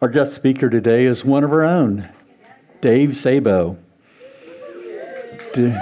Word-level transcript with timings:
Our 0.00 0.08
guest 0.08 0.34
speaker 0.34 0.70
today 0.70 1.06
is 1.06 1.24
one 1.24 1.42
of 1.42 1.50
our 1.50 1.64
own, 1.64 2.08
Dave 2.80 3.16
Sabo. 3.16 3.76
Dave 5.54 5.72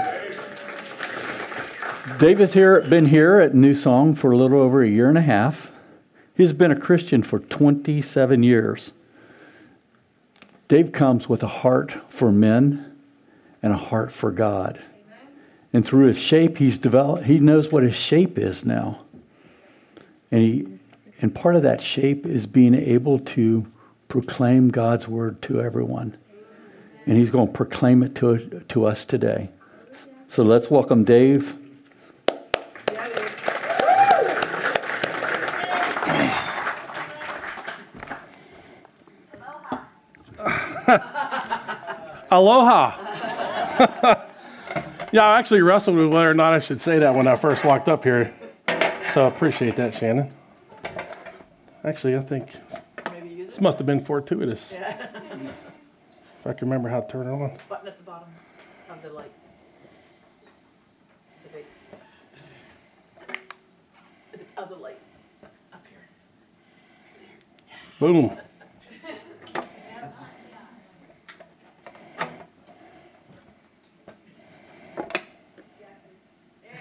has 2.39 2.55
here, 2.55 2.81
been 2.81 3.05
here 3.05 3.41
at 3.41 3.55
New 3.55 3.75
Song 3.75 4.15
for 4.15 4.31
a 4.31 4.37
little 4.39 4.59
over 4.59 4.83
a 4.83 4.89
year 4.89 5.11
and 5.11 5.19
a 5.19 5.23
half. 5.23 5.71
He's 6.35 6.55
been 6.55 6.71
a 6.71 6.81
Christian 6.81 7.23
for 7.23 7.41
27 7.41 8.43
years. 8.43 8.93
Dave 10.69 10.93
comes 10.93 11.29
with 11.29 11.43
a 11.43 11.49
heart 11.49 11.93
for 12.09 12.33
men 12.33 12.97
and 13.63 13.75
a 13.75 13.77
heart 13.77 14.11
for 14.11 14.31
God. 14.31 14.81
And 15.75 15.85
through 15.85 16.07
his 16.07 16.17
shape, 16.17 16.57
he's 16.57 16.79
developed, 16.79 17.27
he 17.27 17.39
knows 17.39 17.71
what 17.71 17.83
his 17.83 17.97
shape 17.97 18.39
is 18.39 18.65
now. 18.65 19.03
And, 20.31 20.41
he, 20.41 20.69
and 21.21 21.35
part 21.35 21.55
of 21.55 21.65
that 21.65 21.83
shape 21.83 22.25
is 22.25 22.47
being 22.47 22.75
able 22.75 23.19
to 23.19 23.71
proclaim 24.09 24.69
God's 24.69 25.09
word 25.09 25.41
to 25.43 25.61
everyone. 25.61 26.17
And 27.07 27.17
he's 27.17 27.31
going 27.31 27.47
to 27.49 27.53
proclaim 27.53 28.03
it 28.03 28.15
to, 28.17 28.61
to 28.69 28.87
us 28.87 29.05
today. 29.05 29.51
So 30.29 30.43
let's 30.43 30.71
welcome 30.71 31.05
Dave. 31.05 31.57
Aloha. 42.31 42.97
yeah, 45.13 45.25
I 45.25 45.39
actually 45.39 45.63
wrestled 45.63 45.97
with 45.97 46.13
whether 46.13 46.31
or 46.31 46.35
not 46.35 46.53
I 46.53 46.59
should 46.59 46.81
say 46.81 46.99
that 46.99 47.15
when 47.15 47.27
I 47.27 47.37
first 47.37 47.65
walked 47.65 47.89
up 47.89 48.05
here. 48.05 48.33
So 49.15 49.25
I 49.25 49.29
appreciate 49.29 49.77
that, 49.77 49.95
Shannon. 49.95 50.33
Actually, 51.85 52.17
I 52.17 52.21
think 52.21 52.51
this 53.57 53.63
must 53.63 53.79
have 53.79 53.87
been 53.87 54.05
fortuitous. 54.05 54.71
Yeah. 54.71 55.09
if 56.41 56.47
I 56.47 56.53
can 56.53 56.69
remember 56.69 56.91
how 56.91 57.01
to 57.01 57.11
turn 57.11 57.27
it 57.27 57.31
on. 57.31 57.57
Button 57.71 57.89
at 57.89 57.97
the 57.97 58.03
bottom 58.03 58.29
of 58.91 59.01
the 59.01 59.09
light. 59.09 59.33
The 61.43 61.49
base. 61.49 61.65
Of 64.59 64.69
the 64.69 64.77
light. 64.77 64.99
Up 65.73 65.83
here. 65.89 66.07
Boom. 67.99 68.31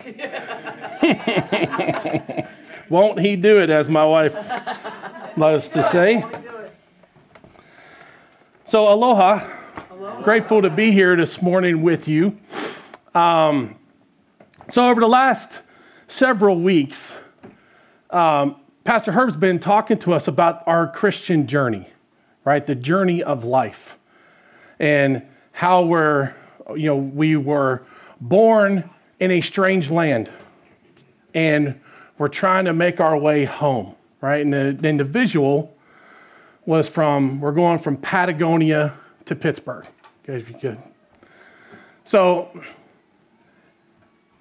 Won't 2.89 3.21
he 3.21 3.37
do 3.37 3.61
it, 3.61 3.69
as 3.69 3.87
my 3.87 4.03
wife 4.03 4.35
loves 5.37 5.69
to 5.69 5.89
say? 5.89 6.21
So, 8.75 8.91
aloha. 8.91 9.49
aloha. 9.89 10.21
Grateful 10.21 10.61
to 10.61 10.69
be 10.69 10.91
here 10.91 11.15
this 11.15 11.41
morning 11.41 11.81
with 11.81 12.09
you. 12.09 12.37
Um, 13.13 13.77
so, 14.69 14.89
over 14.89 14.99
the 14.99 15.07
last 15.07 15.49
several 16.09 16.59
weeks, 16.59 17.13
um, 18.09 18.57
Pastor 18.83 19.13
Herb's 19.13 19.37
been 19.37 19.59
talking 19.59 19.97
to 19.99 20.11
us 20.11 20.27
about 20.27 20.67
our 20.67 20.91
Christian 20.91 21.47
journey, 21.47 21.87
right? 22.43 22.67
The 22.67 22.75
journey 22.75 23.23
of 23.23 23.45
life, 23.45 23.97
and 24.79 25.23
how 25.53 25.83
we're, 25.83 26.35
you 26.75 26.87
know, 26.87 26.97
we 26.97 27.37
were 27.37 27.83
born 28.19 28.89
in 29.21 29.31
a 29.31 29.39
strange 29.39 29.89
land 29.89 30.29
and 31.33 31.79
we're 32.17 32.27
trying 32.27 32.65
to 32.65 32.73
make 32.73 32.99
our 32.99 33.17
way 33.17 33.45
home, 33.45 33.95
right? 34.19 34.41
And 34.41 34.51
the, 34.51 34.77
and 34.83 34.99
the 34.99 35.05
visual 35.05 35.73
was 36.65 36.87
from, 36.87 37.39
we're 37.39 37.51
going 37.51 37.79
from 37.79 37.97
Patagonia 37.97 38.93
to 39.25 39.35
Pittsburgh. 39.35 39.85
Okay, 40.23 40.39
if 40.39 40.49
you 40.49 40.55
could. 40.55 40.77
So, 42.05 42.49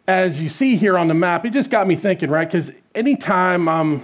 as 0.07 0.39
you 0.39 0.49
see 0.49 0.77
here 0.77 0.99
on 0.99 1.09
the 1.09 1.15
map, 1.15 1.47
it 1.47 1.51
just 1.51 1.71
got 1.71 1.87
me 1.87 1.97
thinking, 1.97 2.31
right? 2.31 2.51
Because 2.51 2.71
anytime 2.95 3.69
I'm 3.69 4.03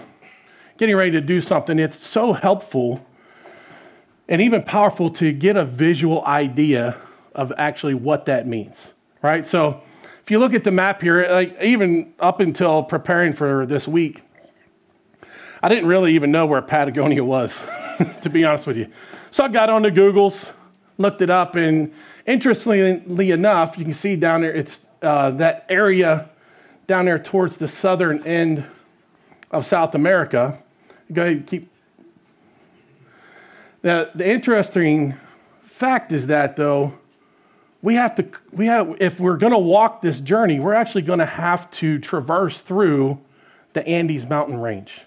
getting 0.78 0.97
ready 0.97 1.11
to 1.12 1.21
do 1.21 1.41
something, 1.41 1.78
it's 1.78 1.99
so 1.99 2.33
helpful 2.33 3.05
and 4.28 4.41
even 4.41 4.62
powerful 4.62 5.11
to 5.11 5.33
get 5.33 5.56
a 5.56 5.65
visual 5.65 6.25
idea 6.25 6.97
of 7.34 7.53
actually 7.59 7.94
what 7.94 8.27
that 8.27 8.47
means, 8.47 8.77
right? 9.23 9.47
So, 9.47 9.83
if 10.23 10.31
you 10.31 10.39
look 10.39 10.55
at 10.55 10.62
the 10.62 10.71
map 10.71 11.03
here, 11.03 11.27
like 11.28 11.56
even 11.61 12.15
up 12.21 12.41
until 12.41 12.83
preparing 12.83 13.33
for 13.33 13.67
this 13.67 13.89
week, 13.89 14.23
I 15.62 15.69
didn't 15.69 15.87
really 15.87 16.15
even 16.15 16.31
know 16.31 16.47
where 16.47 16.62
Patagonia 16.62 17.25
was, 17.25 17.53
to 18.22 18.31
be 18.31 18.44
honest 18.44 18.66
with 18.66 18.77
you. 18.77 18.87
So 19.31 19.44
I 19.44 19.49
got 19.49 19.71
on 19.71 19.83
the 19.83 19.91
Googles, 19.91 20.49
looked 20.99 21.22
it 21.22 21.31
up, 21.31 21.56
and 21.56 21.93
interestingly 22.27 23.31
enough, 23.31 23.77
you 23.78 23.84
can 23.84 23.94
see 23.94 24.16
down 24.16 24.43
there, 24.43 24.53
it's 24.53 24.81
uh, 25.03 25.31
that 25.33 25.66
area 25.69 26.31
down 26.87 27.05
there 27.05 27.19
towards 27.19 27.56
the 27.56 27.69
southern 27.69 28.27
end 28.27 28.65
of 29.50 29.66
South 29.66 29.94
America. 29.94 30.59
Go 31.12 31.22
ahead, 31.22 31.47
keep. 31.47 31.71
The, 33.83 34.11
the 34.15 34.28
interesting 34.28 35.15
fact 35.65 36.12
is 36.12 36.27
that, 36.27 36.56
though, 36.56 36.94
we 37.82 37.94
have 37.94 38.15
to 38.17 38.28
we 38.53 38.67
have 38.67 38.97
if 39.00 39.19
we're 39.19 39.38
going 39.38 39.53
to 39.55 39.59
walk 39.59 40.03
this 40.03 40.21
journey 40.21 40.61
we're 40.61 40.75
actually 40.75 41.00
going 41.00 41.19
to 41.19 41.25
have 41.25 41.71
to 41.71 41.99
traverse 41.99 42.61
through 42.61 43.19
the 43.72 43.87
andes 43.88 44.27
mountain 44.27 44.59
range 44.61 45.00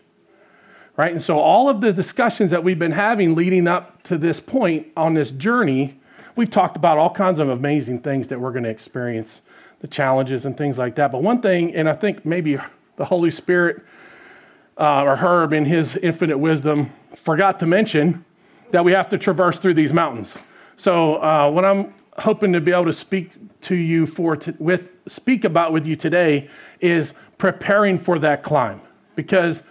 right? 0.97 1.11
And 1.11 1.21
so 1.21 1.39
all 1.39 1.69
of 1.69 1.81
the 1.81 1.91
discussions 1.91 2.51
that 2.51 2.63
we've 2.63 2.79
been 2.79 2.91
having 2.91 3.35
leading 3.35 3.67
up 3.67 4.03
to 4.03 4.17
this 4.17 4.39
point 4.39 4.87
on 4.95 5.13
this 5.13 5.31
journey 5.31 5.99
we've 6.35 6.49
talked 6.49 6.77
about 6.77 6.97
all 6.97 7.09
kinds 7.09 7.39
of 7.39 7.49
amazing 7.49 7.99
things 7.99 8.27
that 8.27 8.39
we're 8.39 8.51
going 8.51 8.63
to 8.63 8.69
experience 8.69 9.41
the 9.81 9.87
challenges 9.87 10.45
and 10.45 10.57
things 10.57 10.77
like 10.77 10.95
that. 10.95 11.11
But 11.11 11.21
one 11.21 11.41
thing 11.41 11.75
and 11.75 11.89
i 11.89 11.93
think 11.93 12.25
maybe 12.25 12.57
the 12.95 13.05
holy 13.05 13.31
spirit 13.31 13.83
uh, 14.77 15.03
or 15.03 15.15
herb 15.15 15.53
in 15.53 15.65
his 15.65 15.95
infinite 15.97 16.37
wisdom 16.37 16.91
forgot 17.15 17.59
to 17.59 17.65
mention 17.65 18.23
that 18.71 18.83
we 18.83 18.91
have 18.91 19.09
to 19.09 19.17
traverse 19.17 19.59
through 19.59 19.75
these 19.75 19.93
mountains. 19.93 20.35
So 20.77 21.15
uh, 21.15 21.49
what 21.51 21.65
i'm 21.65 21.93
hoping 22.17 22.53
to 22.53 22.61
be 22.61 22.71
able 22.71 22.85
to 22.85 22.93
speak 22.93 23.31
to 23.61 23.75
you 23.75 24.05
for 24.05 24.35
to, 24.35 24.55
with 24.59 24.81
speak 25.07 25.43
about 25.43 25.73
with 25.73 25.85
you 25.85 25.95
today 25.95 26.49
is 26.79 27.13
preparing 27.37 27.99
for 27.99 28.19
that 28.19 28.43
climb. 28.43 28.79
Because 29.15 29.63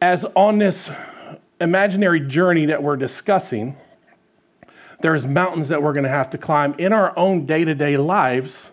as 0.00 0.24
on 0.36 0.58
this 0.58 0.88
imaginary 1.60 2.20
journey 2.20 2.66
that 2.66 2.82
we're 2.82 2.96
discussing 2.96 3.76
there's 5.00 5.26
mountains 5.26 5.68
that 5.68 5.82
we're 5.82 5.92
going 5.92 6.04
to 6.04 6.10
have 6.10 6.30
to 6.30 6.38
climb 6.38 6.74
in 6.78 6.92
our 6.92 7.16
own 7.18 7.46
day-to-day 7.46 7.96
lives 7.96 8.70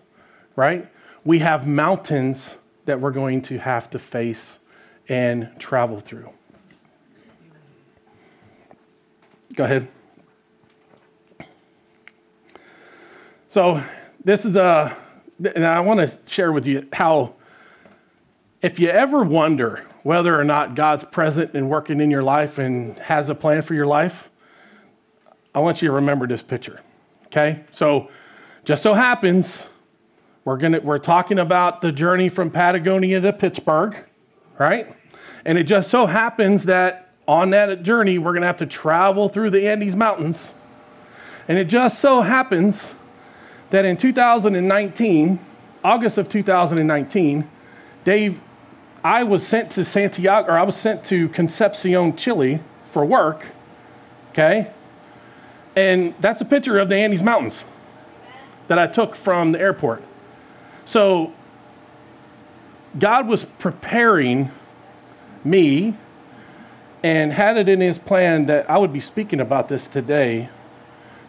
right? 0.56 0.88
We 1.24 1.38
have 1.38 1.66
mountains 1.66 2.56
that 2.84 3.00
we're 3.00 3.12
going 3.12 3.42
to 3.42 3.58
have 3.58 3.90
to 3.90 3.98
face 3.98 4.58
and 5.08 5.50
travel 5.58 6.00
through. 6.00 6.30
Go 9.54 9.64
ahead. 9.64 9.88
So, 13.48 13.82
this 14.24 14.44
is 14.44 14.56
a, 14.56 14.96
and 15.54 15.64
I 15.64 15.80
want 15.80 16.00
to 16.00 16.18
share 16.26 16.52
with 16.52 16.66
you 16.66 16.86
how, 16.92 17.34
if 18.62 18.78
you 18.78 18.88
ever 18.88 19.22
wonder 19.22 19.84
whether 20.02 20.38
or 20.38 20.44
not 20.44 20.74
God's 20.74 21.04
present 21.04 21.54
and 21.54 21.70
working 21.70 22.00
in 22.00 22.10
your 22.10 22.22
life 22.22 22.58
and 22.58 22.98
has 22.98 23.28
a 23.28 23.34
plan 23.34 23.62
for 23.62 23.74
your 23.74 23.86
life, 23.86 24.28
I 25.54 25.60
want 25.60 25.82
you 25.82 25.88
to 25.88 25.94
remember 25.94 26.26
this 26.26 26.42
picture. 26.42 26.80
Okay? 27.26 27.64
So, 27.72 28.10
just 28.64 28.82
so 28.82 28.94
happens, 28.94 29.64
we're, 30.44 30.56
gonna, 30.56 30.80
we're 30.80 30.98
talking 30.98 31.38
about 31.38 31.80
the 31.80 31.90
journey 31.90 32.28
from 32.28 32.50
Patagonia 32.50 33.20
to 33.20 33.32
Pittsburgh, 33.32 33.96
right? 34.58 34.94
And 35.44 35.58
it 35.58 35.64
just 35.64 35.90
so 35.90 36.06
happens 36.06 36.64
that 36.64 37.10
on 37.26 37.50
that 37.50 37.82
journey, 37.82 38.18
we're 38.18 38.32
going 38.32 38.42
to 38.42 38.46
have 38.46 38.58
to 38.58 38.66
travel 38.66 39.28
through 39.28 39.50
the 39.50 39.68
Andes 39.68 39.94
Mountains. 39.94 40.38
And 41.48 41.58
it 41.58 41.64
just 41.64 41.98
so 42.00 42.20
happens 42.20 42.80
that 43.70 43.84
in 43.84 43.96
2019, 43.96 45.38
August 45.84 46.18
of 46.18 46.28
2019, 46.28 47.48
Dave, 48.04 48.40
I 49.04 49.24
was 49.24 49.46
sent 49.46 49.72
to 49.72 49.84
Santiago, 49.84 50.52
or 50.52 50.58
I 50.58 50.62
was 50.62 50.76
sent 50.76 51.04
to 51.06 51.28
Concepcion, 51.30 52.16
Chile 52.16 52.60
for 52.92 53.04
work, 53.04 53.46
okay? 54.30 54.70
And 55.74 56.14
that's 56.20 56.40
a 56.40 56.44
picture 56.44 56.78
of 56.78 56.88
the 56.88 56.96
Andes 56.96 57.22
Mountains 57.22 57.64
that 58.68 58.78
I 58.78 58.86
took 58.86 59.16
from 59.16 59.52
the 59.52 59.60
airport. 59.60 60.02
So 60.84 61.32
God 62.98 63.26
was 63.26 63.46
preparing 63.58 64.50
me 65.44 65.96
and 67.02 67.32
had 67.32 67.56
it 67.56 67.68
in 67.68 67.80
his 67.80 67.98
plan 67.98 68.46
that 68.46 68.70
I 68.70 68.78
would 68.78 68.92
be 68.92 69.00
speaking 69.00 69.40
about 69.40 69.68
this 69.68 69.88
today 69.88 70.48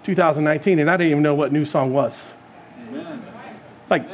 2019, 0.03 0.79
and 0.79 0.89
I 0.89 0.97
didn't 0.97 1.11
even 1.11 1.23
know 1.23 1.33
what 1.33 1.51
New 1.51 1.65
Song 1.65 1.93
was. 1.93 2.13
Amen. 2.87 3.25
Like, 3.89 4.05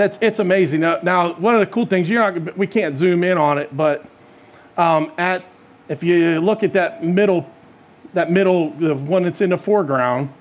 that's 0.00 0.18
it's 0.20 0.38
amazing. 0.38 0.80
Now, 0.80 0.98
now, 1.02 1.34
one 1.34 1.54
of 1.54 1.60
the 1.60 1.66
cool 1.66 1.86
things 1.86 2.08
you're 2.08 2.20
not 2.20 2.56
we 2.56 2.66
can't 2.66 2.96
zoom 2.96 3.22
in 3.22 3.36
on 3.36 3.58
it, 3.58 3.76
but 3.76 4.06
um, 4.76 5.12
at 5.18 5.44
if 5.88 6.02
you 6.02 6.40
look 6.40 6.62
at 6.62 6.72
that 6.72 7.04
middle 7.04 7.46
that 8.14 8.30
middle, 8.30 8.70
the 8.70 8.94
one 8.94 9.22
that's 9.22 9.40
in 9.40 9.50
the 9.50 9.58
foreground, 9.58 10.32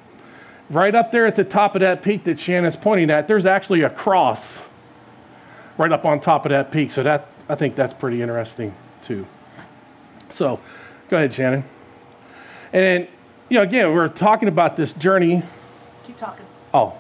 right 0.70 0.96
up 0.96 1.12
there 1.12 1.26
at 1.26 1.36
the 1.36 1.44
top 1.44 1.76
of 1.76 1.82
that 1.82 2.02
peak 2.02 2.24
that 2.24 2.40
Shannon's 2.40 2.76
pointing 2.76 3.12
at, 3.12 3.28
there's 3.28 3.46
actually 3.46 3.84
a 3.84 3.90
cross 3.90 4.42
right 5.78 5.92
up 5.92 6.06
on 6.06 6.20
top 6.20 6.46
of 6.46 6.52
that 6.52 6.72
peak. 6.72 6.92
So 6.92 7.04
that 7.04 7.28
I 7.50 7.56
think 7.56 7.76
that's 7.76 7.94
pretty 7.94 8.22
interesting 8.22 8.74
too. 9.04 9.28
So 10.32 10.60
go 11.10 11.18
ahead, 11.18 11.34
Shannon. 11.34 11.64
And 12.72 13.08
you 13.50 13.58
know, 13.58 13.64
again, 13.64 13.94
we're 13.94 14.08
talking 14.08 14.48
about 14.48 14.78
this 14.78 14.94
journey. 14.94 15.44
Keep 16.06 16.18
talking. 16.18 16.46
Oh, 16.74 16.96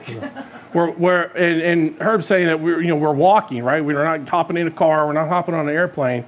we're, 0.73 0.91
we're 0.91 1.23
and, 1.35 1.61
and 1.61 2.01
Herb's 2.01 2.25
saying 2.25 2.47
that 2.47 2.59
we're, 2.59 2.81
you 2.81 2.87
know, 2.87 2.95
we're 2.95 3.13
walking, 3.13 3.63
right? 3.63 3.83
We're 3.83 4.03
not 4.03 4.27
hopping 4.27 4.57
in 4.57 4.67
a 4.67 4.71
car. 4.71 5.05
We're 5.05 5.13
not 5.13 5.29
hopping 5.29 5.53
on 5.53 5.69
an 5.69 5.75
airplane. 5.75 6.25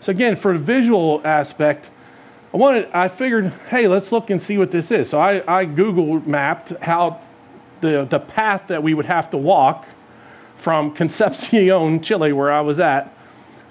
So 0.00 0.10
again, 0.10 0.36
for 0.36 0.52
the 0.52 0.58
visual 0.58 1.22
aspect, 1.24 1.88
I 2.52 2.56
wanted, 2.58 2.90
I 2.92 3.08
figured, 3.08 3.52
hey, 3.70 3.88
let's 3.88 4.12
look 4.12 4.28
and 4.28 4.42
see 4.42 4.58
what 4.58 4.70
this 4.70 4.90
is. 4.90 5.08
So 5.08 5.18
I, 5.18 5.60
I 5.60 5.64
Google 5.64 6.20
mapped 6.28 6.70
how 6.82 7.20
the, 7.80 8.06
the 8.10 8.18
path 8.18 8.64
that 8.68 8.82
we 8.82 8.92
would 8.92 9.06
have 9.06 9.30
to 9.30 9.38
walk 9.38 9.86
from 10.58 10.92
Concepcion, 10.94 12.02
Chile, 12.02 12.32
where 12.32 12.52
I 12.52 12.60
was 12.60 12.78
at, 12.78 13.14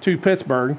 to 0.01 0.17
Pittsburgh. 0.17 0.77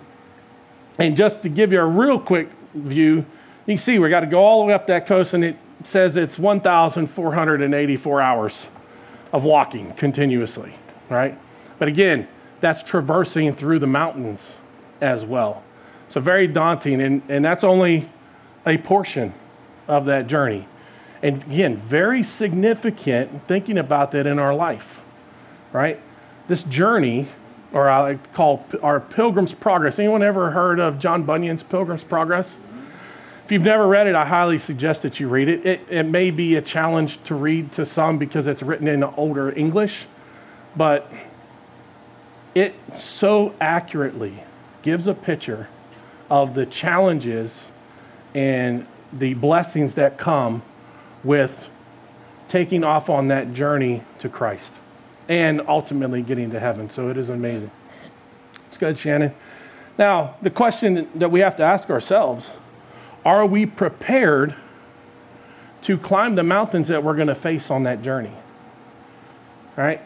And 0.99 1.17
just 1.17 1.43
to 1.43 1.49
give 1.49 1.73
you 1.73 1.81
a 1.81 1.87
real 1.87 2.19
quick 2.19 2.51
view, 2.75 3.25
you 3.67 3.77
can 3.77 3.79
see 3.79 3.99
we 3.99 4.09
got 4.11 4.21
to 4.21 4.27
go 4.27 4.41
all 4.41 4.61
the 4.61 4.67
way 4.67 4.75
up 4.75 4.89
that 4.89 5.07
coast, 5.07 5.35
and 5.35 5.45
it 5.45 5.57
says 5.87 6.17
it's 6.17 6.39
1,484 6.39 8.21
hours 8.21 8.55
of 9.33 9.45
walking 9.45 9.93
continuously, 9.95 10.75
right? 11.09 11.39
But 11.79 11.89
again, 11.89 12.29
that's 12.61 12.83
traversing 12.83 13.55
through 13.55 13.81
the 13.81 13.87
mountains 13.87 14.41
as 15.01 15.25
well. 15.25 15.63
So 16.11 16.21
very 16.21 16.47
daunting, 16.47 17.01
and, 17.01 17.23
and 17.29 17.45
that's 17.45 17.65
only 17.65 18.09
a 18.67 18.79
portion 18.79 19.35
of 19.89 20.05
that 20.07 20.27
journey. 20.27 20.69
And 21.23 21.43
again, 21.45 21.77
very 21.89 22.23
significant 22.23 23.47
thinking 23.49 23.79
about 23.79 24.13
that 24.13 24.27
in 24.27 24.39
our 24.39 24.55
life, 24.55 25.01
right? 25.73 26.01
This 26.49 26.63
journey, 26.65 27.29
or 27.73 27.89
I 27.89 28.17
call 28.35 28.67
our 28.83 29.01
Pilgrim's 29.01 29.55
Progress. 29.55 29.99
Anyone 29.99 30.23
ever 30.23 30.51
heard 30.51 30.81
of 30.81 30.99
John 30.99 31.23
Bunyan's 31.23 31.63
Pilgrim's 31.63 32.05
Progress? 32.05 32.55
If 33.45 33.51
you've 33.51 33.63
never 33.63 33.87
read 33.87 34.07
it, 34.07 34.15
I 34.15 34.25
highly 34.25 34.59
suggest 34.59 35.03
that 35.03 35.19
you 35.19 35.29
read 35.29 35.49
it. 35.49 35.67
it. 35.67 35.81
It 35.91 36.05
may 36.05 36.31
be 36.31 36.57
a 36.57 36.63
challenge 36.63 37.19
to 37.25 37.35
read 37.35 37.73
to 37.73 37.85
some 37.85 38.19
because 38.19 38.47
it's 38.47 38.63
written 38.63 38.87
in 38.87 39.03
older 39.03 39.51
English, 39.51 40.07
but 40.77 41.11
it 42.55 42.75
so 43.01 43.55
accurately 43.61 44.43
gives 44.83 45.07
a 45.07 45.15
picture 45.15 45.69
of 46.31 46.55
the 46.55 46.67
challenges 46.67 47.61
and 48.35 48.87
the 49.13 49.35
blessings 49.35 49.95
that 49.95 50.19
come 50.19 50.63
with 51.25 51.67
taking 52.49 52.85
off 52.85 53.11
on 53.11 53.29
that 53.29 53.53
journey 53.53 54.03
to 54.19 54.29
Christ 54.29 54.73
and 55.29 55.61
ultimately 55.69 56.23
getting 56.23 56.51
to 56.51 56.61
heaven. 56.61 56.91
So 56.91 57.09
it 57.09 57.17
is 57.17 57.29
amazing. 57.29 57.71
It's 58.69 58.77
good, 58.77 58.97
Shannon. 58.97 59.35
Now, 59.99 60.37
the 60.43 60.51
question 60.51 61.09
that 61.17 61.31
we 61.31 61.41
have 61.41 61.57
to 61.57 61.63
ask 61.63 61.91
ourselves 61.91 62.49
are 63.25 63.47
we 63.47 63.67
prepared 63.67 64.55
to 65.83 65.99
climb 65.99 66.35
the 66.35 66.43
mountains 66.43 66.89
that 66.89 67.03
we're 67.03 67.15
going 67.15 67.29
to 67.29 67.35
face 67.35 67.71
on 67.71 67.85
that 67.85 68.03
journey? 68.03 68.33
Right? 69.77 70.01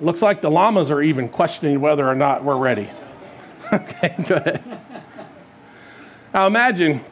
Looks 0.00 0.22
like 0.22 0.40
the 0.40 0.50
llamas 0.50 0.90
are 0.90 1.02
even 1.02 1.28
questioning 1.28 1.80
whether 1.80 2.08
or 2.08 2.14
not 2.14 2.44
we're 2.44 2.56
ready. 2.56 2.90
okay, 3.72 4.14
go 4.26 4.36
ahead. 4.36 4.80
Now 6.32 6.46
imagine 6.46 7.04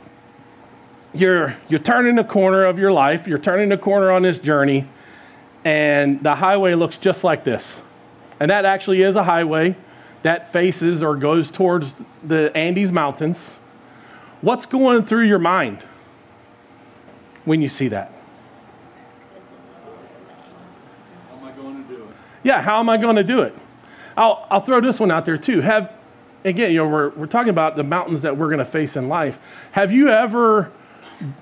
you're 1.13 1.57
you're 1.69 1.81
turning 1.81 2.15
the 2.15 2.25
corner 2.25 2.65
of 2.65 2.79
your 2.79 2.93
life, 2.93 3.27
you're 3.27 3.39
turning 3.39 3.69
the 3.69 3.79
corner 3.79 4.11
on 4.11 4.23
this 4.23 4.39
journey, 4.39 4.87
and 5.65 6.23
the 6.23 6.35
highway 6.35 6.75
looks 6.75 6.99
just 6.99 7.25
like 7.25 7.43
this. 7.43 7.65
And 8.39 8.51
that 8.51 8.65
actually 8.65 9.03
is 9.03 9.17
a 9.17 9.25
highway 9.25 9.77
that 10.23 10.53
faces 10.53 11.03
or 11.03 11.17
goes 11.17 11.51
towards 11.51 11.95
the 12.23 12.55
Andes 12.57 12.93
Mountains. 12.93 13.39
What's 14.41 14.67
going 14.67 15.05
through 15.07 15.25
your 15.25 15.39
mind 15.39 15.83
when 17.45 17.63
you 17.63 17.69
see 17.69 17.89
that? 17.89 18.13
How 21.31 21.37
am 21.37 21.45
I 21.45 21.53
going 21.53 21.83
to 21.83 21.89
do 21.89 22.03
it? 22.03 22.09
Yeah, 22.43 22.61
how 22.61 22.81
am 22.81 22.89
I 22.89 22.97
going 22.97 23.17
to 23.17 23.25
do 23.25 23.41
it? 23.41 23.55
I'll, 24.17 24.47
I'll 24.51 24.61
throw 24.61 24.81
this 24.81 25.01
one 25.01 25.11
out 25.11 25.27
there 25.27 25.39
too. 25.39 25.61
Have 25.61 25.93
again, 26.45 26.71
you 26.71 26.79
know, 26.79 26.89
we're, 26.89 27.09
we're 27.11 27.27
talking 27.27 27.51
about 27.51 27.77
the 27.77 27.83
mountains 27.83 28.23
that 28.23 28.37
we're 28.37 28.49
going 28.49 28.59
to 28.59 28.65
face 28.65 28.97
in 28.97 29.09
life. 29.09 29.39
Have 29.73 29.93
you 29.93 30.09
ever 30.09 30.73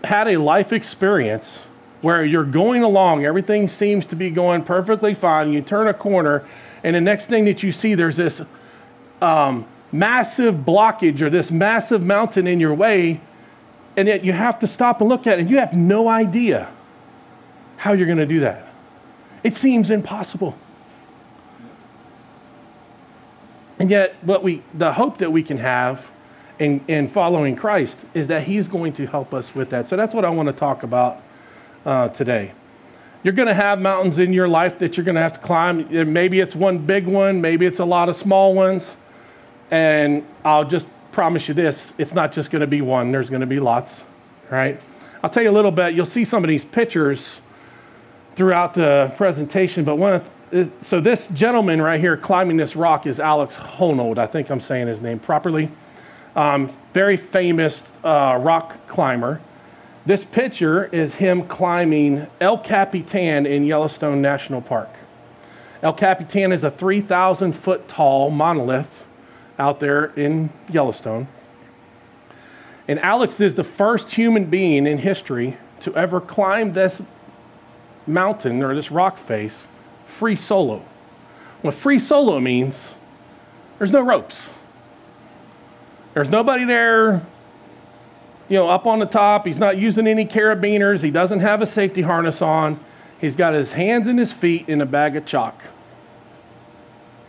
had 0.02 0.28
a 0.28 0.36
life 0.38 0.72
experience 0.72 1.58
where 2.00 2.24
you're 2.24 2.44
going 2.44 2.82
along, 2.82 3.24
everything 3.24 3.68
seems 3.68 4.06
to 4.06 4.16
be 4.16 4.30
going 4.30 4.62
perfectly 4.62 5.14
fine, 5.14 5.52
you 5.52 5.62
turn 5.62 5.88
a 5.88 5.94
corner, 5.94 6.46
and 6.82 6.94
the 6.94 7.00
next 7.00 7.26
thing 7.26 7.46
that 7.46 7.62
you 7.62 7.72
see, 7.72 7.94
there's 7.94 8.16
this 8.16 8.42
um, 9.22 9.66
massive 9.94 10.56
blockage 10.56 11.20
or 11.20 11.30
this 11.30 11.52
massive 11.52 12.04
mountain 12.04 12.48
in 12.48 12.58
your 12.58 12.74
way, 12.74 13.20
and 13.96 14.08
yet 14.08 14.24
you 14.24 14.32
have 14.32 14.58
to 14.58 14.66
stop 14.66 15.00
and 15.00 15.08
look 15.08 15.26
at 15.26 15.38
it, 15.38 15.42
and 15.42 15.50
you 15.50 15.58
have 15.58 15.72
no 15.72 16.08
idea 16.08 16.68
how 17.76 17.92
you're 17.92 18.06
going 18.06 18.18
to 18.18 18.26
do 18.26 18.40
that. 18.40 18.68
It 19.44 19.54
seems 19.54 19.90
impossible. 19.90 20.58
And 23.78 23.88
yet, 23.88 24.16
what 24.22 24.42
we, 24.42 24.62
the 24.74 24.92
hope 24.92 25.18
that 25.18 25.30
we 25.30 25.42
can 25.44 25.58
have 25.58 26.04
in, 26.58 26.84
in 26.88 27.08
following 27.08 27.54
Christ 27.54 27.98
is 28.14 28.26
that 28.26 28.42
He's 28.42 28.66
going 28.66 28.94
to 28.94 29.06
help 29.06 29.32
us 29.32 29.54
with 29.54 29.70
that. 29.70 29.88
So 29.88 29.96
that's 29.96 30.14
what 30.14 30.24
I 30.24 30.30
want 30.30 30.48
to 30.48 30.52
talk 30.52 30.82
about 30.82 31.22
uh, 31.86 32.08
today. 32.08 32.52
You're 33.22 33.32
going 33.32 33.48
to 33.48 33.54
have 33.54 33.80
mountains 33.80 34.18
in 34.18 34.32
your 34.32 34.48
life 34.48 34.78
that 34.80 34.96
you're 34.96 35.04
going 35.04 35.14
to 35.14 35.20
have 35.20 35.34
to 35.34 35.38
climb. 35.38 36.12
Maybe 36.12 36.40
it's 36.40 36.54
one 36.54 36.78
big 36.78 37.06
one, 37.06 37.40
maybe 37.40 37.64
it's 37.64 37.78
a 37.78 37.84
lot 37.84 38.08
of 38.08 38.16
small 38.16 38.54
ones. 38.54 38.96
And 39.70 40.26
I'll 40.44 40.64
just 40.64 40.86
promise 41.12 41.48
you 41.48 41.54
this 41.54 41.92
it's 41.96 42.12
not 42.12 42.32
just 42.32 42.50
going 42.50 42.60
to 42.60 42.66
be 42.66 42.80
one, 42.80 43.12
there's 43.12 43.30
going 43.30 43.40
to 43.40 43.46
be 43.46 43.60
lots, 43.60 44.00
right? 44.50 44.80
I'll 45.22 45.30
tell 45.30 45.42
you 45.42 45.50
a 45.50 45.52
little 45.52 45.70
bit. 45.70 45.94
You'll 45.94 46.06
see 46.06 46.24
some 46.24 46.44
of 46.44 46.48
these 46.48 46.64
pictures 46.64 47.40
throughout 48.36 48.74
the 48.74 49.12
presentation, 49.16 49.84
but 49.84 49.96
one 49.96 50.12
of 50.12 50.28
so 50.82 51.00
this 51.00 51.26
gentleman 51.28 51.82
right 51.82 51.98
here 51.98 52.16
climbing 52.16 52.56
this 52.56 52.76
rock 52.76 53.06
is 53.06 53.18
Alex 53.18 53.56
Honnold. 53.56 54.18
I 54.18 54.26
think 54.26 54.50
I'm 54.50 54.60
saying 54.60 54.86
his 54.86 55.00
name 55.00 55.18
properly. 55.18 55.68
Um, 56.36 56.70
very 56.92 57.16
famous 57.16 57.82
uh, 58.04 58.38
rock 58.40 58.76
climber. 58.86 59.40
This 60.06 60.22
picture 60.24 60.84
is 60.86 61.14
him 61.14 61.46
climbing 61.48 62.26
El 62.40 62.58
Capitan 62.58 63.46
in 63.46 63.64
Yellowstone 63.64 64.20
National 64.20 64.60
Park. 64.60 64.90
El 65.82 65.92
Capitan 65.92 66.52
is 66.52 66.62
a 66.62 66.70
3,000 66.70 67.52
foot 67.52 67.88
tall 67.88 68.30
monolith 68.30 69.03
out 69.58 69.80
there 69.80 70.06
in 70.16 70.50
Yellowstone. 70.68 71.28
And 72.86 72.98
Alex 73.00 73.40
is 73.40 73.54
the 73.54 73.64
first 73.64 74.10
human 74.10 74.46
being 74.46 74.86
in 74.86 74.98
history 74.98 75.56
to 75.80 75.94
ever 75.94 76.20
climb 76.20 76.72
this 76.72 77.00
mountain 78.06 78.62
or 78.62 78.74
this 78.74 78.90
rock 78.90 79.18
face 79.26 79.66
free 80.18 80.36
solo. 80.36 80.84
What 81.62 81.74
free 81.74 81.98
solo 81.98 82.38
means, 82.40 82.76
there's 83.78 83.90
no 83.90 84.00
ropes. 84.00 84.36
There's 86.12 86.28
nobody 86.28 86.64
there, 86.64 87.26
you 88.48 88.56
know, 88.56 88.68
up 88.68 88.86
on 88.86 88.98
the 88.98 89.06
top. 89.06 89.46
He's 89.46 89.58
not 89.58 89.78
using 89.78 90.06
any 90.06 90.26
carabiners. 90.26 91.02
He 91.02 91.10
doesn't 91.10 91.40
have 91.40 91.62
a 91.62 91.66
safety 91.66 92.02
harness 92.02 92.40
on. 92.40 92.78
He's 93.20 93.34
got 93.34 93.54
his 93.54 93.72
hands 93.72 94.06
and 94.06 94.18
his 94.18 94.32
feet 94.32 94.68
in 94.68 94.80
a 94.80 94.86
bag 94.86 95.16
of 95.16 95.26
chalk. 95.26 95.60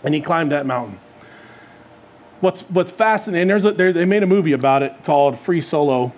And 0.03 0.13
he 0.13 0.21
climbed 0.21 0.51
that 0.51 0.65
mountain. 0.65 0.99
What's, 2.41 2.61
what's 2.61 2.91
fascinating, 2.91 3.47
there's 3.47 3.65
a, 3.65 3.71
they 3.71 4.05
made 4.05 4.23
a 4.23 4.27
movie 4.27 4.51
about 4.51 4.83
it 4.83 4.93
called 5.05 5.39
Free 5.39 5.61
Solo. 5.61 6.13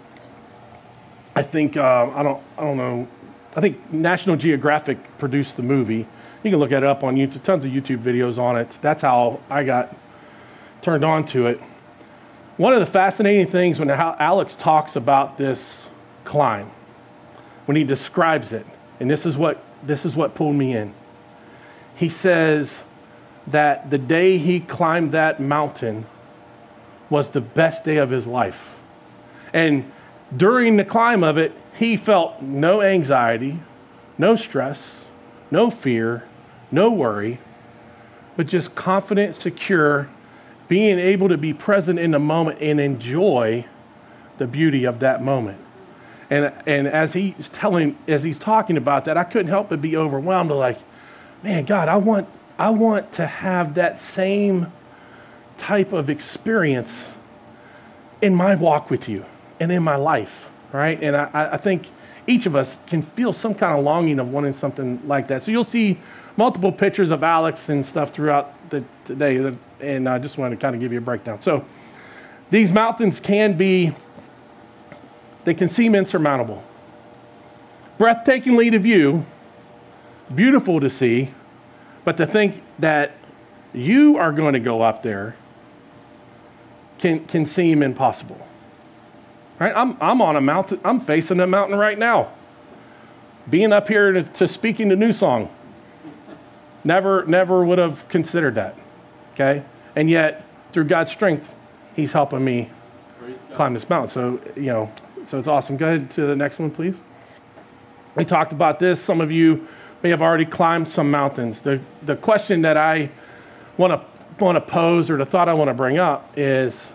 I 1.36 1.44
think, 1.44 1.78
uh, 1.78 2.12
I, 2.16 2.24
don't, 2.24 2.44
I 2.58 2.62
don't 2.62 2.78
know, 2.78 3.08
I 3.56 3.62
think 3.62 3.94
National 3.94 4.36
Geographic 4.36 5.18
produced 5.20 5.56
the 5.56 5.64
movie. 5.64 6.08
You 6.44 6.52
can 6.52 6.60
look 6.60 6.72
it 6.72 6.84
up 6.84 7.04
on 7.04 7.16
YouTube, 7.16 7.44
tons 7.44 7.66
of 7.66 7.72
YouTube 7.72 8.02
videos 8.04 8.38
on 8.38 8.58
it. 8.58 8.70
That's 8.82 9.02
how 9.02 9.40
I 9.50 9.64
got 9.64 9.96
turned 10.82 11.04
on 11.04 11.26
to 11.28 11.48
it. 11.48 11.60
One 12.58 12.74
of 12.74 12.80
the 12.80 12.86
fascinating 12.86 13.52
things 13.52 13.80
when 13.80 13.90
Alex 13.90 14.56
talks 14.56 14.96
about 14.96 15.38
this 15.38 15.88
climb, 16.24 16.72
when 17.66 17.78
he 17.78 17.84
describes 17.84 18.52
it, 18.52 18.66
and 19.00 19.10
this 19.10 19.26
is 19.26 19.38
what 19.38 19.64
this 19.84 20.06
is 20.06 20.16
what 20.16 20.34
pulled 20.34 20.56
me 20.56 20.76
in. 20.76 20.94
He 21.96 22.10
says 22.10 22.72
that 23.48 23.90
the 23.90 23.98
day 23.98 24.38
he 24.38 24.60
climbed 24.60 25.12
that 25.14 25.40
mountain 25.40 26.06
was 27.10 27.30
the 27.30 27.42
best 27.42 27.84
day 27.84 27.98
of 27.98 28.10
his 28.10 28.28
life. 28.28 28.60
And 29.54 29.92
during 30.36 30.76
the 30.76 30.86
climb 30.86 31.24
of 31.24 31.38
it, 31.38 31.54
he 31.76 31.96
felt 31.96 32.42
no 32.42 32.82
anxiety, 32.82 33.60
no 34.18 34.36
stress, 34.36 35.06
no 35.52 35.72
fear, 35.72 36.24
no 36.72 36.92
worry, 36.92 37.40
but 38.36 38.48
just 38.48 38.76
confident, 38.76 39.36
secure, 39.36 40.10
being 40.68 41.00
able 41.00 41.30
to 41.30 41.38
be 41.38 41.54
present 41.54 41.98
in 41.98 42.12
the 42.12 42.20
moment 42.20 42.60
and 42.62 42.80
enjoy 42.80 43.66
the 44.38 44.46
beauty 44.46 44.84
of 44.84 45.00
that 45.00 45.24
moment. 45.24 45.60
And, 46.30 46.52
and 46.66 46.88
as 46.88 47.14
he's 47.14 47.50
telling, 47.50 47.98
as 48.08 48.22
he's 48.22 48.38
talking 48.38 48.76
about 48.76 49.06
that, 49.06 49.16
I 49.16 49.24
couldn't 49.24 49.48
help 49.48 49.70
but 49.70 49.82
be 49.82 49.96
overwhelmed. 49.96 50.52
Like, 50.52 50.80
man, 51.42 51.64
God, 51.64 51.88
I 51.88 51.96
want, 51.96 52.28
I 52.58 52.70
want 52.70 53.14
to 53.14 53.26
have 53.28 53.76
that 53.76 54.00
same 54.00 54.72
type 55.58 55.94
of 55.94 56.10
experience 56.10 57.06
in 58.22 58.34
my 58.34 58.56
walk 58.56 58.90
with 58.90 59.08
you 59.08 59.26
and 59.60 59.72
in 59.72 59.84
my 59.84 59.96
life, 59.96 60.32
right? 60.72 61.02
And 61.02 61.16
I, 61.16 61.50
I 61.54 61.58
think 61.58 61.88
each 62.26 62.46
of 62.46 62.56
us 62.56 62.78
can 62.88 63.02
feel 63.02 63.32
some 63.32 63.54
kind 63.54 63.78
of 63.78 63.84
longing 63.84 64.20
of 64.20 64.30
wanting 64.30 64.54
something 64.54 65.02
like 65.08 65.28
that. 65.28 65.44
So 65.44 65.52
you'll 65.52 65.66
see 65.66 66.00
multiple 66.36 66.72
pictures 66.72 67.10
of 67.10 67.24
Alex 67.24 67.70
and 67.70 67.86
stuff 67.86 68.14
throughout 68.14 68.54
the 68.70 68.84
today, 69.06 69.56
and 69.80 70.10
I 70.10 70.20
just 70.20 70.38
wanted 70.38 70.56
to 70.56 70.62
kind 70.62 70.76
of 70.76 70.82
give 70.82 70.92
you 70.92 70.98
a 70.98 71.02
breakdown. 71.02 71.42
So 71.42 71.66
these 72.50 72.72
mountains 72.72 73.20
can 73.20 73.58
be, 73.58 73.96
they 75.46 75.54
can 75.54 75.70
seem 75.70 75.96
insurmountable, 75.96 76.64
breathtakingly 78.00 78.72
to 78.72 78.80
view, 78.80 79.26
beautiful 80.34 80.80
to 80.80 80.90
see, 80.90 81.34
but 82.08 82.16
to 82.16 82.26
think 82.26 82.64
that 82.80 83.12
you 83.74 84.16
are 84.16 84.32
going 84.32 84.54
to 84.54 84.62
go 84.62 84.82
up 84.82 85.04
there 85.04 85.36
can, 87.00 87.28
can 87.28 87.46
seem 87.46 87.84
impossible. 87.84 88.40
Right? 89.60 89.74
I'm, 89.76 89.98
I'm 90.00 90.22
on 90.22 90.38
a 90.38 90.42
mountain, 90.42 90.80
I'm 90.86 91.02
facing 91.02 91.42
a 91.42 91.48
mountain 91.48 91.78
right 91.78 92.00
now. 92.00 92.32
Being 93.50 93.74
up 93.74 93.90
here 93.90 94.14
to, 94.14 94.24
to 94.24 94.48
speaking 94.48 94.88
the 94.88 94.96
new 94.96 95.12
song. 95.12 95.54
Never, 96.86 97.26
never 97.26 97.66
would 97.66 97.78
have 97.78 98.08
considered 98.08 98.56
that. 98.56 98.78
Okay? 99.34 99.66
And 99.98 100.10
yet, 100.10 100.46
through 100.72 100.86
God's 100.86 101.12
strength, 101.12 101.54
He's 101.94 102.14
helping 102.14 102.42
me 102.42 102.72
climb 103.54 103.74
this 103.74 103.90
mountain. 103.90 104.12
So, 104.12 104.40
you 104.56 104.68
know, 104.68 104.90
so 105.30 105.40
it's 105.40 105.50
awesome. 105.50 105.76
Go 105.76 105.88
ahead 105.88 106.10
to 106.12 106.26
the 106.26 106.38
next 106.38 106.58
one, 106.58 106.72
please. 106.72 106.96
We 108.16 108.24
talked 108.24 108.54
about 108.54 108.80
this. 108.80 109.04
Some 109.04 109.20
of 109.20 109.30
you 109.30 109.68
may 110.04 110.10
have 110.10 110.22
already 110.22 110.46
climbed 110.46 110.88
some 110.88 111.10
mountains. 111.10 111.60
The, 111.60 111.82
the 112.04 112.16
question 112.16 112.62
that 112.62 112.78
I 112.78 113.10
want 113.78 113.94
to 113.94 114.44
want 114.44 114.56
to 114.56 114.62
pose 114.62 115.10
or 115.10 115.18
the 115.18 115.26
thought 115.26 115.50
I 115.50 115.54
want 115.54 115.70
to 115.70 115.74
bring 115.74 115.98
up 115.98 116.32
is 116.38 116.92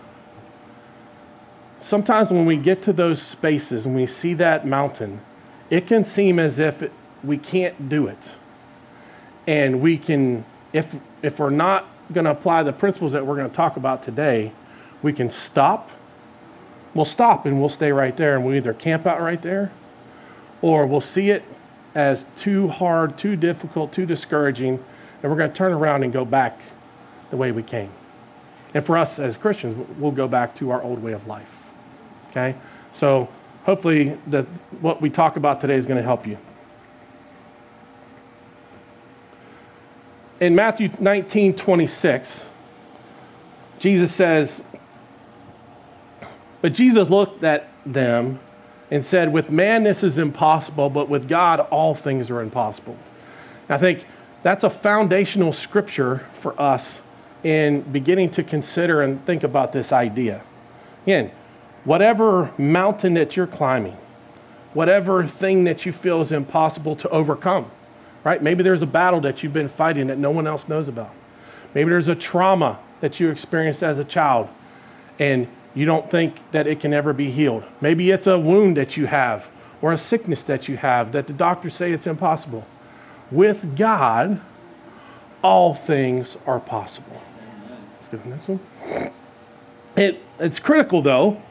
sometimes 1.81 2.31
when 2.31 2.45
we 2.45 2.55
get 2.55 2.83
to 2.83 2.93
those 2.93 3.21
spaces 3.21 3.85
and 3.85 3.95
we 3.95 4.07
see 4.07 4.33
that 4.35 4.65
mountain, 4.65 5.21
it 5.69 5.87
can 5.87 6.03
seem 6.03 6.39
as 6.39 6.59
if 6.59 6.81
it, 6.81 6.91
we 7.23 7.37
can't 7.37 7.89
do 7.89 8.07
it. 8.07 8.17
And 9.45 9.81
we 9.81 9.97
can, 9.97 10.45
if, 10.71 10.87
if 11.21 11.39
we're 11.39 11.49
not 11.49 11.87
going 12.13 12.25
to 12.25 12.31
apply 12.31 12.63
the 12.63 12.73
principles 12.73 13.11
that 13.11 13.25
we're 13.25 13.35
going 13.35 13.49
to 13.49 13.55
talk 13.55 13.75
about 13.75 14.03
today, 14.03 14.53
we 15.01 15.11
can 15.11 15.29
stop. 15.29 15.89
We'll 16.93 17.05
stop 17.05 17.45
and 17.45 17.59
we'll 17.59 17.69
stay 17.69 17.91
right 17.91 18.15
there 18.15 18.35
and 18.35 18.45
we'll 18.45 18.55
either 18.55 18.73
camp 18.73 19.05
out 19.05 19.19
right 19.19 19.41
there 19.41 19.71
or 20.61 20.85
we'll 20.85 21.01
see 21.01 21.29
it 21.29 21.43
as 21.95 22.25
too 22.37 22.67
hard, 22.67 23.17
too 23.17 23.35
difficult, 23.35 23.93
too 23.93 24.05
discouraging, 24.05 24.83
and 25.21 25.31
we're 25.31 25.37
going 25.37 25.49
to 25.49 25.55
turn 25.55 25.71
around 25.71 26.03
and 26.03 26.11
go 26.11 26.25
back 26.25 26.59
the 27.29 27.37
way 27.37 27.51
we 27.51 27.63
came. 27.63 27.91
And 28.73 28.85
for 28.85 28.97
us 28.97 29.19
as 29.19 29.37
Christians, 29.37 29.87
we'll 29.97 30.11
go 30.11 30.27
back 30.27 30.55
to 30.55 30.71
our 30.71 30.81
old 30.81 31.01
way 31.01 31.13
of 31.13 31.27
life. 31.27 31.49
Okay? 32.31 32.55
So 32.93 33.29
hopefully 33.63 34.17
that 34.27 34.45
what 34.81 35.01
we 35.01 35.09
talk 35.09 35.35
about 35.37 35.61
today 35.61 35.75
is 35.75 35.85
going 35.85 35.97
to 35.97 36.03
help 36.03 36.25
you. 36.25 36.37
In 40.39 40.55
Matthew 40.55 40.89
19, 40.99 41.55
26, 41.55 42.41
Jesus 43.79 44.13
says, 44.13 44.61
But 46.61 46.73
Jesus 46.73 47.09
looked 47.09 47.43
at 47.43 47.69
them 47.85 48.39
and 48.93 49.03
said, 49.03 49.33
With 49.33 49.49
man 49.49 49.81
this 49.81 50.03
is 50.03 50.19
impossible, 50.19 50.87
but 50.87 51.09
with 51.09 51.27
God 51.27 51.59
all 51.59 51.95
things 51.95 52.29
are 52.29 52.41
impossible. 52.41 52.95
I 53.67 53.79
think 53.79 54.05
that's 54.43 54.63
a 54.63 54.69
foundational 54.69 55.51
scripture 55.51 56.23
for 56.41 56.59
us 56.61 56.99
in 57.43 57.81
beginning 57.81 58.29
to 58.29 58.43
consider 58.43 59.01
and 59.01 59.25
think 59.25 59.41
about 59.41 59.71
this 59.71 59.91
idea. 59.91 60.43
Again, 61.05 61.31
whatever 61.85 62.51
mountain 62.59 63.15
that 63.15 63.35
you're 63.35 63.47
climbing, 63.47 63.97
whatever 64.73 65.25
thing 65.25 65.63
that 65.63 65.87
you 65.87 65.91
feel 65.91 66.21
is 66.21 66.31
impossible 66.31 66.95
to 66.97 67.09
overcome, 67.09 67.71
right? 68.23 68.43
Maybe 68.43 68.61
there's 68.61 68.83
a 68.83 68.87
battle 68.87 69.21
that 69.21 69.41
you've 69.41 69.53
been 69.53 69.69
fighting 69.69 70.05
that 70.07 70.19
no 70.19 70.29
one 70.29 70.45
else 70.45 70.67
knows 70.67 70.87
about. 70.87 71.11
Maybe 71.73 71.89
there's 71.89 72.09
a 72.09 72.15
trauma 72.15 72.77
that 73.01 73.19
you 73.19 73.31
experienced 73.31 73.81
as 73.81 73.97
a 73.97 74.05
child 74.05 74.49
and 75.17 75.47
you 75.75 75.85
don't 75.85 76.09
think 76.09 76.35
that 76.51 76.67
it 76.67 76.79
can 76.79 76.93
ever 76.93 77.13
be 77.13 77.31
healed. 77.31 77.63
Maybe 77.81 78.11
it's 78.11 78.27
a 78.27 78.37
wound 78.37 78.77
that 78.77 78.95
you 78.95 79.07
have 79.07 79.47
or 79.81 79.91
a 79.91 79.97
sickness 79.97 80.43
that 80.43 80.67
you 80.67 80.77
have 80.77 81.11
that 81.11 81.27
the 81.27 81.33
doctors 81.33 81.75
say 81.75 81.91
it's 81.91 82.07
impossible. 82.07 82.65
With 83.31 83.75
God, 83.75 84.39
all 85.41 85.73
things 85.73 86.37
are 86.45 86.59
possible. 86.59 87.21
Let's 87.99 88.07
go 88.11 88.17
to 88.17 88.23
the 88.23 88.29
next 88.29 88.47
one. 88.47 89.11
It, 89.95 90.21
it's 90.39 90.59
critical, 90.59 91.01
though, 91.01 91.41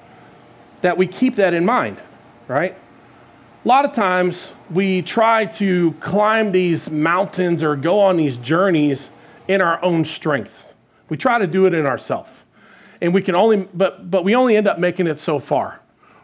that 0.81 0.97
we 0.97 1.07
keep 1.07 1.37
that 1.37 1.55
in 1.55 1.64
mind, 1.64 1.99
right? 2.49 2.76
A 3.64 3.69
lot 3.69 3.85
of 3.85 3.93
times 3.93 4.50
we 4.71 5.02
try 5.02 5.45
to 5.47 5.93
climb 6.00 6.50
these 6.50 6.91
mountains 6.91 7.62
or 7.62 7.76
go 7.76 8.00
on 8.00 8.17
these 8.17 8.37
journeys 8.38 9.11
in 9.47 9.61
our 9.61 9.83
own 9.85 10.05
strength. 10.05 10.55
We 11.09 11.17
try 11.17 11.38
to 11.38 11.47
do 11.47 11.67
it 11.67 11.75
in 11.75 11.87
ourselves. 11.87 12.31
And 13.03 13.13
we 13.13 13.21
can 13.21 13.35
only, 13.35 13.69
but, 13.75 14.13
but 14.13 14.23
we 14.23 14.37
only 14.37 14.57
end 14.57 14.69
up 14.69 14.79
making 14.79 15.09
it 15.09 15.19
so 15.19 15.41
far. 15.41 15.81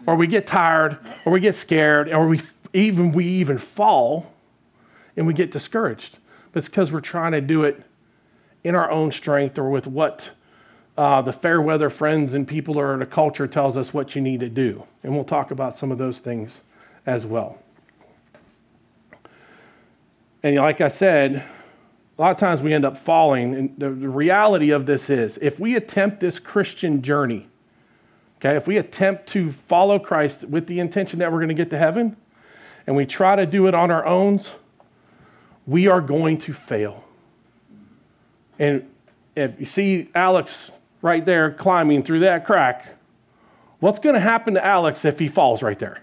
Or 0.06 0.14
we 0.14 0.28
get 0.28 0.46
tired, 0.46 0.96
or 1.26 1.32
we 1.32 1.40
get 1.40 1.56
scared, 1.56 2.08
or 2.08 2.28
we 2.28 2.40
even, 2.72 3.10
we 3.10 3.26
even 3.26 3.58
fall 3.58 4.32
and 5.16 5.26
we 5.26 5.34
get 5.34 5.50
discouraged. 5.50 6.18
But 6.52 6.60
it's 6.60 6.68
because 6.68 6.92
we're 6.92 7.00
trying 7.00 7.32
to 7.32 7.40
do 7.40 7.64
it 7.64 7.82
in 8.62 8.76
our 8.76 8.88
own 8.92 9.10
strength 9.10 9.58
or 9.58 9.68
with 9.70 9.88
what 9.88 10.30
uh, 10.96 11.20
the 11.20 11.32
fair 11.32 11.60
weather 11.60 11.90
friends 11.90 12.32
and 12.32 12.46
people 12.46 12.78
or 12.78 12.96
the 12.96 13.06
culture 13.06 13.48
tells 13.48 13.76
us 13.76 13.92
what 13.92 14.14
you 14.14 14.22
need 14.22 14.38
to 14.38 14.48
do. 14.48 14.84
And 15.02 15.12
we'll 15.12 15.24
talk 15.24 15.50
about 15.50 15.76
some 15.76 15.90
of 15.90 15.98
those 15.98 16.20
things 16.20 16.60
as 17.06 17.26
well. 17.26 17.58
And 20.44 20.54
like 20.54 20.80
I 20.80 20.88
said, 20.88 21.44
a 22.18 22.22
lot 22.22 22.32
of 22.32 22.38
times 22.38 22.60
we 22.60 22.74
end 22.74 22.84
up 22.84 22.98
falling. 22.98 23.54
And 23.54 23.74
the, 23.78 23.90
the 23.90 24.08
reality 24.08 24.70
of 24.70 24.86
this 24.86 25.08
is 25.08 25.38
if 25.40 25.60
we 25.60 25.76
attempt 25.76 26.20
this 26.20 26.38
Christian 26.38 27.00
journey, 27.00 27.46
okay, 28.38 28.56
if 28.56 28.66
we 28.66 28.78
attempt 28.78 29.28
to 29.28 29.52
follow 29.52 29.98
Christ 29.98 30.42
with 30.44 30.66
the 30.66 30.80
intention 30.80 31.20
that 31.20 31.30
we're 31.30 31.38
going 31.38 31.48
to 31.48 31.54
get 31.54 31.70
to 31.70 31.78
heaven, 31.78 32.16
and 32.86 32.96
we 32.96 33.06
try 33.06 33.36
to 33.36 33.46
do 33.46 33.66
it 33.68 33.74
on 33.74 33.90
our 33.90 34.04
own, 34.04 34.42
we 35.66 35.86
are 35.86 36.00
going 36.00 36.38
to 36.38 36.52
fail. 36.52 37.04
And 38.58 38.88
if 39.36 39.60
you 39.60 39.66
see 39.66 40.08
Alex 40.14 40.70
right 41.02 41.24
there 41.24 41.52
climbing 41.52 42.02
through 42.02 42.20
that 42.20 42.44
crack, 42.44 42.96
what's 43.78 44.00
going 44.00 44.14
to 44.14 44.20
happen 44.20 44.54
to 44.54 44.64
Alex 44.64 45.04
if 45.04 45.18
he 45.18 45.28
falls 45.28 45.62
right 45.62 45.78
there? 45.78 46.00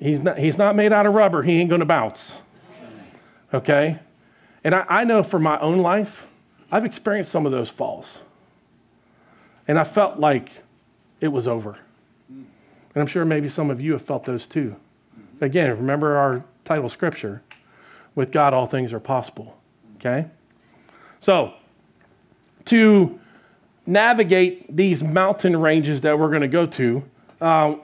He's 0.00 0.20
not, 0.20 0.36
he's 0.36 0.58
not 0.58 0.76
made 0.76 0.92
out 0.92 1.06
of 1.06 1.14
rubber. 1.14 1.42
He 1.42 1.58
ain't 1.58 1.70
going 1.70 1.80
to 1.80 1.86
bounce. 1.86 2.32
Okay? 3.52 3.98
And 4.64 4.74
I, 4.74 4.84
I 4.88 5.04
know 5.04 5.22
for 5.22 5.38
my 5.38 5.58
own 5.60 5.78
life, 5.78 6.24
I've 6.70 6.84
experienced 6.84 7.30
some 7.30 7.46
of 7.46 7.52
those 7.52 7.68
falls. 7.68 8.06
And 9.68 9.78
I 9.78 9.84
felt 9.84 10.18
like 10.18 10.50
it 11.20 11.28
was 11.28 11.46
over. 11.46 11.78
And 12.28 13.00
I'm 13.00 13.06
sure 13.06 13.24
maybe 13.24 13.48
some 13.48 13.70
of 13.70 13.80
you 13.80 13.92
have 13.92 14.02
felt 14.02 14.24
those 14.24 14.46
too. 14.46 14.76
Again, 15.40 15.70
remember 15.70 16.16
our 16.16 16.44
title 16.64 16.88
scripture 16.88 17.42
with 18.14 18.30
God, 18.30 18.54
all 18.54 18.66
things 18.66 18.92
are 18.92 19.00
possible. 19.00 19.56
Okay? 19.96 20.26
So, 21.20 21.54
to 22.66 23.18
navigate 23.86 24.74
these 24.74 25.02
mountain 25.02 25.56
ranges 25.56 26.00
that 26.02 26.18
we're 26.18 26.28
going 26.28 26.42
to 26.42 26.48
go 26.48 26.66
to 26.66 27.02
uh, 27.40 27.74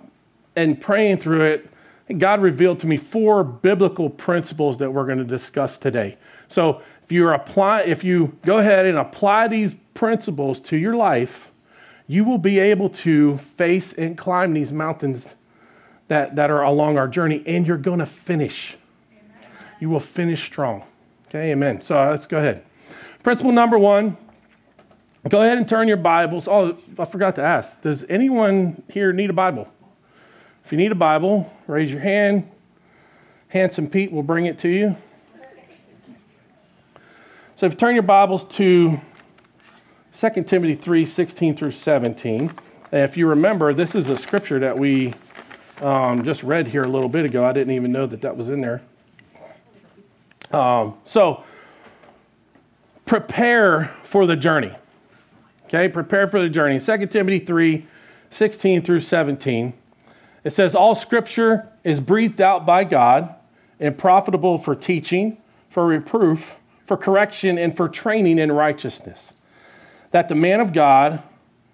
and 0.57 0.81
praying 0.81 1.19
through 1.19 1.43
it, 1.43 1.68
God 2.17 2.41
revealed 2.41 2.81
to 2.81 2.87
me 2.87 2.97
four 2.97 3.45
biblical 3.45 4.09
principles 4.09 4.79
that 4.79 4.91
we're 4.91 5.05
going 5.05 5.19
to 5.19 5.25
discuss 5.25 5.77
today. 5.77 6.17
So 6.49 6.81
if 7.05 7.13
you 7.13 7.29
apply, 7.29 7.83
if 7.83 8.03
you 8.03 8.37
go 8.45 8.59
ahead 8.59 8.87
and 8.87 8.97
apply 8.97 9.49
these 9.49 9.73
principles 9.95 10.61
to 10.61 10.77
your 10.77 10.97
life, 10.97 11.49
you 12.07 12.25
will 12.25 12.39
be 12.39 12.59
able 12.59 12.89
to 12.89 13.39
face 13.57 13.93
and 13.93 14.17
climb 14.17 14.55
these 14.55 14.73
mountains 14.73 15.27
that, 16.09 16.37
that 16.37 16.51
are 16.51 16.63
along 16.63 16.97
our 16.97 17.09
journey, 17.09 17.43
and 17.47 17.67
you're 17.67 17.77
going 17.77 17.99
to 17.99 18.07
finish. 18.07 18.77
Amen. 19.13 19.51
You 19.81 19.91
will 19.91 20.01
finish 20.01 20.47
strong. 20.47 20.85
Okay, 21.29 21.53
amen. 21.53 21.83
So 21.83 22.01
uh, 22.01 22.11
let's 22.11 22.27
go 22.27 22.39
ahead. 22.39 22.65
Principle 23.23 23.53
number 23.53 23.79
one 23.79 24.17
Go 25.29 25.43
ahead 25.43 25.59
and 25.59 25.69
turn 25.69 25.89
your 25.89 25.97
Bibles. 25.97 26.49
Oh, 26.49 26.79
I 26.99 27.05
forgot 27.05 27.35
to 27.37 27.43
ask. 27.43 27.81
Does 27.83 28.05
anyone 28.09 28.83
here 28.89 29.13
need 29.13 29.31
a 29.31 29.35
Bible? 29.35 29.69
If 30.69 30.73
you 30.73 30.77
need 30.77 30.93
a 30.93 30.95
Bible, 30.95 31.51
raise 31.67 31.91
your 31.91 32.03
hand. 32.03 32.47
Handsome 33.49 33.89
Pete 33.89 34.13
will 34.13 34.23
bring 34.23 34.45
it 34.45 34.59
to 34.59 34.69
you. 34.69 34.95
So 37.57 37.65
if 37.65 37.73
you 37.73 37.79
turn 37.79 37.95
your 37.95 38.03
Bibles 38.03 38.45
to 38.57 39.01
2 40.13 40.43
Timothy 40.43 40.75
3 40.75 41.07
16 41.07 41.57
through 41.57 41.71
17. 41.71 42.53
If 42.93 43.17
you 43.17 43.29
remember, 43.29 43.73
this 43.73 43.95
is 43.95 44.11
a 44.11 44.19
scripture 44.19 44.59
that 44.59 44.79
we 44.79 45.15
um, 45.81 46.23
just 46.23 46.43
read 46.43 46.69
here 46.69 46.83
a 46.83 46.89
little 46.89 47.09
bit 47.09 47.25
ago. 47.25 47.47
I 47.47 47.55
didn't 47.55 47.73
even 47.73 47.91
know 47.91 48.07
that 48.07 48.21
that 48.21 48.37
was 48.37 48.51
in 48.51 48.61
there. 48.61 48.83
Um, 50.53 50.97
so, 51.07 51.45
prepare 53.07 53.97
for 54.05 54.27
the 54.27 54.37
journey. 54.37 54.77
Okay, 55.65 55.89
prepare 55.89 56.29
for 56.29 56.43
the 56.43 56.51
journey. 56.51 56.79
2 56.79 57.07
Timothy 57.07 57.39
3 57.39 57.87
16 58.31 58.83
through 58.83 59.01
17. 59.01 59.73
It 60.45 60.53
says, 60.53 60.75
All 60.75 60.95
scripture 60.95 61.69
is 61.85 62.01
breathed 62.01 62.41
out 62.41 62.67
by 62.67 62.85
God 62.85 63.35
and 63.81 63.97
profitable 63.97 64.59
for 64.59 64.75
teaching, 64.75 65.39
for 65.71 65.87
reproof, 65.87 66.45
for 66.87 66.97
correction, 66.97 67.59
and 67.59 67.77
for 67.77 67.89
training 67.89 68.39
in 68.39 68.51
righteousness. 68.51 69.33
That 70.11 70.29
the 70.29 70.35
man 70.35 70.61
of 70.61 70.73
God, 70.73 71.23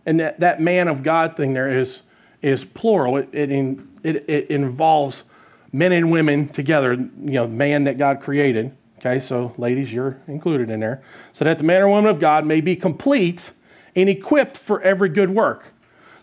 and 0.07 0.21
that, 0.21 0.41
that 0.41 0.61
man 0.61 0.89
of 0.89 1.03
God 1.03 1.37
thing 1.37 1.53
there 1.55 1.79
is, 1.79 2.01
is 2.43 2.65
plural. 2.65 3.17
It, 3.17 3.29
it, 3.33 3.79
it, 4.03 4.25
it 4.29 4.51
involves 4.51 5.23
men 5.73 5.93
and 5.93 6.11
women 6.11 6.49
together, 6.49 6.95
you 6.95 7.11
know, 7.33 7.47
man 7.47 7.85
that 7.85 7.99
God 7.99 8.21
created. 8.21 8.77
Okay, 8.99 9.25
so 9.25 9.55
ladies, 9.59 9.93
you're 9.93 10.19
included 10.29 10.71
in 10.71 10.81
there. 10.81 11.03
So 11.33 11.45
that 11.45 11.59
the 11.59 11.65
man 11.65 11.83
or 11.83 11.89
woman 11.89 12.11
of 12.11 12.21
God 12.21 12.47
may 12.47 12.61
be 12.61 12.75
complete 12.75 13.41
and 13.95 14.09
equipped 14.09 14.57
for 14.57 14.81
every 14.83 15.09
good 15.09 15.31
work. 15.31 15.74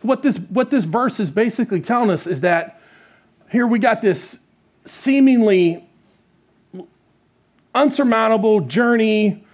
What 0.01 0.23
this, 0.23 0.37
what 0.37 0.71
this 0.71 0.83
verse 0.83 1.19
is 1.19 1.29
basically 1.29 1.81
telling 1.81 2.09
us 2.09 2.25
is 2.25 2.41
that 2.41 2.81
here 3.51 3.67
we 3.67 3.79
got 3.79 4.01
this 4.01 4.35
seemingly 4.85 5.87
unsurmountable 7.75 8.61
journey, 8.61 9.45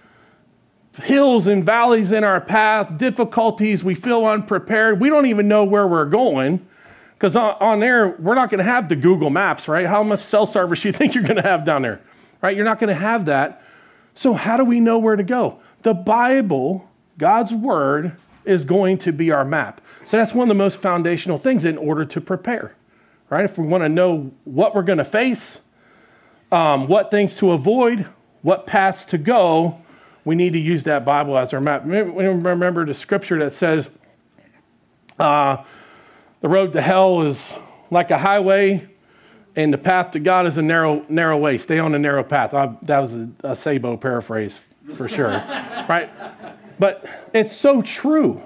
hills 1.02 1.46
and 1.46 1.64
valleys 1.64 2.12
in 2.12 2.24
our 2.24 2.40
path, 2.40 2.98
difficulties, 2.98 3.84
we 3.84 3.94
feel 3.94 4.24
unprepared. 4.24 5.00
We 5.00 5.08
don't 5.08 5.26
even 5.26 5.48
know 5.48 5.64
where 5.64 5.86
we're 5.86 6.06
going. 6.06 6.66
Because 7.14 7.34
on, 7.34 7.56
on, 7.60 7.80
there, 7.80 8.10
we're 8.20 8.36
not 8.36 8.48
going 8.48 8.58
to 8.58 8.64
have 8.64 8.88
the 8.88 8.94
Google 8.96 9.30
Maps, 9.30 9.66
right? 9.66 9.86
How 9.86 10.04
much 10.04 10.22
cell 10.24 10.46
service 10.46 10.84
you 10.84 10.92
think 10.92 11.14
you're 11.14 11.24
going 11.24 11.36
to 11.36 11.42
have 11.42 11.64
down 11.64 11.82
there, 11.82 12.00
right? 12.42 12.54
You're 12.56 12.64
not 12.64 12.78
going 12.78 12.94
to 12.94 13.00
have 13.00 13.26
that. 13.26 13.62
So, 14.14 14.32
how 14.34 14.56
do 14.56 14.64
we 14.64 14.80
know 14.80 14.98
where 14.98 15.16
to 15.16 15.22
go? 15.22 15.60
The 15.82 15.94
Bible, 15.94 16.88
God's 17.18 17.52
Word, 17.52 18.16
is 18.44 18.64
going 18.64 18.98
to 18.98 19.12
be 19.12 19.30
our 19.30 19.44
map. 19.44 19.80
So, 20.08 20.16
that's 20.16 20.32
one 20.32 20.44
of 20.44 20.48
the 20.48 20.62
most 20.62 20.78
foundational 20.78 21.38
things 21.38 21.66
in 21.66 21.76
order 21.76 22.06
to 22.06 22.20
prepare, 22.20 22.74
right? 23.28 23.44
If 23.44 23.58
we 23.58 23.66
want 23.66 23.84
to 23.84 23.90
know 23.90 24.30
what 24.44 24.74
we're 24.74 24.82
going 24.82 24.98
to 24.98 25.04
face, 25.04 25.58
um, 26.50 26.88
what 26.88 27.10
things 27.10 27.34
to 27.36 27.52
avoid, 27.52 28.06
what 28.40 28.66
paths 28.66 29.04
to 29.06 29.18
go, 29.18 29.78
we 30.24 30.34
need 30.34 30.54
to 30.54 30.58
use 30.58 30.84
that 30.84 31.04
Bible 31.04 31.36
as 31.36 31.52
our 31.52 31.60
map. 31.60 31.82
Remember 31.84 32.86
the 32.86 32.94
scripture 32.94 33.38
that 33.40 33.52
says, 33.52 33.88
uh, 35.18 35.62
the 36.40 36.48
road 36.48 36.72
to 36.72 36.80
hell 36.80 37.22
is 37.22 37.38
like 37.90 38.10
a 38.10 38.18
highway, 38.18 38.88
and 39.56 39.72
the 39.72 39.78
path 39.78 40.12
to 40.12 40.20
God 40.20 40.46
is 40.46 40.56
a 40.56 40.62
narrow, 40.62 41.04
narrow 41.08 41.36
way. 41.36 41.58
Stay 41.58 41.78
on 41.78 41.92
the 41.92 41.98
narrow 41.98 42.22
path. 42.22 42.54
I, 42.54 42.74
that 42.82 42.98
was 43.00 43.12
a, 43.12 43.28
a 43.42 43.56
Sabo 43.56 43.96
paraphrase 43.96 44.54
for 44.96 45.08
sure, 45.08 45.30
right? 45.88 46.10
But 46.78 47.04
it's 47.34 47.54
so 47.54 47.82
true, 47.82 48.40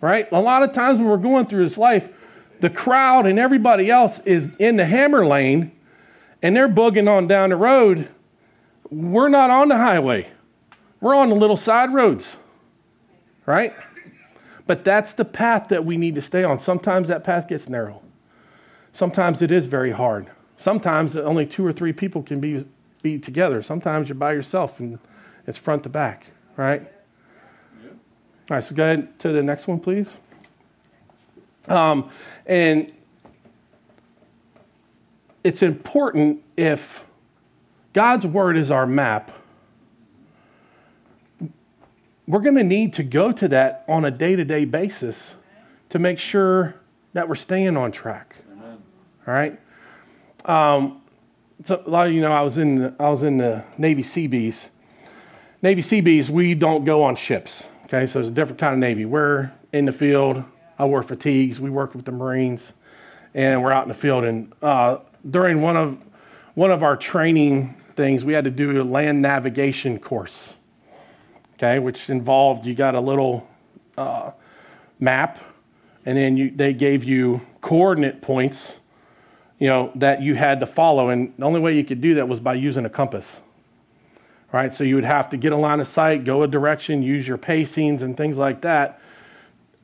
right? 0.00 0.30
A 0.32 0.40
lot 0.40 0.62
of 0.62 0.72
times 0.72 0.98
when 0.98 1.08
we're 1.08 1.16
going 1.16 1.46
through 1.46 1.68
this 1.68 1.78
life, 1.78 2.08
the 2.60 2.70
crowd 2.70 3.26
and 3.26 3.38
everybody 3.38 3.90
else 3.90 4.20
is 4.24 4.48
in 4.58 4.76
the 4.76 4.84
hammer 4.84 5.26
lane, 5.26 5.72
and 6.42 6.54
they're 6.54 6.68
bugging 6.68 7.08
on 7.08 7.26
down 7.26 7.50
the 7.50 7.56
road. 7.56 8.08
We're 8.90 9.28
not 9.28 9.50
on 9.50 9.68
the 9.68 9.76
highway. 9.76 10.28
We're 11.00 11.14
on 11.14 11.28
the 11.28 11.34
little 11.34 11.56
side 11.56 11.92
roads, 11.92 12.36
right? 13.46 13.74
But 14.66 14.84
that's 14.84 15.12
the 15.14 15.24
path 15.24 15.68
that 15.68 15.84
we 15.84 15.96
need 15.96 16.14
to 16.16 16.22
stay 16.22 16.44
on. 16.44 16.58
Sometimes 16.58 17.08
that 17.08 17.24
path 17.24 17.48
gets 17.48 17.68
narrow. 17.68 18.02
Sometimes 18.92 19.42
it 19.42 19.50
is 19.50 19.66
very 19.66 19.92
hard. 19.92 20.28
Sometimes 20.56 21.14
only 21.16 21.46
two 21.46 21.64
or 21.64 21.72
three 21.72 21.92
people 21.92 22.22
can 22.22 22.40
be, 22.40 22.64
be 23.00 23.18
together. 23.18 23.62
Sometimes 23.62 24.08
you're 24.08 24.16
by 24.16 24.32
yourself 24.32 24.80
and 24.80 24.98
it's 25.46 25.56
front 25.56 25.84
to 25.84 25.88
back, 25.88 26.26
right? 26.56 26.90
All 28.50 28.56
right, 28.56 28.64
so 28.64 28.74
go 28.74 28.84
ahead 28.84 29.18
to 29.20 29.32
the 29.32 29.42
next 29.42 29.66
one, 29.66 29.78
please. 29.78 30.08
Um, 31.66 32.10
and 32.46 32.92
it's 35.44 35.62
important 35.62 36.42
if 36.56 37.04
God's 37.92 38.26
word 38.26 38.56
is 38.56 38.70
our 38.70 38.86
map 38.86 39.32
we're 42.28 42.40
going 42.40 42.56
to 42.56 42.62
need 42.62 42.92
to 42.92 43.02
go 43.02 43.32
to 43.32 43.48
that 43.48 43.84
on 43.88 44.04
a 44.04 44.10
day 44.10 44.36
to 44.36 44.44
day 44.44 44.66
basis 44.66 45.32
to 45.88 45.98
make 45.98 46.18
sure 46.18 46.74
that 47.14 47.26
we're 47.26 47.34
staying 47.34 47.74
on 47.76 47.90
track. 47.90 48.36
Amen. 48.52 48.78
All 49.26 49.34
right. 49.34 49.58
Um, 50.44 51.00
so 51.64 51.82
a 51.84 51.88
lot 51.88 52.06
of 52.06 52.12
you 52.12 52.20
know 52.20 52.30
I 52.30 52.42
was 52.42 52.58
in 52.58 52.94
I 53.00 53.08
was 53.08 53.22
in 53.22 53.38
the 53.38 53.64
Navy 53.78 54.02
Seabees. 54.02 54.60
Navy 55.62 55.82
Seabees, 55.82 56.30
we 56.30 56.54
don't 56.54 56.84
go 56.84 57.02
on 57.02 57.16
ships. 57.16 57.64
Okay, 57.88 58.06
so 58.06 58.20
it's 58.20 58.28
a 58.28 58.32
different 58.32 58.60
kind 58.60 58.74
of 58.74 58.78
Navy. 58.78 59.04
We're 59.04 59.50
in 59.72 59.86
the 59.86 59.92
field. 59.92 60.44
I 60.78 60.84
wear 60.84 61.02
fatigues. 61.02 61.58
We 61.58 61.70
work 61.70 61.94
with 61.94 62.04
the 62.04 62.12
Marines, 62.12 62.72
and 63.34 63.62
we're 63.62 63.72
out 63.72 63.82
in 63.82 63.88
the 63.88 63.94
field. 63.94 64.24
And 64.24 64.52
uh, 64.62 64.98
during 65.30 65.60
one 65.60 65.76
of 65.76 65.98
one 66.54 66.70
of 66.70 66.82
our 66.82 66.96
training 66.96 67.74
things, 67.96 68.24
we 68.24 68.32
had 68.32 68.44
to 68.44 68.50
do 68.50 68.80
a 68.80 68.84
land 68.84 69.22
navigation 69.22 69.98
course 69.98 70.36
okay, 71.58 71.78
which 71.80 72.08
involved 72.08 72.64
you 72.64 72.74
got 72.74 72.94
a 72.94 73.00
little 73.00 73.46
uh, 73.96 74.30
map, 75.00 75.38
and 76.06 76.16
then 76.16 76.36
you, 76.36 76.52
they 76.54 76.72
gave 76.72 77.02
you 77.02 77.40
coordinate 77.60 78.22
points, 78.22 78.68
you 79.58 79.66
know, 79.66 79.90
that 79.96 80.22
you 80.22 80.36
had 80.36 80.60
to 80.60 80.66
follow. 80.66 81.10
And 81.10 81.34
the 81.36 81.44
only 81.44 81.60
way 81.60 81.76
you 81.76 81.84
could 81.84 82.00
do 82.00 82.14
that 82.14 82.28
was 82.28 82.38
by 82.38 82.54
using 82.54 82.84
a 82.84 82.90
compass. 82.90 83.40
Right, 84.50 84.74
so 84.74 84.82
you 84.82 84.94
would 84.94 85.04
have 85.04 85.28
to 85.30 85.36
get 85.36 85.52
a 85.52 85.56
line 85.56 85.78
of 85.78 85.88
sight, 85.88 86.24
go 86.24 86.42
a 86.42 86.48
direction, 86.48 87.02
use 87.02 87.28
your 87.28 87.36
pacings 87.36 88.00
and 88.00 88.16
things 88.16 88.38
like 88.38 88.62
that, 88.62 88.98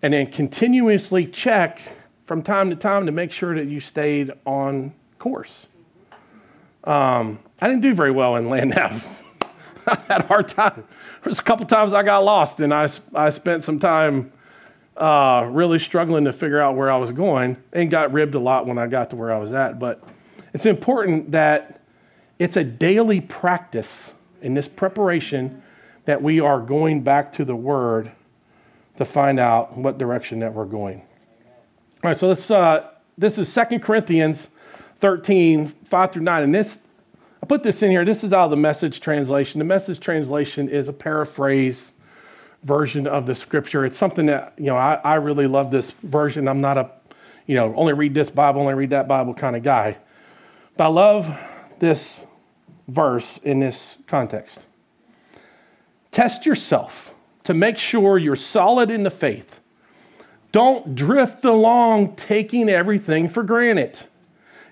and 0.01 0.15
then 0.15 0.31
continuously 0.31 1.27
check 1.27 1.81
from 2.27 2.43
time 2.43 2.71
to 2.71 2.77
time 2.77 3.05
to 3.05 3.13
make 3.13 3.31
sure 3.31 3.55
that 3.55 3.67
you 3.67 3.81
stayed 3.81 4.33
on 4.47 4.95
course. 5.19 5.67
Um, 6.85 7.39
I 7.61 7.69
didn't 7.69 7.83
do 7.83 7.95
very 7.95 8.11
well 8.11 8.37
in 8.37 8.49
land 8.49 8.71
nav. 8.77 9.07
I 9.87 9.99
had 10.09 10.23
a 10.23 10.27
hard 10.27 10.49
time. 10.49 10.85
There's 11.23 11.39
a 11.39 11.43
couple 11.43 11.67
times 11.67 11.93
I 11.93 12.03
got 12.03 12.25
lost, 12.25 12.61
and 12.61 12.73
I, 12.73 12.91
I 13.15 13.29
spent 13.31 13.65
some 13.65 13.79
time 13.79 14.33
uh, 14.97 15.47
really 15.51 15.79
struggling 15.79 16.25
to 16.25 16.33
figure 16.33 16.61
out 16.61 16.75
where 16.75 16.91
I 16.91 16.97
was 16.97 17.13
going 17.13 17.59
and 17.75 17.91
got 17.91 18.15
ribbed 18.15 18.35
a 18.35 18.39
lot 18.39 18.67
when 18.67 18.79
I 18.79 18.87
got 18.87 19.11
to 19.11 19.17
where 19.17 19.31
I 19.31 19.39
was 19.39 19.53
at. 19.53 19.79
But 19.79 20.03
it's 20.55 20.65
important 20.65 21.33
that 21.33 21.83
it's 22.39 22.57
a 22.57 22.65
daily 22.65 23.21
practice 23.21 24.11
in 24.45 24.55
this 24.55 24.69
preparation 24.69 25.63
that 26.05 26.23
we 26.23 26.41
are 26.41 26.61
going 26.61 27.03
back 27.03 27.33
to 27.33 27.45
the 27.45 27.57
Word 27.57 28.13
to 28.99 29.05
find 29.05 29.41
out 29.41 29.77
what 29.77 29.99
direction 29.99 30.39
that 30.41 30.53
we're 30.53 30.65
going. 30.65 30.99
All 32.03 32.11
right, 32.11 32.19
so 32.19 32.35
this, 32.35 32.51
uh, 32.51 32.91
this 33.19 33.39
is 33.39 33.53
2 33.53 33.79
Corinthians 33.81 34.49
13, 35.01 35.75
5 35.85 36.13
through 36.13 36.23
9. 36.23 36.43
And 36.43 36.55
this 36.55 36.79
I 37.45 37.47
put 37.47 37.63
this 37.63 37.83
in 37.83 37.91
here. 37.91 38.07
This 38.07 38.25
is 38.25 38.33
out 38.33 38.45
of 38.45 38.51
the 38.51 38.57
message 38.57 39.01
translation. 39.01 39.59
The 39.59 39.67
message 39.67 40.01
translation 40.01 40.67
is 40.71 40.89
a 40.89 40.95
paraphrase 40.95 41.93
version 42.63 43.07
of 43.07 43.27
the 43.27 43.35
scripture. 43.35 43.85
It's 43.85 43.99
something 43.99 44.25
that, 44.27 44.55
you 44.57 44.65
know, 44.65 44.79
I, 44.79 44.95
I 45.05 45.17
really 45.17 45.47
love 45.47 45.71
this 45.71 45.93
version. 46.05 46.49
I'm 46.49 46.63
not 46.63 46.79
a, 46.79 46.91
you 47.47 47.55
know, 47.55 47.75
only 47.77 47.93
read 47.93 48.15
this 48.15 48.31
Bible, 48.31 48.63
only 48.63 48.73
read 48.73 48.89
that 48.91 49.07
Bible 49.09 49.35
kind 49.35 49.57
of 49.57 49.63
guy. 49.63 49.99
But 50.79 50.85
I 50.85 50.87
love 50.87 51.37
this 51.81 52.17
verse 52.89 53.39
in 53.43 53.61
this 53.61 53.99
context. 54.07 54.59
Test 56.13 56.47
yourself 56.47 57.13
to 57.45 57.55
make 57.55 57.79
sure 57.79 58.19
you're 58.19 58.37
solid 58.37 58.91
in 58.91 59.03
the 59.03 59.11
faith. 59.11 59.61
Don't 60.53 60.95
drift 60.95 61.45
along 61.45 62.17
taking 62.17 62.69
everything 62.69 63.29
for 63.29 63.43
granted. 63.43 63.99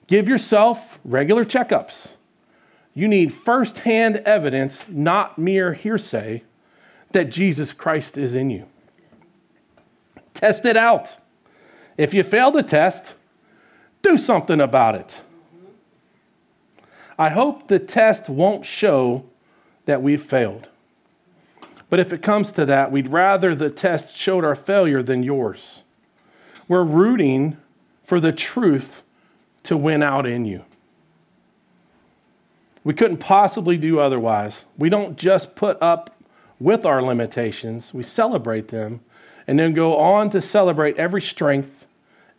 Give 0.07 0.29
yourself 0.29 0.99
regular 1.05 1.45
checkups 1.45 2.09
you 2.95 3.09
need 3.09 3.33
firsthand 3.33 4.17
evidence, 4.19 4.79
not 4.89 5.39
mere 5.39 5.73
hearsay, 5.73 6.43
that 7.13 7.31
Jesus 7.31 7.73
Christ 7.73 8.19
is 8.19 8.35
in 8.35 8.51
you. 8.51 8.67
Test 10.35 10.65
it 10.65 10.77
out. 10.77 11.17
If 11.97 12.13
you 12.15 12.23
fail 12.23 12.51
the 12.51 12.63
test, 12.63 13.15
do 14.03 14.19
something 14.19 14.61
about 14.61 14.95
it. 14.95 15.15
I 17.19 17.29
hope 17.31 17.69
the 17.69 17.79
test 17.79 18.29
won't 18.29 18.65
show 18.65 19.25
that 19.87 20.03
we've 20.03 20.23
failed. 20.23 20.69
But 21.91 22.01
if 22.01 22.13
it 22.13 22.23
comes 22.23 22.53
to 22.53 22.65
that, 22.67 22.91
we'd 22.91 23.09
rather 23.09 23.55
the 23.55 23.71
test 23.71 24.17
showed 24.17 24.45
our 24.45 24.55
failure 24.55 25.03
than 25.03 25.23
yours. 25.23 25.81
We're 26.69 26.85
rooting 26.85 27.57
for 28.05 28.19
the 28.19 28.33
truth 28.33 29.03
to 29.65 29.77
win 29.77 30.03
out 30.03 30.27
in 30.27 30.45
you. 30.45 30.65
We 32.85 32.95
couldn't 32.95 33.19
possibly 33.19 33.77
do 33.77 34.01
otherwise. 34.01 34.65
We 34.79 34.89
don't 34.89 35.17
just 35.17 35.55
put 35.55 35.81
up 35.83 36.17
with 36.59 36.87
our 36.87 37.03
limitations, 37.03 37.93
we 37.93 38.05
celebrate 38.05 38.69
them 38.69 39.01
and 39.49 39.59
then 39.59 39.75
go 39.75 39.97
on 39.97 40.31
to 40.31 40.41
celebrate 40.41 40.97
every 40.97 41.21
strength 41.21 41.83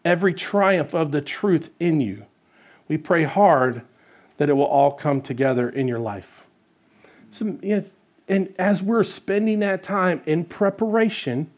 every 0.06 0.34
triumph 0.34 0.94
of 0.94 1.12
the 1.12 1.22
truth 1.22 1.70
in 1.80 2.02
you. 2.02 2.26
We 2.88 2.98
pray 2.98 3.24
hard 3.24 3.82
that 4.38 4.50
it 4.50 4.54
will 4.54 4.65
all 4.65 4.91
come 4.91 5.22
together 5.22 5.69
in 5.69 5.88
your 5.88 6.00
life. 6.00 6.43
So, 7.32 7.58
and 8.28 8.54
as 8.58 8.82
we're 8.82 9.04
spending 9.04 9.60
that 9.60 9.84
time 9.84 10.22
in 10.26 10.46
preparation 10.46 11.52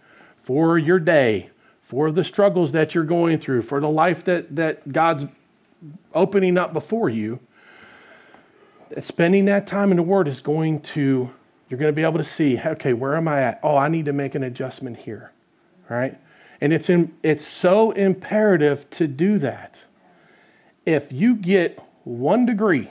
for 0.43 0.77
your 0.77 0.99
day, 0.99 1.49
for 1.87 2.11
the 2.11 2.23
struggles 2.23 2.71
that 2.71 2.95
you're 2.95 3.03
going 3.03 3.39
through, 3.39 3.61
for 3.61 3.79
the 3.79 3.89
life 3.89 4.25
that, 4.25 4.55
that 4.55 4.91
God's 4.91 5.25
opening 6.13 6.57
up 6.57 6.73
before 6.73 7.09
you, 7.09 7.39
spending 9.01 9.45
that 9.45 9.67
time 9.67 9.91
in 9.91 9.97
the 9.97 10.03
Word 10.03 10.27
is 10.27 10.39
going 10.39 10.81
to, 10.81 11.29
you're 11.69 11.79
going 11.79 11.91
to 11.91 11.95
be 11.95 12.03
able 12.03 12.17
to 12.17 12.23
see, 12.23 12.59
okay, 12.59 12.93
where 12.93 13.15
am 13.15 13.27
I 13.27 13.43
at? 13.43 13.59
Oh, 13.61 13.77
I 13.77 13.87
need 13.87 14.05
to 14.05 14.13
make 14.13 14.35
an 14.35 14.43
adjustment 14.43 14.97
here. 14.97 15.31
right? 15.89 16.17
And 16.61 16.73
it's, 16.73 16.89
in, 16.89 17.13
it's 17.23 17.45
so 17.45 17.91
imperative 17.91 18.89
to 18.91 19.07
do 19.07 19.39
that. 19.39 19.75
If 20.85 21.11
you 21.11 21.35
get 21.35 21.79
one 22.05 22.45
degree 22.45 22.89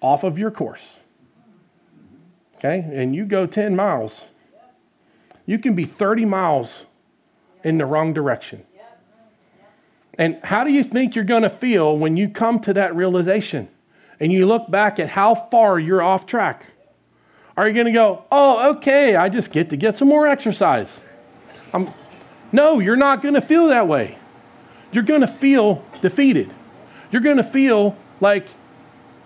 off 0.00 0.24
of 0.24 0.38
your 0.38 0.50
course, 0.50 0.98
okay, 2.56 2.78
and 2.78 3.14
you 3.14 3.26
go 3.26 3.46
10 3.46 3.76
miles, 3.76 4.22
you 5.44 5.58
can 5.58 5.74
be 5.74 5.84
30 5.84 6.24
miles 6.24 6.82
in 7.62 7.76
the 7.76 7.84
wrong 7.84 8.14
direction. 8.14 8.64
And 10.18 10.38
how 10.42 10.64
do 10.64 10.70
you 10.70 10.84
think 10.84 11.14
you're 11.14 11.24
going 11.24 11.42
to 11.42 11.50
feel 11.50 11.96
when 11.96 12.16
you 12.16 12.28
come 12.28 12.60
to 12.60 12.74
that 12.74 12.94
realization 12.94 13.68
and 14.18 14.30
you 14.30 14.46
look 14.46 14.70
back 14.70 14.98
at 14.98 15.08
how 15.08 15.34
far 15.50 15.78
you're 15.78 16.02
off 16.02 16.26
track? 16.26 16.66
Are 17.56 17.66
you 17.66 17.74
going 17.74 17.86
to 17.86 17.92
go, 17.92 18.24
oh, 18.30 18.70
okay, 18.76 19.16
I 19.16 19.28
just 19.28 19.50
get 19.50 19.70
to 19.70 19.76
get 19.76 19.96
some 19.96 20.08
more 20.08 20.26
exercise? 20.26 21.00
I'm, 21.72 21.92
no, 22.52 22.80
you're 22.80 22.96
not 22.96 23.22
going 23.22 23.34
to 23.34 23.40
feel 23.40 23.68
that 23.68 23.88
way. 23.88 24.18
You're 24.92 25.04
going 25.04 25.22
to 25.22 25.26
feel 25.26 25.84
defeated. 26.02 26.52
You're 27.10 27.22
going 27.22 27.38
to 27.38 27.44
feel 27.44 27.96
like 28.20 28.46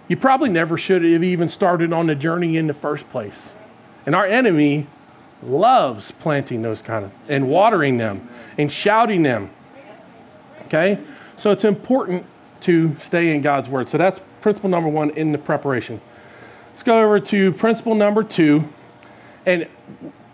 you 0.08 0.16
probably 0.16 0.50
never 0.50 0.76
should 0.76 1.02
have 1.02 1.24
even 1.24 1.48
started 1.48 1.92
on 1.92 2.06
the 2.06 2.14
journey 2.14 2.56
in 2.56 2.66
the 2.66 2.74
first 2.74 3.08
place. 3.10 3.50
And 4.06 4.14
our 4.14 4.26
enemy 4.26 4.86
loves 5.42 6.10
planting 6.10 6.62
those 6.62 6.80
kind 6.80 7.04
of 7.04 7.12
and 7.28 7.48
watering 7.48 7.98
them 7.98 8.28
and 8.58 8.70
shouting 8.70 9.22
them. 9.22 9.50
Okay? 10.66 10.98
So 11.36 11.50
it's 11.50 11.64
important 11.64 12.26
to 12.62 12.96
stay 12.98 13.34
in 13.34 13.42
God's 13.42 13.68
word. 13.68 13.88
So 13.88 13.98
that's 13.98 14.20
principle 14.40 14.70
number 14.70 14.88
one 14.88 15.10
in 15.10 15.32
the 15.32 15.38
preparation. 15.38 16.00
Let's 16.70 16.82
go 16.82 17.02
over 17.02 17.20
to 17.20 17.52
principle 17.52 17.94
number 17.94 18.22
two, 18.22 18.68
and 19.46 19.68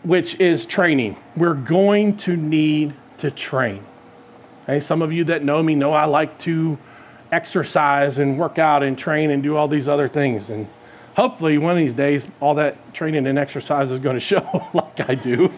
which 0.02 0.38
is 0.40 0.64
training. 0.64 1.16
We're 1.36 1.54
going 1.54 2.16
to 2.18 2.36
need 2.36 2.94
to 3.18 3.30
train. 3.30 3.84
Okay? 4.64 4.80
Some 4.80 5.02
of 5.02 5.12
you 5.12 5.24
that 5.24 5.44
know 5.44 5.62
me 5.62 5.74
know 5.74 5.92
I 5.92 6.06
like 6.06 6.38
to 6.40 6.78
exercise 7.32 8.18
and 8.18 8.38
work 8.38 8.58
out 8.58 8.82
and 8.82 8.98
train 8.98 9.30
and 9.30 9.42
do 9.42 9.56
all 9.56 9.68
these 9.68 9.88
other 9.88 10.08
things. 10.08 10.50
And 10.50 10.68
hopefully, 11.14 11.58
one 11.58 11.72
of 11.72 11.78
these 11.78 11.94
days, 11.94 12.26
all 12.40 12.54
that 12.56 12.92
training 12.94 13.26
and 13.26 13.38
exercise 13.38 13.90
is 13.90 14.00
going 14.00 14.14
to 14.18 14.20
show 14.20 14.68
like 14.72 15.08
I 15.08 15.14
do. 15.14 15.52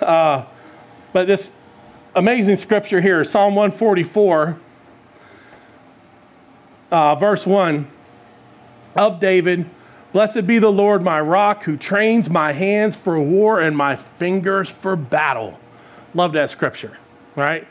uh, 0.00 0.44
but 1.12 1.26
this 1.26 1.50
amazing 2.14 2.56
scripture 2.56 3.00
here, 3.00 3.24
Psalm 3.24 3.54
144, 3.54 4.58
uh, 6.90 7.14
verse 7.16 7.46
1 7.46 7.90
of 8.96 9.20
David. 9.20 9.68
Blessed 10.12 10.44
be 10.44 10.58
the 10.58 10.72
Lord, 10.72 11.02
my 11.02 11.20
rock, 11.20 11.62
who 11.62 11.76
trains 11.76 12.28
my 12.28 12.52
hands 12.52 12.96
for 12.96 13.20
war 13.20 13.60
and 13.60 13.76
my 13.76 13.94
fingers 14.18 14.68
for 14.68 14.96
battle. 14.96 15.58
Love 16.14 16.32
that 16.32 16.50
scripture, 16.50 16.98
right? 17.36 17.66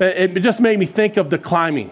It 0.00 0.40
just 0.40 0.60
made 0.60 0.78
me 0.78 0.86
think 0.86 1.16
of 1.16 1.28
the 1.28 1.38
climbing, 1.38 1.90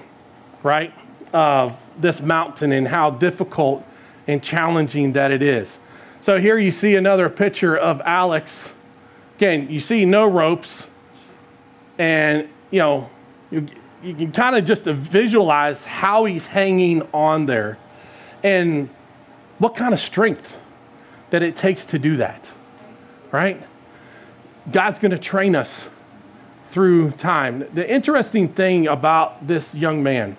right? 0.63 0.93
Of 1.33 1.77
this 1.99 2.21
mountain 2.21 2.73
and 2.73 2.87
how 2.87 3.11
difficult 3.11 3.85
and 4.29 4.43
challenging 4.43 5.13
that 5.15 5.31
it 5.31 5.43
is. 5.43 5.79
So 6.21 6.41
here 6.41 6.59
you 6.59 6.71
see 6.71 6.97
another 6.97 7.29
picture 7.29 7.77
of 7.77 8.01
Alex. 8.05 8.69
Again, 9.37 9.69
you 9.71 9.81
see 9.81 10.05
no 10.05 10.27
ropes, 10.27 10.85
and 11.99 12.49
you 12.71 12.79
know, 12.79 13.11
you, 13.51 13.67
you 14.03 14.15
can 14.15 14.33
kind 14.33 14.57
of 14.57 14.65
just 14.65 14.85
visualize 14.85 15.85
how 15.85 16.25
he's 16.25 16.47
hanging 16.47 17.03
on 17.13 17.47
there 17.47 17.79
and 18.43 18.89
what 19.59 19.77
kind 19.77 19.95
of 19.95 20.01
strength 20.01 20.57
that 21.31 21.43
it 21.43 21.57
takes 21.57 21.85
to 21.87 21.99
do 21.99 22.17
that, 22.17 22.45
right? 23.33 23.63
God's 24.71 24.99
going 24.99 25.13
to 25.13 25.19
train 25.19 25.57
us 25.57 25.73
through 26.77 27.11
time. 27.13 27.67
The 27.73 27.91
interesting 27.91 28.51
thing 28.51 28.87
about 28.87 29.47
this 29.47 29.73
young 29.73 30.03
man, 30.03 30.37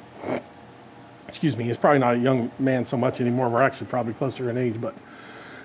excuse 1.27 1.57
me, 1.57 1.63
he's 1.63 1.77
probably 1.77 1.97
not 1.97 2.13
a 2.13 2.19
young 2.19 2.51
man 2.59 2.85
so 2.85 2.95
much 2.95 3.19
anymore. 3.19 3.49
We're 3.49 3.63
actually 3.63 3.87
probably 3.87 4.13
closer 4.13 4.47
in 4.51 4.55
age, 4.55 4.79
but 4.79 4.93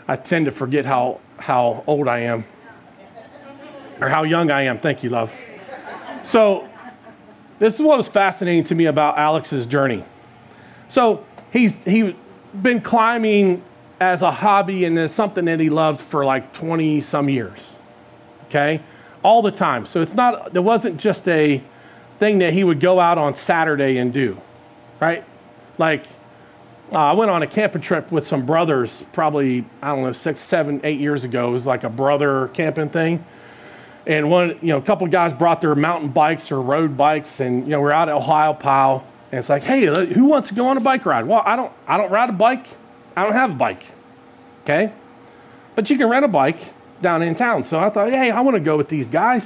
I 0.08 0.16
tend 0.16 0.46
to 0.46 0.50
forget 0.50 0.87
how, 0.87 1.20
how 1.37 1.85
old 1.87 2.08
I 2.08 2.20
am 2.20 2.46
or 4.00 4.08
how 4.08 4.22
young 4.22 4.50
I 4.50 4.62
am. 4.62 4.78
Thank 4.78 5.02
you, 5.02 5.11
love. 5.11 5.30
So, 6.24 6.66
this 7.58 7.74
is 7.74 7.80
what 7.82 7.98
was 7.98 8.08
fascinating 8.08 8.64
to 8.64 8.74
me 8.74 8.87
about 8.87 9.18
Alex's 9.18 9.66
journey. 9.66 10.02
So, 10.88 11.26
he's 11.52 11.74
he 11.85 12.16
been 12.62 12.80
climbing 12.80 13.62
as 14.00 14.22
a 14.22 14.30
hobby 14.30 14.87
and 14.87 14.98
as 14.98 15.12
something 15.12 15.44
that 15.44 15.61
he 15.61 15.68
loved 15.68 16.00
for 16.00 16.24
like 16.24 16.54
20 16.54 17.02
some 17.02 17.28
years. 17.28 17.58
Okay? 18.46 18.80
All 19.22 19.42
the 19.42 19.50
time. 19.50 19.87
So 19.87 20.02
it's 20.02 20.14
not, 20.14 20.52
there 20.52 20.62
wasn't 20.62 20.98
just 20.98 21.28
a 21.28 21.62
thing 22.18 22.38
that 22.38 22.52
he 22.52 22.64
would 22.64 22.80
go 22.80 23.00
out 23.00 23.18
on 23.18 23.35
Saturday 23.35 23.98
and 23.98 24.12
do, 24.12 24.40
right? 25.00 25.24
Like, 25.78 26.06
uh, 26.92 26.98
I 26.98 27.12
went 27.12 27.30
on 27.30 27.42
a 27.42 27.46
camping 27.46 27.82
trip 27.82 28.12
with 28.12 28.26
some 28.26 28.44
brothers 28.44 29.04
probably, 29.12 29.64
I 29.80 29.88
don't 29.88 30.02
know, 30.02 30.12
six, 30.12 30.40
seven, 30.40 30.80
eight 30.85 31.00
years 31.00 31.24
ago. 31.24 31.48
It 31.48 31.52
was 31.52 31.66
like 31.66 31.85
a 31.85 31.88
brother 31.88 32.48
camping 32.48 32.90
thing. 32.90 33.24
And 34.06 34.30
one, 34.30 34.58
you 34.61 34.68
know, 34.68 34.78
a 34.78 34.82
couple 34.82 35.06
guys 35.06 35.32
brought 35.32 35.61
their 35.61 35.74
mountain 35.74 36.11
bikes 36.11 36.50
or 36.50 36.61
road 36.61 36.96
bikes, 36.96 37.40
and, 37.40 37.62
you 37.64 37.70
know, 37.70 37.80
we're 37.80 37.92
out 37.92 38.08
at 38.08 38.16
Ohiopyle 38.16 39.04
and 39.32 39.38
it's 39.38 39.48
like, 39.48 39.62
hey, 39.62 39.87
who 40.12 40.26
wants 40.26 40.48
to 40.48 40.54
go 40.54 40.66
on 40.66 40.76
a 40.76 40.80
bike 40.80 41.06
ride? 41.06 41.26
Well, 41.26 41.42
I 41.46 41.56
don't, 41.56 41.72
I 41.87 41.96
don't 41.96 42.11
ride 42.11 42.28
a 42.28 42.35
bike. 42.35 42.66
I 43.16 43.24
don't 43.24 43.32
have 43.32 43.50
a 43.50 43.54
bike. 43.54 43.85
Okay? 44.64 44.92
But 45.74 45.88
you 45.88 45.96
can 45.96 46.08
rent 46.08 46.26
a 46.26 46.28
bike 46.28 46.61
down 47.03 47.23
in 47.23 47.35
town. 47.35 47.65
So 47.65 47.79
I 47.79 47.91
thought, 47.91 48.11
hey, 48.11 48.31
I 48.31 48.41
want 48.41 48.55
to 48.55 48.61
go 48.61 48.77
with 48.77 48.88
these 48.88 49.11
guys. 49.11 49.45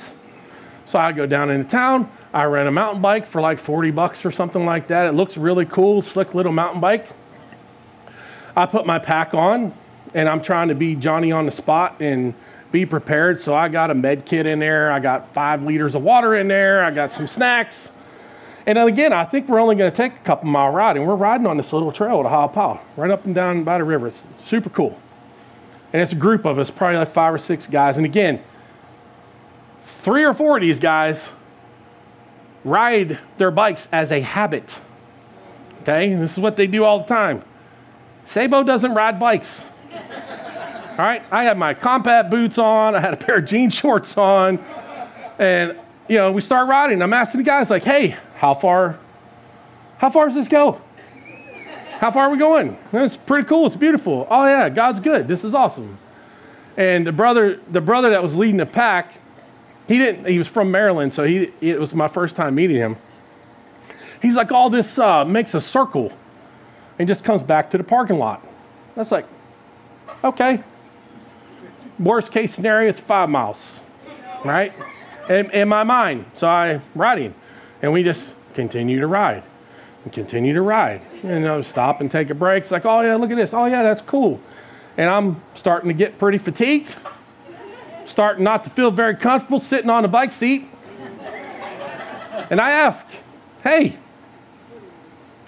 So 0.85 0.99
I 0.99 1.13
go 1.13 1.27
down 1.27 1.51
into 1.51 1.69
town. 1.69 2.11
I 2.33 2.45
rent 2.45 2.69
a 2.69 2.71
mountain 2.71 3.03
bike 3.03 3.27
for 3.27 3.41
like 3.41 3.59
40 3.59 3.91
bucks 3.91 4.25
or 4.25 4.31
something 4.31 4.65
like 4.65 4.87
that. 4.89 5.07
It 5.07 5.13
looks 5.13 5.37
really 5.37 5.65
cool, 5.65 6.03
slick 6.03 6.35
little 6.35 6.53
mountain 6.53 6.81
bike. 6.81 7.09
I 8.55 8.67
put 8.67 8.87
my 8.87 8.99
pack 8.99 9.35
on 9.35 9.75
and 10.15 10.29
I'm 10.29 10.43
trying 10.43 10.69
to 10.69 10.75
be 10.75 10.95
Johnny 10.95 11.33
on 11.33 11.47
the 11.47 11.53
spot 11.53 11.97
and 12.01 12.35
be 12.73 12.87
prepared. 12.87 13.41
So 13.41 13.55
I 13.55 13.69
got 13.69 13.91
a 13.91 13.95
med 13.95 14.25
kit 14.27 14.47
in 14.47 14.59
there. 14.59 14.93
I 14.93 15.01
got 15.01 15.33
five 15.35 15.63
liters 15.63 15.95
of 15.95 16.03
water 16.03 16.37
in 16.37 16.49
there. 16.49 16.85
I 16.85 16.91
got 16.91 17.13
some 17.13 17.27
snacks. 17.27 17.91
And 18.67 18.79
again, 18.79 19.13
I 19.13 19.25
think 19.25 19.49
we're 19.49 19.61
only 19.61 19.77
going 19.77 19.91
to 19.91 19.97
take 19.97 20.15
a 20.15 20.25
couple 20.25 20.49
mile 20.51 20.71
ride, 20.71 20.97
and 20.97 21.07
we're 21.07 21.15
riding 21.15 21.47
on 21.47 21.57
this 21.57 21.73
little 21.73 21.93
trail 21.93 22.19
at 22.19 22.27
Ohiopyle, 22.27 22.81
right 22.97 23.13
up 23.13 23.25
and 23.25 23.33
down 23.33 23.63
by 23.63 23.79
the 23.79 23.85
river. 23.85 24.09
It's 24.09 24.21
super 24.45 24.71
cool. 24.71 24.99
And 25.97 26.03
it's 26.03 26.13
a 26.13 26.17
group 26.17 26.45
of 26.45 26.59
us, 26.59 26.71
probably 26.71 26.99
like 26.99 27.15
five 27.15 27.33
or 27.33 27.39
six 27.39 27.67
guys. 27.67 27.97
And 27.97 28.05
again, 28.05 28.43
three 30.03 30.25
or 30.25 30.35
four 30.35 30.59
of 30.59 30.61
these 30.61 30.79
guys 30.79 31.25
ride 32.65 33.19
their 33.39 33.51
bikes 33.51 33.89
as 33.93 34.13
a 34.13 34.21
habit. 34.21 34.77
Okay? 35.81 36.13
And 36.13 36.23
this 36.23 36.33
is 36.33 36.39
what 36.39 36.55
they 36.55 36.67
do 36.67 36.85
all 36.85 36.99
the 36.99 37.07
time. 37.07 37.43
Sabo 38.27 38.63
doesn't 38.63 38.93
ride 38.93 39.19
bikes. 39.19 39.63
all 39.91 40.97
right? 40.99 41.23
I 41.31 41.45
had 41.45 41.57
my 41.57 41.73
combat 41.73 42.29
boots 42.29 42.59
on, 42.59 42.95
I 42.95 43.01
had 43.01 43.15
a 43.15 43.17
pair 43.17 43.39
of 43.39 43.47
jean 43.47 43.71
shorts 43.71 44.19
on, 44.19 44.63
and 45.39 45.79
you 46.09 46.19
know, 46.19 46.31
we 46.31 46.43
start 46.43 46.69
riding. 46.69 47.01
I'm 47.01 47.15
asking 47.15 47.39
the 47.39 47.45
guys, 47.45 47.71
like, 47.71 47.85
hey, 47.85 48.19
how 48.35 48.53
far, 48.53 48.99
how 49.97 50.11
far 50.11 50.27
does 50.27 50.35
this 50.35 50.49
go? 50.49 50.79
How 51.99 52.11
far 52.11 52.25
are 52.25 52.31
we 52.31 52.37
going? 52.37 52.77
It's 52.93 53.17
pretty 53.17 53.49
cool. 53.49 53.67
It's 53.67 53.77
beautiful. 53.77 54.27
Oh 54.31 54.45
yeah, 54.45 54.69
God's 54.69 55.01
good. 55.01 55.27
This 55.27 55.45
is 55.45 55.55
awesome. 55.55 55.99
And 56.77 57.07
the 57.07 57.13
brother, 57.13 57.61
the 57.71 57.81
brother 57.81 58.11
that 58.11 58.23
was 58.23 58.37
leading 58.37 58.59
the 58.59 58.67
pack, 58.67 59.15
he 59.89 59.97
didn't. 59.97 60.27
He 60.27 60.37
was 60.37 60.47
from 60.47 60.71
Maryland, 60.71 61.15
so 61.15 61.25
he. 61.25 61.51
It 61.61 61.81
was 61.81 61.95
my 61.95 62.09
first 62.09 62.37
time 62.37 62.55
meeting 62.55 62.77
him. 62.77 62.97
He's 64.21 64.35
like, 64.35 64.53
all 64.53 64.69
this 64.69 64.99
uh, 64.99 65.25
makes 65.25 65.55
a 65.55 65.61
circle, 65.61 66.13
and 66.99 67.09
just 67.09 67.25
comes 67.25 67.43
back 67.43 67.71
to 67.71 67.79
the 67.79 67.85
parking 67.85 68.19
lot. 68.19 68.47
That's 68.95 69.11
like, 69.11 69.27
okay. 70.23 70.63
Worst 71.99 72.31
case 72.31 72.55
scenario, 72.55 72.91
it's 72.91 73.01
five 73.01 73.31
miles, 73.31 73.59
right? 74.45 74.75
In, 75.31 75.51
in 75.51 75.69
my 75.69 75.83
mind, 75.83 76.27
so 76.35 76.47
I'm 76.47 76.83
riding. 76.95 77.35
And 77.81 77.91
we 77.91 78.03
just 78.03 78.33
continue 78.55 79.01
to 79.01 79.07
ride 79.07 79.45
and 80.05 80.13
continue 80.13 80.53
to 80.53 80.61
ride. 80.61 81.01
You 81.27 81.41
know, 81.41 81.61
stop 81.61 82.01
and 82.01 82.09
take 82.09 82.31
a 82.31 82.35
break. 82.35 82.63
It's 82.63 82.71
like, 82.71 82.87
oh, 82.87 83.01
yeah, 83.01 83.17
look 83.17 83.33
at 83.33 83.37
this. 83.37 83.53
Oh, 83.53 83.65
yeah, 83.65 83.83
that's 83.83 84.01
cool. 84.03 84.41
And 84.97 85.11
I'm 85.11 85.43
starting 85.55 85.89
to 85.89 85.95
get 85.95 86.19
pretty 86.19 86.39
fatigued, 86.39 86.95
starting 88.07 88.45
not 88.45 88.63
to 88.65 88.71
feel 88.71 88.93
very 88.93 89.17
comfortable 89.17 89.59
sitting 89.61 89.91
on 89.91 90.03
the 90.03 90.09
bike 90.09 90.33
seat. 90.33 90.69
And 92.49 92.61
I 92.61 92.71
ask, 92.71 93.05
hey, 93.65 93.99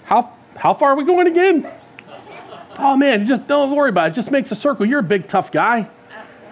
how, 0.03 0.33
how 0.57 0.73
far 0.73 0.91
are 0.91 0.95
we 0.95 1.05
going 1.05 1.27
again? 1.27 1.71
Oh 2.77 2.97
man, 2.97 3.25
just 3.25 3.47
don't 3.47 3.73
worry 3.73 3.89
about 3.89 4.11
it. 4.11 4.15
Just 4.15 4.31
makes 4.31 4.51
a 4.51 4.55
circle. 4.55 4.85
You're 4.85 4.99
a 4.99 5.03
big, 5.03 5.27
tough 5.27 5.51
guy. 5.51 5.89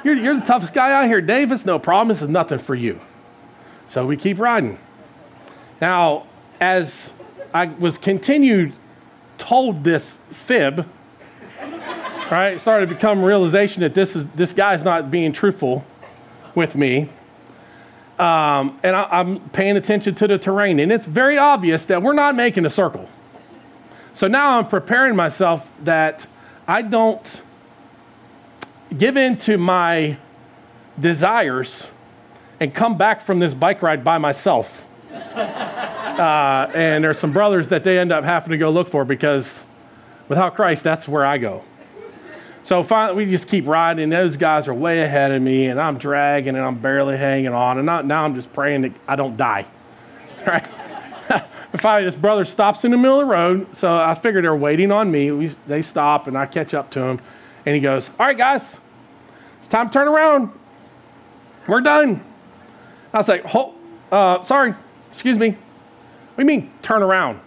You're, 0.04 0.16
you're 0.16 0.40
the 0.40 0.46
toughest 0.46 0.74
guy 0.74 0.94
out 0.94 1.08
here. 1.08 1.20
Dave, 1.20 1.52
it's 1.52 1.66
no 1.66 1.80
problem. 1.80 2.08
This 2.16 2.22
is 2.22 2.30
nothing 2.30 2.60
for 2.60 2.76
you. 2.76 3.02
So 3.90 4.06
we 4.06 4.16
keep 4.16 4.40
riding. 4.40 4.80
Now, 5.82 6.28
as 6.62 6.94
I 7.54 7.66
was 7.66 7.98
continued 7.98 8.74
told 9.38 9.84
this 9.84 10.14
fib, 10.32 10.86
right, 12.32 12.54
it 12.54 12.62
started 12.62 12.90
to 12.90 12.96
become 12.96 13.24
realization 13.24 13.82
that 13.82 13.94
this 13.94 14.16
is 14.16 14.26
this 14.36 14.54
guy's 14.54 14.84
not 14.84 15.12
being 15.12 15.34
truthful 15.34 15.86
with 16.56 16.76
me. 16.76 17.10
Um, 18.20 18.80
and 18.84 18.96
I, 18.96 19.04
I'm 19.12 19.40
paying 19.50 19.78
attention 19.78 20.16
to 20.16 20.28
the 20.28 20.38
terrain, 20.38 20.80
and 20.80 20.92
it's 20.92 21.06
very 21.06 21.38
obvious 21.38 21.86
that 21.86 22.02
we're 22.02 22.14
not 22.14 22.36
making 22.36 22.66
a 22.66 22.70
circle. 22.70 23.08
So 24.16 24.28
now 24.28 24.58
I'm 24.58 24.68
preparing 24.68 25.16
myself 25.16 25.70
that 25.84 26.26
I 26.68 26.82
don't 26.82 27.42
give 28.98 29.18
in 29.18 29.38
to 29.40 29.58
my 29.58 30.18
desires 31.00 31.84
and 32.60 32.74
come 32.74 32.98
back 32.98 33.26
from 33.26 33.38
this 33.38 33.54
bike 33.54 33.84
ride 33.84 34.04
by 34.04 34.18
myself. 34.18 34.70
Uh, 36.18 36.72
and 36.74 37.04
there's 37.04 37.20
some 37.20 37.32
brothers 37.32 37.70
that 37.70 37.84
they 37.84 38.00
end 38.00 38.12
up 38.12 38.24
having 38.24 38.50
to 38.50 38.58
go 38.58 38.70
look 38.70 38.90
for 38.90 39.06
because 39.06 39.52
without 40.30 40.56
Christ, 40.56 40.84
that's 40.84 41.08
where 41.08 41.26
I 41.26 41.38
go. 41.38 41.64
So 42.64 42.84
finally, 42.84 43.26
we 43.26 43.32
just 43.32 43.48
keep 43.48 43.66
riding, 43.66 44.10
those 44.10 44.36
guys 44.36 44.68
are 44.68 44.74
way 44.74 45.02
ahead 45.02 45.32
of 45.32 45.42
me, 45.42 45.68
and 45.68 45.80
I'm 45.80 45.98
dragging, 45.98 46.56
and 46.56 46.66
I'm 46.66 46.78
barely 46.80 47.16
hanging 47.16 47.54
on, 47.54 47.78
and 47.78 47.86
now 47.86 48.26
I'm 48.26 48.36
just 48.36 48.52
praying 48.52 48.82
that 48.82 48.92
I 49.08 49.16
don't 49.16 49.38
die. 49.38 49.66
Right? 50.46 50.68
finally, 51.80 52.10
this 52.10 52.16
brother 52.16 52.46
stops 52.46 52.86
in 52.86 52.92
the 52.92 52.98
middle 52.98 53.20
of 53.20 53.28
the 53.28 53.34
road, 53.34 53.68
so 53.78 53.94
I 53.94 54.16
figure 54.16 54.42
they're 54.42 54.56
waiting 54.56 54.92
on 54.92 55.12
me. 55.12 55.32
We, 55.32 55.56
they 55.66 55.82
stop, 55.82 56.28
and 56.28 56.38
I 56.38 56.46
catch 56.46 56.74
up 56.74 56.90
to 56.92 57.02
him, 57.02 57.20
and 57.66 57.76
he 57.76 57.82
goes, 57.82 58.10
"All 58.18 58.28
right, 58.28 58.38
guys, 58.38 58.62
it's 59.60 59.68
time 59.68 59.90
to 59.90 59.94
turn 59.94 60.08
around. 60.08 60.52
We're 61.68 61.82
done." 61.82 62.24
I 63.14 63.18
was 63.18 63.28
like, 63.28 63.44
"Hold, 63.44 63.76
uh, 64.12 64.46
sorry, 64.46 64.74
excuse 65.12 65.38
me. 65.38 65.58
What 66.38 66.46
do 66.46 66.54
you 66.54 66.60
mean 66.60 66.72
turn 66.82 67.02
around?" 67.04 67.40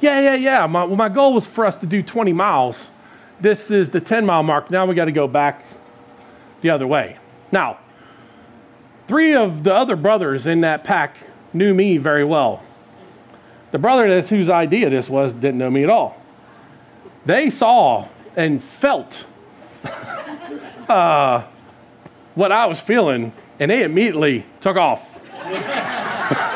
Yeah, 0.00 0.20
yeah, 0.20 0.34
yeah. 0.34 0.66
My, 0.66 0.84
well, 0.84 0.96
my 0.96 1.08
goal 1.08 1.34
was 1.34 1.44
for 1.44 1.66
us 1.66 1.76
to 1.76 1.86
do 1.86 2.02
20 2.02 2.32
miles 2.32 2.90
this 3.40 3.70
is 3.70 3.90
the 3.90 4.00
10 4.00 4.26
mile 4.26 4.42
mark. 4.42 4.70
Now 4.70 4.86
we 4.86 4.94
got 4.94 5.04
to 5.06 5.12
go 5.12 5.28
back 5.28 5.64
the 6.60 6.70
other 6.70 6.86
way. 6.86 7.18
Now, 7.52 7.78
three 9.06 9.34
of 9.34 9.62
the 9.62 9.74
other 9.74 9.96
brothers 9.96 10.46
in 10.46 10.62
that 10.62 10.84
pack 10.84 11.16
knew 11.52 11.72
me 11.72 11.98
very 11.98 12.24
well. 12.24 12.62
The 13.70 13.78
brother 13.78 14.08
that's 14.08 14.28
whose 14.28 14.48
idea 14.48 14.90
this 14.90 15.08
was 15.08 15.32
didn't 15.32 15.58
know 15.58 15.70
me 15.70 15.84
at 15.84 15.90
all. 15.90 16.20
They 17.26 17.50
saw 17.50 18.08
and 18.36 18.62
felt 18.62 19.24
uh, 20.88 21.44
what 22.34 22.50
I 22.50 22.66
was 22.66 22.80
feeling, 22.80 23.32
and 23.60 23.70
they 23.70 23.82
immediately 23.82 24.46
took 24.60 24.76
off. 24.76 25.02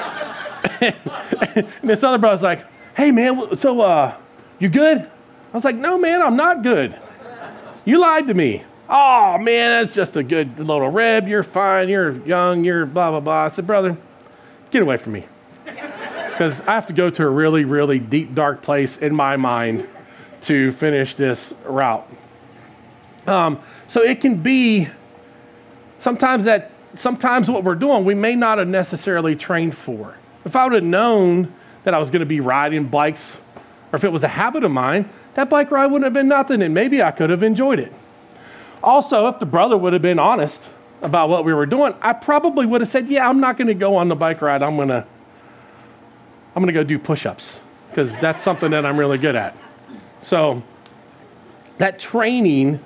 and 0.83 1.69
this 1.83 2.03
other 2.03 2.19
brother's 2.19 2.43
like, 2.43 2.65
"Hey 2.97 3.11
man, 3.11 3.57
so 3.57 3.81
uh, 3.81 4.17
you 4.59 4.69
good?" 4.69 5.11
I 5.53 5.57
was 5.57 5.65
like, 5.65 5.77
no, 5.77 5.99
man, 5.99 6.23
I'm 6.23 6.37
not 6.37 6.63
good. 6.63 6.99
You 7.85 7.99
lied 7.99 8.27
to 8.29 8.35
me. 8.35 8.65
Oh, 8.89 9.37
man, 9.39 9.85
that's 9.85 9.95
just 9.95 10.17
a 10.17 10.23
good 10.23 10.59
little 10.59 10.89
rib. 10.89 11.29
You're 11.29 11.43
fine. 11.43 11.91
You're 11.91 12.17
young. 12.27 12.65
You're 12.65 12.87
blah, 12.87 13.11
blah, 13.11 13.21
blah. 13.21 13.45
I 13.45 13.49
said, 13.51 13.67
brother, 13.67 13.97
get 14.71 14.83
away 14.83 14.97
from 14.97 15.13
me. 15.13 15.27
Because 16.33 16.63
I 16.63 16.73
have 16.73 16.87
to 16.87 16.95
go 16.95 17.11
to 17.11 17.25
a 17.25 17.29
really, 17.29 17.67
really 17.67 17.99
deep, 17.99 18.35
dark 18.35 18.63
place 18.63 18.97
in 18.97 19.15
my 19.15 19.37
mind 19.37 19.87
to 20.41 20.73
finish 20.73 21.15
this 21.15 21.53
route. 21.67 22.09
Um, 23.27 23.61
so 23.87 24.01
it 24.01 24.23
can 24.23 24.37
be 24.37 24.89
sometimes 25.99 26.45
that, 26.45 26.71
sometimes 26.97 27.51
what 27.51 27.65
we're 27.65 27.75
doing, 27.75 28.07
we 28.07 28.15
may 28.15 28.35
not 28.35 28.57
have 28.57 28.67
necessarily 28.67 29.37
trained 29.37 29.77
for. 29.77 30.17
If 30.45 30.57
I 30.57 30.65
would 30.65 30.73
have 30.75 30.85
known 30.85 31.53
that 31.85 31.95
I 31.95 31.99
was 31.99 32.11
going 32.11 32.21
to 32.21 32.27
be 32.27 32.41
riding 32.41 32.87
bikes, 32.87 33.37
or 33.93 33.97
if 33.97 34.05
it 34.05 34.13
was 34.13 34.23
a 34.23 34.29
habit 34.29 34.65
of 34.65 34.71
mine, 34.71 35.09
that 35.35 35.49
bike 35.49 35.71
ride 35.71 35.87
wouldn't 35.87 36.05
have 36.05 36.13
been 36.13 36.29
nothing, 36.29 36.63
and 36.63 36.75
maybe 36.75 37.03
I 37.03 37.11
could 37.11 37.31
have 37.31 37.43
enjoyed 37.43 37.79
it. 37.79 37.93
Also, 38.83 39.27
if 39.29 39.39
the 39.39 39.47
brother 39.47 39.77
would 39.77 39.93
have 39.93 40.03
been 40.03 40.19
honest 40.19 40.71
about 41.01 41.29
what 41.29 41.45
we 41.45 41.55
were 41.55 41.67
doing, 41.67 41.95
I 42.01 42.13
probably 42.13 42.67
would 42.67 42.81
have 42.81 42.91
said, 42.91 43.09
"Yeah, 43.09 43.29
I'm 43.29 43.41
not 43.41 43.57
going 43.57 43.69
to 43.69 43.75
go 43.75 43.97
on 43.97 44.09
the 44.09 44.17
bike 44.17 44.43
ride. 44.43 44.63
I'm 44.63 44.77
going 44.77 44.89
to 44.89 45.07
I'm 46.55 46.63
going 46.63 46.67
to 46.67 46.73
go 46.73 46.85
do 46.85 46.99
push-ups 46.99 47.61
because 47.89 48.17
that's 48.19 48.43
something 48.43 48.71
that 48.73 48.85
I'm 48.85 48.99
really 48.99 49.19
good 49.19 49.37
at." 49.37 49.57
So, 50.23 50.63
that 51.79 51.99
training 51.99 52.81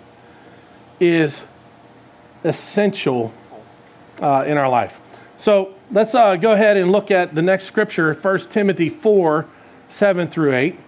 is 1.01 1.41
essential 2.45 3.33
uh, 4.21 4.45
in 4.47 4.57
our 4.57 4.69
life. 4.69 4.95
So, 5.39 5.76
let's 5.91 6.15
uh, 6.15 6.37
go 6.37 6.53
ahead 6.53 6.77
and 6.77 6.93
look 6.93 7.11
at 7.11 7.35
the 7.35 7.43
next 7.43 7.65
scripture, 7.65 8.15
1 8.15 8.41
Timothy 8.51 8.89
4 8.89 9.47
7 9.89 10.29
through 10.29 10.55
8 10.55 10.79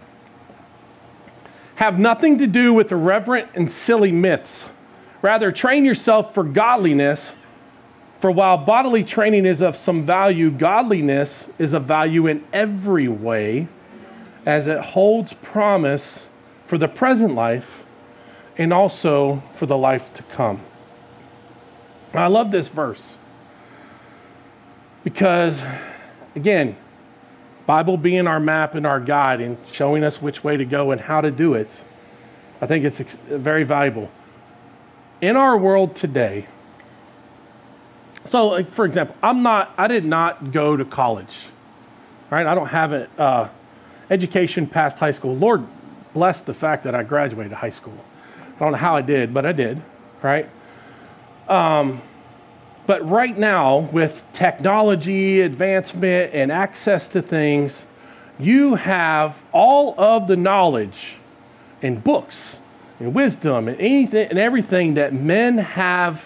have 1.79 1.97
nothing 1.97 2.39
to 2.39 2.47
do 2.49 2.75
with 2.75 2.91
irreverent 2.91 3.49
and 3.55 3.71
silly 3.71 4.11
myths. 4.11 4.65
Rather, 5.23 5.53
train 5.53 5.85
yourself 5.85 6.35
for 6.35 6.43
godliness. 6.43 7.31
For 8.19 8.33
while 8.33 8.57
bodily 8.59 9.05
training 9.05 9.47
is 9.47 9.61
of 9.61 9.77
some 9.77 10.05
value, 10.05 10.51
godliness 10.51 11.47
is 11.57 11.73
of 11.73 11.85
value 11.85 12.27
in 12.27 12.45
every 12.53 13.07
way, 13.07 13.69
as 14.45 14.67
it 14.67 14.81
holds 14.81 15.33
promise 15.35 16.25
for 16.67 16.79
the 16.79 16.89
present 16.89 17.37
life 17.37 17.85
and 18.57 18.73
also 18.73 19.41
for 19.55 19.67
the 19.67 19.79
life 19.79 20.13
to 20.15 20.25
come. 20.25 20.61
I 22.13 22.27
love 22.27 22.51
this 22.51 22.67
verse 22.67 23.18
because, 25.05 25.61
again, 26.35 26.77
Bible 27.67 27.97
being 27.97 28.27
our 28.27 28.41
map 28.41 28.75
and 28.75 28.87
our 28.87 28.99
guide 29.01 29.41
and 29.41 29.59
showing 29.71 30.03
us 30.03 30.23
which 30.23 30.43
way 30.43 30.57
to 30.57 30.65
go 30.65 30.91
and 30.91 31.01
how 31.01 31.21
to 31.21 31.31
do 31.31 31.55
it, 31.55 31.69
I 32.61 32.67
think 32.67 32.85
it's 32.85 32.99
very 33.29 33.63
valuable. 33.63 34.11
In 35.21 35.37
our 35.37 35.57
world 35.57 35.95
today, 35.95 36.47
so 38.27 38.49
like 38.49 38.73
for 38.73 38.85
example, 38.85 39.17
I'm 39.23 39.43
not, 39.43 39.73
I 39.77 39.89
did 39.89 40.05
not 40.05 40.53
go 40.53 40.77
to 40.77 40.85
college, 40.85 41.37
right? 42.31 42.47
I 42.47 42.55
don't 42.55 42.69
have 42.69 42.93
an 42.93 43.09
uh, 43.19 43.49
education 44.11 44.67
past 44.67 44.99
high 44.99 45.13
school. 45.13 45.37
Lord 45.37 45.67
bless 46.15 46.41
the 46.41 46.55
fact 46.55 46.85
that 46.85 46.95
I 46.95 47.03
graduated 47.03 47.53
high 47.53 47.71
school. 47.71 47.99
I 48.57 48.59
don't 48.61 48.73
know 48.73 48.79
how 48.79 48.97
I 48.97 49.03
did, 49.03 49.33
but 49.33 49.47
I 49.47 49.53
did, 49.53 49.81
right? 50.23 50.49
Um, 51.49 52.03
but 52.89 53.07
right 53.07 53.37
now, 53.37 53.81
with 53.93 54.19
technology 54.33 55.43
advancement 55.43 56.33
and 56.33 56.51
access 56.51 57.07
to 57.09 57.21
things, 57.21 57.85
you 58.39 58.77
have 58.77 59.37
all 59.53 59.95
of 60.01 60.27
the 60.27 60.37
knowledge 60.37 61.17
and 61.83 62.03
books 62.03 62.57
and 62.99 63.13
wisdom 63.13 63.69
and 63.69 63.79
anything 63.79 64.31
and 64.31 64.39
everything 64.39 64.95
that 64.95 65.13
men 65.13 65.59
have 65.59 66.25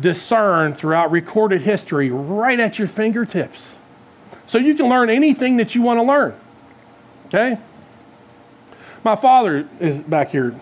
discerned 0.00 0.78
throughout 0.78 1.10
recorded 1.10 1.60
history 1.60 2.08
right 2.10 2.58
at 2.58 2.78
your 2.78 2.88
fingertips. 2.88 3.74
So 4.46 4.56
you 4.56 4.74
can 4.74 4.88
learn 4.88 5.10
anything 5.10 5.58
that 5.58 5.74
you 5.74 5.82
want 5.82 5.98
to 5.98 6.04
learn. 6.04 6.34
Okay? 7.26 7.58
My 9.04 9.14
father 9.14 9.68
is 9.78 9.98
back 9.98 10.30
here, 10.30 10.58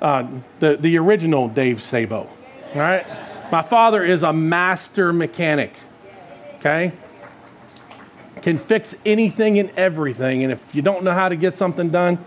uh, 0.00 0.26
the, 0.60 0.78
the 0.78 0.96
original 0.96 1.48
Dave 1.48 1.82
Sabo. 1.82 2.30
All 2.74 2.80
right? 2.80 3.06
My 3.52 3.62
father 3.62 4.02
is 4.02 4.22
a 4.22 4.32
master 4.32 5.12
mechanic, 5.12 5.74
okay? 6.58 6.92
Can 8.42 8.58
fix 8.58 8.94
anything 9.04 9.58
and 9.58 9.70
everything. 9.70 10.44
And 10.44 10.52
if 10.52 10.60
you 10.72 10.82
don't 10.82 11.04
know 11.04 11.12
how 11.12 11.28
to 11.28 11.36
get 11.36 11.58
something 11.58 11.90
done, 11.90 12.24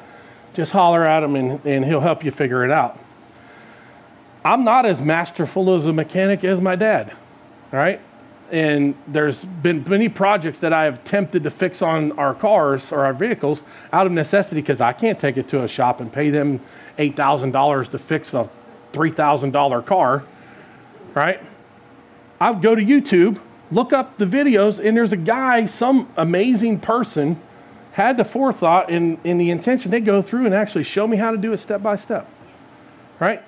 just 0.54 0.72
holler 0.72 1.04
at 1.04 1.24
him 1.24 1.36
and, 1.36 1.66
and 1.66 1.86
he'll 1.86 2.02
help 2.02 2.24
you 2.24 2.32
figure 2.32 2.64
it 2.64 2.72
out. 2.72 3.00
I'm 4.46 4.64
not 4.64 4.86
as 4.86 5.02
masterful 5.02 5.76
as 5.76 5.86
a 5.86 5.94
mechanic 5.94 6.44
as 6.44 6.62
my 6.62 6.76
dad, 6.76 7.12
all 7.74 7.80
right? 7.80 8.00
And 8.50 8.96
there's 9.08 9.44
been 9.44 9.84
many 9.88 10.08
projects 10.08 10.60
that 10.60 10.72
I 10.72 10.86
have 10.86 10.96
attempted 10.96 11.44
to 11.44 11.52
fix 11.52 11.82
on 11.82 12.14
our 12.14 12.34
cars 12.34 12.92
or 12.92 13.04
our 13.04 13.14
vehicles 13.14 13.62
out 13.92 14.08
of 14.08 14.14
necessity 14.14 14.62
because 14.62 14.80
I 14.80 14.94
can't 14.94 15.20
take 15.20 15.36
it 15.36 15.50
to 15.50 15.64
a 15.64 15.68
shop 15.68 16.00
and 16.00 16.12
pay 16.12 16.30
them 16.30 16.62
$8,000 16.98 17.92
to 17.92 18.00
fix 18.00 18.34
a 18.34 18.50
$3,000 18.94 19.86
car 19.86 20.24
right? 21.18 21.42
I 22.40 22.52
would 22.52 22.62
go 22.62 22.76
to 22.76 22.82
YouTube, 22.82 23.40
look 23.72 23.92
up 23.92 24.20
the 24.20 24.26
videos, 24.26 24.78
and 24.78 24.96
there's 24.96 25.12
a 25.12 25.18
guy, 25.18 25.66
some 25.66 26.14
amazing 26.16 26.80
person, 26.80 27.42
had 27.92 28.18
the 28.18 28.24
forethought 28.24 28.92
and, 28.92 29.18
and 29.26 29.42
the 29.42 29.50
intention. 29.50 29.90
They 29.90 30.00
go 30.00 30.22
through 30.22 30.46
and 30.46 30.54
actually 30.54 30.84
show 30.84 31.08
me 31.08 31.18
how 31.18 31.32
to 31.32 31.38
do 31.38 31.54
it 31.54 31.60
step 31.60 31.82
by 31.82 31.96
step, 31.96 32.30
right? 33.20 33.44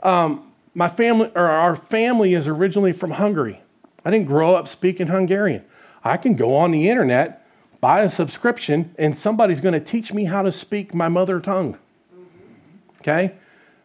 Um, 0.00 0.52
my 0.74 0.88
family, 0.88 1.32
or 1.34 1.48
our 1.48 1.74
family, 1.74 2.34
is 2.34 2.46
originally 2.46 2.92
from 2.92 3.10
Hungary. 3.10 3.60
I 4.04 4.12
didn't 4.12 4.28
grow 4.28 4.54
up 4.54 4.68
speaking 4.68 5.08
Hungarian. 5.08 5.64
I 6.04 6.16
can 6.18 6.36
go 6.36 6.54
on 6.54 6.70
the 6.70 6.88
internet, 6.88 7.44
buy 7.80 8.02
a 8.02 8.10
subscription, 8.10 8.94
and 8.96 9.18
somebody's 9.18 9.60
going 9.60 9.74
to 9.74 9.80
teach 9.80 10.12
me 10.12 10.26
how 10.26 10.42
to 10.42 10.52
speak 10.52 10.94
my 10.94 11.08
mother 11.08 11.40
tongue. 11.40 11.76
Okay? 13.00 13.34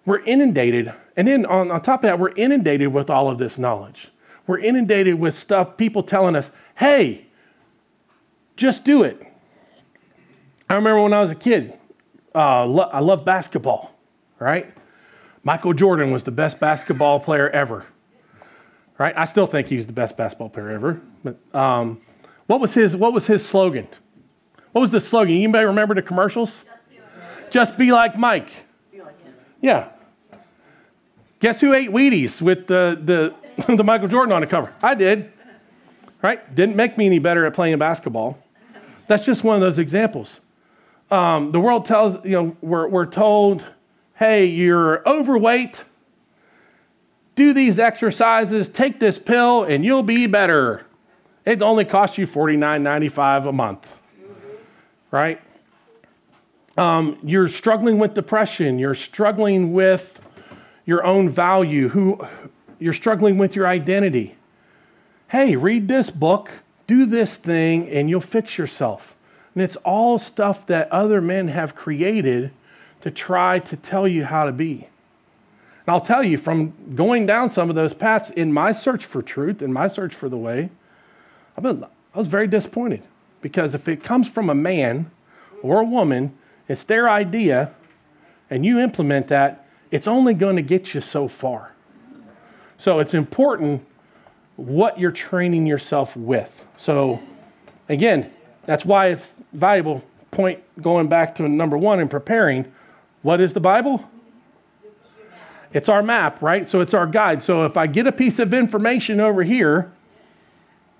We're 0.05 0.19
inundated. 0.19 0.93
And 1.15 1.27
then 1.27 1.45
on, 1.45 1.71
on 1.71 1.81
top 1.81 2.03
of 2.03 2.07
that, 2.07 2.19
we're 2.19 2.31
inundated 2.31 2.91
with 2.93 3.09
all 3.09 3.29
of 3.29 3.37
this 3.37 3.57
knowledge. 3.57 4.09
We're 4.47 4.59
inundated 4.59 5.15
with 5.15 5.37
stuff, 5.37 5.77
people 5.77 6.03
telling 6.03 6.35
us, 6.35 6.51
hey, 6.75 7.25
just 8.57 8.83
do 8.83 9.03
it. 9.03 9.21
I 10.69 10.75
remember 10.75 11.03
when 11.03 11.13
I 11.13 11.21
was 11.21 11.31
a 11.31 11.35
kid, 11.35 11.77
uh, 12.33 12.65
lo- 12.65 12.89
I 12.91 12.99
loved 12.99 13.25
basketball, 13.25 13.93
right? 14.39 14.73
Michael 15.43 15.73
Jordan 15.73 16.11
was 16.11 16.23
the 16.23 16.31
best 16.31 16.59
basketball 16.59 17.19
player 17.19 17.49
ever, 17.49 17.85
right? 18.97 19.13
I 19.15 19.25
still 19.25 19.45
think 19.45 19.67
he's 19.67 19.85
the 19.85 19.93
best 19.93 20.17
basketball 20.17 20.49
player 20.49 20.71
ever. 20.71 21.01
But 21.23 21.37
um, 21.55 22.01
what 22.47 22.59
was 22.59 22.73
his 22.73 22.95
What 22.95 23.13
was 23.13 23.27
his 23.27 23.45
slogan? 23.45 23.87
What 24.71 24.81
was 24.81 24.91
the 24.91 24.99
slogan? 24.99 25.35
Anybody 25.35 25.65
remember 25.65 25.93
the 25.95 26.01
commercials? 26.01 26.51
Just 27.51 27.77
be 27.77 27.91
like 27.91 28.17
Mike. 28.17 28.49
Yeah. 29.61 29.89
Guess 31.43 31.59
who 31.59 31.73
ate 31.73 31.89
Wheaties 31.89 32.41
with 32.41 32.67
the, 32.67 32.97
the, 33.03 33.75
the 33.75 33.83
Michael 33.83 34.07
Jordan 34.07 34.31
on 34.31 34.39
the 34.39 34.47
cover? 34.47 34.73
I 34.81 34.95
did. 34.95 35.29
Right? 36.21 36.55
Didn't 36.55 36.77
make 36.77 36.97
me 36.97 37.05
any 37.05 37.19
better 37.19 37.45
at 37.45 37.53
playing 37.53 37.77
basketball. 37.79 38.41
That's 39.07 39.25
just 39.25 39.43
one 39.43 39.55
of 39.55 39.61
those 39.61 39.77
examples. 39.77 40.39
Um, 41.11 41.51
the 41.51 41.59
world 41.59 41.85
tells, 41.85 42.23
you 42.23 42.31
know, 42.31 42.57
we're, 42.61 42.87
we're 42.87 43.07
told, 43.07 43.65
hey, 44.15 44.45
you're 44.45 45.05
overweight. 45.05 45.83
Do 47.35 47.53
these 47.53 47.77
exercises, 47.77 48.69
take 48.69 49.01
this 49.01 49.19
pill, 49.19 49.65
and 49.65 49.83
you'll 49.83 50.01
be 50.01 50.27
better. 50.27 50.85
It 51.43 51.61
only 51.61 51.83
costs 51.83 52.17
you 52.17 52.25
$49.95 52.25 53.49
a 53.49 53.51
month. 53.51 53.85
Right? 55.11 55.41
Um, 56.77 57.19
you're 57.21 57.49
struggling 57.49 57.97
with 57.97 58.13
depression. 58.13 58.79
You're 58.79 58.95
struggling 58.95 59.73
with 59.73 60.21
your 60.85 61.05
own 61.05 61.29
value. 61.29 61.89
Who, 61.89 62.19
you're 62.79 62.93
struggling 62.93 63.37
with 63.37 63.55
your 63.55 63.67
identity. 63.67 64.35
Hey, 65.29 65.55
read 65.55 65.87
this 65.87 66.09
book, 66.09 66.51
do 66.85 67.05
this 67.05 67.35
thing, 67.35 67.89
and 67.89 68.09
you'll 68.09 68.21
fix 68.21 68.57
yourself. 68.57 69.15
And 69.55 69.63
it's 69.63 69.75
all 69.77 70.19
stuff 70.19 70.67
that 70.67 70.91
other 70.91 71.21
men 71.21 71.47
have 71.47 71.75
created 71.75 72.51
to 73.01 73.11
try 73.11 73.59
to 73.59 73.77
tell 73.77 74.07
you 74.07 74.25
how 74.25 74.45
to 74.45 74.51
be. 74.51 74.87
And 75.85 75.93
I'll 75.93 76.01
tell 76.01 76.23
you, 76.23 76.37
from 76.37 76.73
going 76.95 77.25
down 77.25 77.51
some 77.51 77.69
of 77.69 77.75
those 77.75 77.93
paths 77.93 78.29
in 78.29 78.53
my 78.53 78.73
search 78.73 79.05
for 79.05 79.21
truth, 79.21 79.61
in 79.61 79.73
my 79.73 79.87
search 79.87 80.13
for 80.15 80.29
the 80.29 80.37
way, 80.37 80.69
I've 81.57 81.63
been, 81.63 81.83
I 81.83 82.17
was 82.17 82.27
very 82.27 82.47
disappointed. 82.47 83.03
Because 83.41 83.73
if 83.73 83.87
it 83.87 84.03
comes 84.03 84.27
from 84.27 84.49
a 84.49 84.55
man 84.55 85.11
or 85.61 85.81
a 85.81 85.85
woman, 85.85 86.37
it's 86.69 86.83
their 86.85 87.09
idea, 87.09 87.73
and 88.49 88.65
you 88.65 88.79
implement 88.79 89.27
that, 89.27 89.62
it's 89.93 90.07
only 90.07 90.33
going 90.33 90.55
to 90.55 90.63
get 90.63 90.95
you 90.95 91.01
so 91.01 91.27
far. 91.27 91.71
So 92.79 92.97
it's 92.97 93.13
important 93.13 93.85
what 94.55 94.97
you're 94.97 95.11
training 95.11 95.67
yourself 95.67 96.17
with. 96.17 96.49
So, 96.77 97.21
again, 97.89 98.31
that's 98.65 98.83
why 98.83 99.09
it's 99.09 99.29
valuable. 99.53 100.03
Point 100.31 100.63
going 100.81 101.09
back 101.09 101.35
to 101.35 101.47
number 101.47 101.77
one 101.77 101.99
in 101.99 102.09
preparing. 102.09 102.71
What 103.21 103.39
is 103.39 103.53
the 103.53 103.59
Bible? 103.59 104.03
It's 105.73 105.89
our 105.89 106.01
map, 106.01 106.41
right? 106.41 106.67
So 106.67 106.81
it's 106.81 106.95
our 106.95 107.05
guide. 107.05 107.43
So 107.43 107.63
if 107.65 107.77
I 107.77 107.85
get 107.85 108.07
a 108.07 108.11
piece 108.11 108.39
of 108.39 108.51
information 108.51 109.19
over 109.19 109.43
here, 109.43 109.91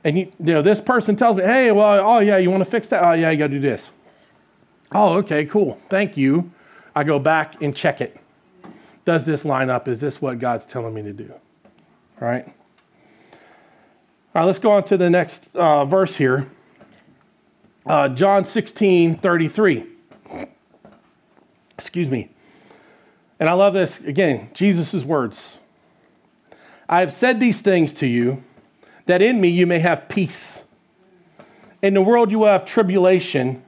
and 0.04 0.20
you, 0.20 0.26
you 0.38 0.54
know 0.54 0.62
this 0.62 0.80
person 0.80 1.16
tells 1.16 1.38
me, 1.38 1.44
"Hey, 1.44 1.72
well, 1.72 2.00
oh 2.08 2.20
yeah, 2.20 2.38
you 2.38 2.52
want 2.52 2.64
to 2.64 2.70
fix 2.70 2.88
that? 2.90 3.04
Oh 3.04 3.14
yeah, 3.14 3.32
you 3.32 3.38
got 3.38 3.48
to 3.48 3.54
do 3.54 3.60
this." 3.60 3.90
Oh, 4.92 5.14
okay, 5.18 5.46
cool. 5.46 5.80
Thank 5.90 6.16
you. 6.16 6.52
I 6.96 7.04
go 7.04 7.18
back 7.18 7.60
and 7.62 7.76
check 7.76 8.00
it. 8.00 8.18
Does 9.06 9.24
this 9.24 9.44
line 9.44 9.70
up? 9.70 9.88
Is 9.88 10.00
this 10.00 10.22
what 10.22 10.40
God's 10.40 10.66
telling 10.66 10.94
me 10.94 11.02
to 11.04 11.14
do? 11.14 11.32
All 12.22 12.28
right. 12.28 12.46
All 12.46 14.42
right, 14.42 14.46
let's 14.46 14.60
go 14.60 14.72
on 14.72 14.84
to 14.86 14.98
the 14.98 15.10
next 15.10 15.44
uh, 15.54 15.86
verse 15.86 16.16
here. 16.16 16.50
Uh, 17.86 18.08
John 18.10 18.46
16, 18.46 19.18
33. 19.18 19.86
Excuse 21.78 22.10
me. 22.10 22.30
And 23.40 23.50
I 23.50 23.54
love 23.54 23.74
this. 23.74 24.00
Again, 24.00 24.50
Jesus' 24.54 25.04
words. 25.04 25.58
I 26.88 27.02
have 27.02 27.14
said 27.14 27.40
these 27.40 27.60
things 27.62 27.94
to 27.96 28.08
you 28.08 28.44
that 29.06 29.22
in 29.22 29.42
me 29.42 29.50
you 29.50 29.68
may 29.68 29.80
have 29.80 30.08
peace. 30.08 30.64
In 31.82 31.94
the 31.94 32.02
world 32.02 32.32
you 32.32 32.40
will 32.40 32.48
have 32.48 32.66
tribulation, 32.66 33.62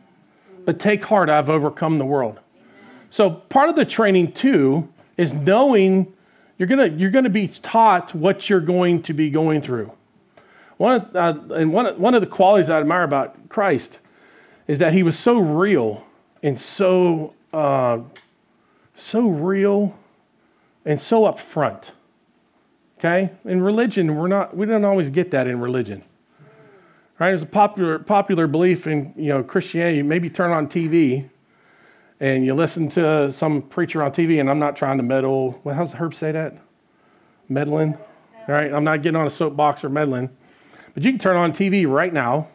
but 0.63 0.79
take 0.79 1.03
heart, 1.03 1.29
I've 1.29 1.49
overcome 1.49 1.97
the 1.97 2.05
world. 2.05 2.39
So 3.09 3.29
part 3.29 3.69
of 3.69 3.75
the 3.75 3.85
training 3.85 4.31
too 4.31 4.87
is 5.17 5.33
knowing 5.33 6.11
you're 6.57 6.67
gonna 6.67 6.87
you're 6.87 7.11
gonna 7.11 7.29
be 7.29 7.47
taught 7.47 8.13
what 8.15 8.49
you're 8.49 8.61
going 8.61 9.01
to 9.03 9.13
be 9.13 9.29
going 9.29 9.61
through. 9.61 9.91
One 10.77 11.01
of, 11.01 11.15
uh, 11.15 11.55
and 11.55 11.71
one 11.71 11.99
one 11.99 12.15
of 12.15 12.21
the 12.21 12.27
qualities 12.27 12.69
I 12.69 12.79
admire 12.79 13.03
about 13.03 13.49
Christ 13.49 13.99
is 14.67 14.79
that 14.79 14.93
he 14.93 15.03
was 15.03 15.17
so 15.17 15.37
real 15.37 16.05
and 16.43 16.59
so 16.59 17.33
uh, 17.53 17.99
so 18.95 19.27
real 19.27 19.97
and 20.85 20.99
so 20.99 21.21
upfront. 21.21 21.85
Okay, 22.99 23.31
in 23.43 23.61
religion 23.61 24.15
we're 24.15 24.27
not 24.27 24.55
we 24.55 24.65
don't 24.65 24.85
always 24.85 25.09
get 25.09 25.31
that 25.31 25.47
in 25.47 25.59
religion. 25.59 26.03
Right? 27.19 27.27
There's 27.27 27.43
a 27.43 27.45
popular 27.45 27.99
popular 27.99 28.47
belief 28.47 28.87
in 28.87 29.13
you 29.15 29.29
know 29.29 29.43
Christianity. 29.43 30.01
Maybe 30.03 30.29
turn 30.29 30.51
on 30.51 30.67
TV 30.67 31.29
and 32.19 32.45
you 32.45 32.53
listen 32.53 32.89
to 32.91 33.31
some 33.31 33.61
preacher 33.61 34.01
on 34.01 34.11
TV, 34.11 34.39
and 34.39 34.49
I'm 34.49 34.59
not 34.59 34.75
trying 34.75 34.97
to 34.97 35.03
meddle. 35.03 35.59
Well, 35.63 35.75
how's 35.75 35.91
Herb 35.91 36.15
say 36.15 36.31
that? 36.31 36.57
Meddling. 37.49 37.95
All 38.47 38.55
right, 38.55 38.71
I'm 38.71 38.83
not 38.83 39.01
getting 39.01 39.15
on 39.15 39.27
a 39.27 39.31
soapbox 39.31 39.83
or 39.83 39.89
meddling. 39.89 40.29
But 40.93 41.03
you 41.03 41.11
can 41.11 41.19
turn 41.19 41.35
on 41.35 41.51
TV 41.51 41.89
right 41.89 42.13
now, 42.13 42.47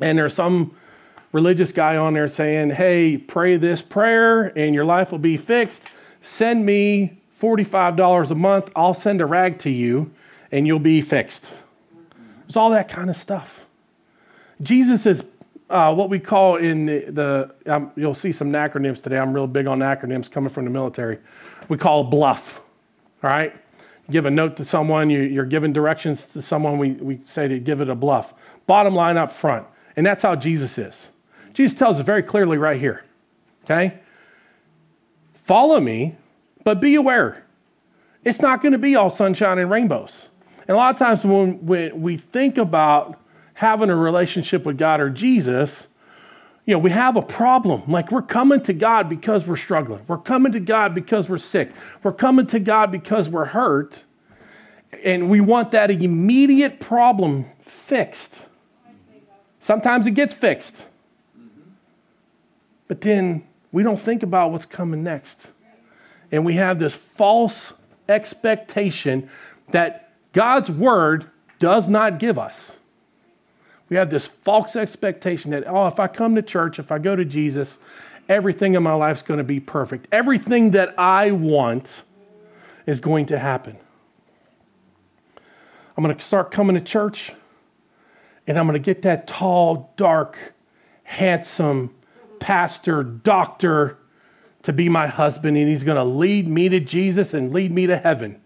and 0.00 0.16
there's 0.16 0.34
some 0.34 0.76
religious 1.34 1.72
guy 1.72 1.96
on 1.96 2.14
there 2.14 2.28
saying, 2.28 2.70
Hey, 2.70 3.18
pray 3.18 3.56
this 3.56 3.82
prayer 3.82 4.56
and 4.56 4.74
your 4.74 4.84
life 4.84 5.10
will 5.10 5.18
be 5.18 5.36
fixed. 5.36 5.82
Send 6.22 6.64
me 6.64 7.18
$45 7.42 8.30
a 8.30 8.34
month. 8.34 8.70
I'll 8.74 8.94
send 8.94 9.20
a 9.20 9.26
rag 9.26 9.58
to 9.60 9.70
you 9.70 10.10
and 10.52 10.66
you'll 10.66 10.78
be 10.78 11.02
fixed. 11.02 11.44
It's 12.46 12.56
all 12.56 12.70
that 12.70 12.88
kind 12.88 13.10
of 13.10 13.16
stuff. 13.16 13.64
Jesus 14.62 15.04
is 15.04 15.22
uh, 15.70 15.94
what 15.94 16.10
we 16.10 16.18
call 16.18 16.56
in 16.56 16.86
the, 16.86 17.50
the 17.64 17.74
um, 17.74 17.90
you'll 17.96 18.14
see 18.14 18.32
some 18.32 18.52
acronyms 18.52 19.02
today. 19.02 19.18
I'm 19.18 19.32
real 19.32 19.46
big 19.46 19.66
on 19.66 19.80
acronyms 19.80 20.30
coming 20.30 20.50
from 20.50 20.64
the 20.64 20.70
military. 20.70 21.18
We 21.68 21.78
call 21.78 22.10
BLUF, 22.10 22.40
all 23.22 23.30
right? 23.30 23.54
give 24.10 24.26
a 24.26 24.30
note 24.30 24.56
to 24.56 24.64
someone, 24.64 25.10
you, 25.10 25.20
you're 25.22 25.44
giving 25.44 25.72
directions 25.72 26.26
to 26.32 26.42
someone, 26.42 26.78
we, 26.78 26.92
we 26.92 27.20
say 27.24 27.48
to 27.48 27.58
give 27.58 27.80
it 27.80 27.88
a 27.88 27.94
BLUF. 27.94 28.32
Bottom 28.66 28.94
line 28.94 29.16
up 29.16 29.32
front. 29.32 29.66
And 29.96 30.04
that's 30.04 30.22
how 30.22 30.36
Jesus 30.36 30.76
is. 30.78 31.08
Jesus 31.52 31.78
tells 31.78 31.98
us 31.98 32.04
very 32.04 32.22
clearly 32.22 32.58
right 32.58 32.80
here, 32.80 33.04
okay? 33.64 33.98
Follow 35.44 35.80
me, 35.80 36.16
but 36.64 36.80
be 36.80 36.96
aware. 36.96 37.44
It's 38.24 38.40
not 38.40 38.62
going 38.62 38.72
to 38.72 38.78
be 38.78 38.96
all 38.96 39.10
sunshine 39.10 39.58
and 39.58 39.70
rainbows. 39.70 40.26
And 40.66 40.74
a 40.74 40.76
lot 40.76 40.94
of 40.94 40.98
times 40.98 41.24
when, 41.24 41.64
when 41.64 42.00
we 42.00 42.16
think 42.16 42.58
about 42.58 43.20
having 43.54 43.90
a 43.90 43.96
relationship 43.96 44.64
with 44.64 44.76
God 44.76 45.00
or 45.00 45.10
Jesus, 45.10 45.86
you 46.66 46.72
know, 46.72 46.78
we 46.78 46.90
have 46.90 47.16
a 47.16 47.22
problem. 47.22 47.82
Like 47.88 48.10
we're 48.10 48.22
coming 48.22 48.62
to 48.62 48.72
God 48.72 49.08
because 49.08 49.46
we're 49.46 49.56
struggling. 49.56 50.02
We're 50.08 50.18
coming 50.18 50.52
to 50.52 50.60
God 50.60 50.94
because 50.94 51.28
we're 51.28 51.38
sick. 51.38 51.70
We're 52.02 52.12
coming 52.12 52.46
to 52.48 52.58
God 52.58 52.90
because 52.90 53.28
we're 53.28 53.44
hurt. 53.44 54.02
And 55.04 55.28
we 55.28 55.40
want 55.40 55.72
that 55.72 55.90
immediate 55.90 56.80
problem 56.80 57.46
fixed. 57.62 58.38
Sometimes 59.60 60.06
it 60.06 60.12
gets 60.12 60.34
fixed. 60.34 60.84
But 62.88 63.00
then 63.00 63.44
we 63.72 63.82
don't 63.82 64.00
think 64.00 64.22
about 64.22 64.52
what's 64.52 64.66
coming 64.66 65.02
next. 65.02 65.38
And 66.30 66.44
we 66.44 66.54
have 66.54 66.78
this 66.78 66.94
false 67.16 67.72
expectation 68.08 69.28
that 69.70 70.12
God's 70.32 70.70
word 70.70 71.30
does 71.58 71.88
not 71.88 72.18
give 72.18 72.38
us. 72.38 72.72
We 73.94 73.98
have 73.98 74.10
this 74.10 74.26
false 74.26 74.74
expectation 74.74 75.52
that, 75.52 75.68
oh, 75.68 75.86
if 75.86 76.00
I 76.00 76.08
come 76.08 76.34
to 76.34 76.42
church, 76.42 76.80
if 76.80 76.90
I 76.90 76.98
go 76.98 77.14
to 77.14 77.24
Jesus, 77.24 77.78
everything 78.28 78.74
in 78.74 78.82
my 78.82 78.94
life 78.94 79.18
is 79.18 79.22
going 79.22 79.38
to 79.38 79.44
be 79.44 79.60
perfect. 79.60 80.08
Everything 80.10 80.72
that 80.72 80.98
I 80.98 81.30
want 81.30 82.02
is 82.88 82.98
going 82.98 83.26
to 83.26 83.38
happen. 83.38 83.76
I'm 85.96 86.02
going 86.02 86.16
to 86.16 86.24
start 86.24 86.50
coming 86.50 86.74
to 86.74 86.80
church 86.80 87.34
and 88.48 88.58
I'm 88.58 88.66
going 88.66 88.72
to 88.72 88.84
get 88.84 89.02
that 89.02 89.28
tall, 89.28 89.92
dark, 89.96 90.38
handsome 91.04 91.94
pastor, 92.40 93.04
doctor 93.04 93.98
to 94.64 94.72
be 94.72 94.88
my 94.88 95.06
husband 95.06 95.56
and 95.56 95.68
he's 95.68 95.84
going 95.84 95.98
to 95.98 96.02
lead 96.02 96.48
me 96.48 96.68
to 96.68 96.80
Jesus 96.80 97.32
and 97.32 97.52
lead 97.52 97.70
me 97.70 97.86
to 97.86 97.96
heaven. 97.96 98.42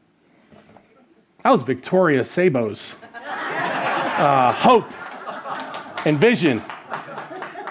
That 1.42 1.52
was 1.52 1.62
Victoria 1.62 2.26
Sabo's 2.26 2.92
uh, 3.14 4.52
hope 4.52 4.84
and 6.04 6.18
vision 6.18 6.62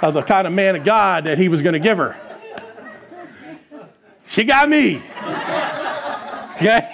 of 0.02 0.14
the 0.14 0.22
kind 0.22 0.48
of 0.48 0.54
man 0.54 0.76
of 0.76 0.84
God 0.84 1.26
that 1.26 1.38
he 1.38 1.48
was 1.48 1.62
going 1.62 1.74
to 1.74 1.80
give 1.80 1.98
her. 1.98 2.16
She 4.30 4.44
got 4.44 4.70
me. 4.70 5.02
Okay? 6.58 6.90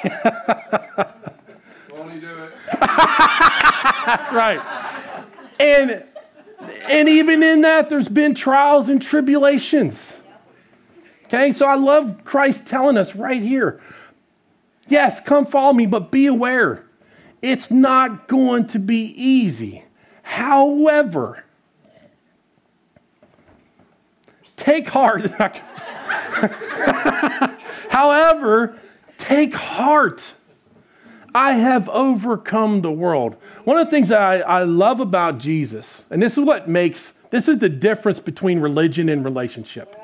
Won't 1.90 2.12
he 2.12 2.20
do 2.20 2.28
it? 2.28 2.52
That's 2.82 4.34
right. 4.34 4.60
And 5.58 6.04
and 6.90 7.08
even 7.08 7.42
in 7.42 7.62
that, 7.62 7.90
there's 7.90 8.10
been 8.10 8.36
trials 8.36 8.90
and 8.90 9.02
tribulations. 9.02 9.98
Okay, 11.28 11.54
so 11.54 11.66
I 11.66 11.76
love 11.76 12.26
Christ 12.26 12.66
telling 12.66 12.98
us 12.98 13.16
right 13.16 13.42
here 13.42 13.80
yes, 14.88 15.20
come 15.22 15.46
follow 15.46 15.74
me, 15.74 15.86
but 15.86 16.12
be 16.12 16.28
aware. 16.28 16.86
It's 17.42 17.70
not 17.70 18.28
going 18.28 18.68
to 18.68 18.80
be 18.80 19.14
easy. 19.16 19.84
However, 20.24 21.44
take 24.58 24.88
heart. 24.88 25.30
However, 27.90 28.80
take 29.20 29.54
heart. 29.54 30.22
I 31.36 31.54
have 31.54 31.88
overcome 31.90 32.82
the 32.82 32.92
world. 32.92 33.36
One 33.64 33.78
of 33.78 33.88
the 33.88 33.92
things 33.92 34.10
that 34.10 34.22
I, 34.22 34.40
I 34.40 34.64
love 34.64 35.00
about 35.00 35.38
Jesus, 35.38 36.04
and 36.10 36.22
this 36.22 36.34
is 36.34 36.44
what 36.44 36.68
makes 36.68 37.12
this 37.30 37.48
is 37.48 37.58
the 37.58 37.70
difference 37.70 38.20
between 38.20 38.60
religion 38.60 39.10
and 39.10 39.26
relationship. 39.26 40.00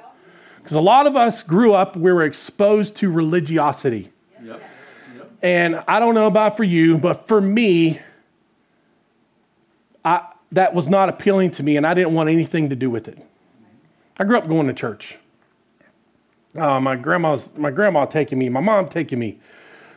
Because 0.58 0.76
a 0.76 0.82
lot 0.82 1.06
of 1.06 1.16
us 1.16 1.44
grew 1.44 1.74
up, 1.74 1.96
we 1.96 2.12
were 2.12 2.24
exposed 2.24 2.96
to 2.96 3.12
religiosity. 3.12 4.12
Yep. 4.44 4.62
And 5.44 5.76
I 5.88 6.00
don't 6.00 6.16
know 6.16 6.26
about 6.26 6.58
for 6.58 6.64
you, 6.64 6.98
but 6.98 7.28
for 7.28 7.40
me, 7.40 8.00
I, 10.04 10.28
that 10.52 10.74
was 10.74 10.88
not 10.88 11.10
appealing 11.10 11.52
to 11.52 11.64
me, 11.64 11.78
and 11.78 11.86
I 11.86 11.94
didn't 11.94 12.14
want 12.14 12.30
anything 12.30 12.70
to 12.70 12.76
do 12.76 12.90
with 12.90 13.08
it. 13.08 13.18
I 14.18 14.24
grew 14.24 14.38
up 14.38 14.48
going 14.48 14.68
to 14.68 14.74
church. 14.74 15.16
Oh, 16.56 16.80
my 16.80 16.96
grandma's 16.96 17.48
my 17.56 17.70
grandma 17.72 18.06
taking 18.06 18.40
me, 18.40 18.50
my 18.50 18.60
mom 18.60 18.90
taking 18.90 19.20
me, 19.20 19.40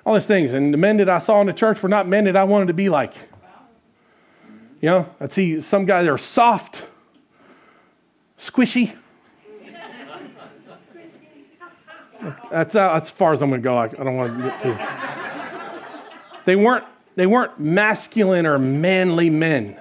all 0.04 0.14
these 0.14 0.26
things. 0.26 0.52
And 0.52 0.72
the 0.72 0.78
men 0.78 0.98
that 0.98 1.08
I 1.08 1.18
saw 1.18 1.40
in 1.40 1.46
the 1.46 1.52
church 1.52 1.82
were 1.82 1.88
not 1.88 2.06
men 2.06 2.24
that 2.24 2.36
I 2.36 2.44
wanted 2.44 2.66
to 2.66 2.74
be 2.74 2.88
like. 2.88 3.14
You 4.80 4.88
know, 4.88 5.08
I'd 5.20 5.32
see 5.32 5.60
some 5.60 5.86
guys 5.86 6.04
that 6.06 6.12
are 6.12 6.18
soft, 6.18 6.84
squishy. 8.38 8.96
That's, 12.50 12.74
uh, 12.74 13.00
as 13.02 13.10
far 13.10 13.32
as 13.32 13.42
I'm 13.42 13.50
going 13.50 13.62
to 13.62 13.64
go. 13.64 13.76
I, 13.76 13.86
I 13.86 13.88
don't 13.88 14.16
want 14.16 14.36
to 14.36 14.44
get 14.44 14.62
too. 14.62 14.76
They 16.44 16.56
weren't, 16.56 16.84
they 17.16 17.26
weren't 17.26 17.58
masculine 17.58 18.46
or 18.46 18.58
manly 18.58 19.30
men. 19.30 19.78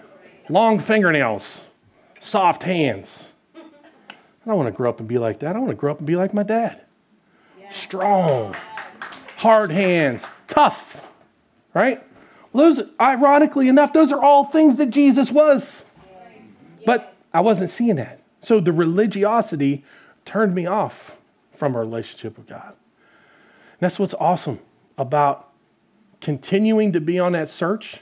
Long 0.52 0.80
fingernails, 0.80 1.62
soft 2.20 2.64
hands. 2.64 3.28
I 3.56 3.62
don't 4.46 4.58
want 4.58 4.68
to 4.68 4.76
grow 4.76 4.90
up 4.90 5.00
and 5.00 5.08
be 5.08 5.18
like 5.18 5.40
that. 5.40 5.56
I 5.56 5.60
want 5.60 5.70
to 5.70 5.76
grow 5.76 5.92
up 5.92 6.00
and 6.00 6.08
be 6.08 6.18
like 6.18 6.34
my 6.34 6.44
dad. 6.44 6.82
Strong, 7.70 8.58
hard 9.38 9.72
hands, 9.72 10.24
tough, 10.50 10.98
right? 11.74 12.04
Those, 12.54 12.82
ironically 13.00 13.70
enough, 13.70 13.94
those 13.94 14.12
are 14.12 14.22
all 14.22 14.44
things 14.44 14.76
that 14.76 14.88
Jesus 14.88 15.32
was. 15.32 15.86
But 16.86 17.16
I 17.34 17.40
wasn't 17.40 17.70
seeing 17.70 17.96
that. 17.96 18.20
So 18.42 18.60
the 18.60 18.74
religiosity 18.74 19.86
turned 20.26 20.54
me 20.54 20.66
off 20.66 21.14
from 21.56 21.76
a 21.76 21.80
relationship 21.80 22.38
with 22.38 22.50
God. 22.50 22.74
And 22.74 23.80
that's 23.80 23.98
what's 23.98 24.16
awesome 24.16 24.60
about 24.98 25.48
continuing 26.20 26.92
to 26.92 27.00
be 27.00 27.20
on 27.20 27.32
that 27.32 27.50
search 27.50 28.00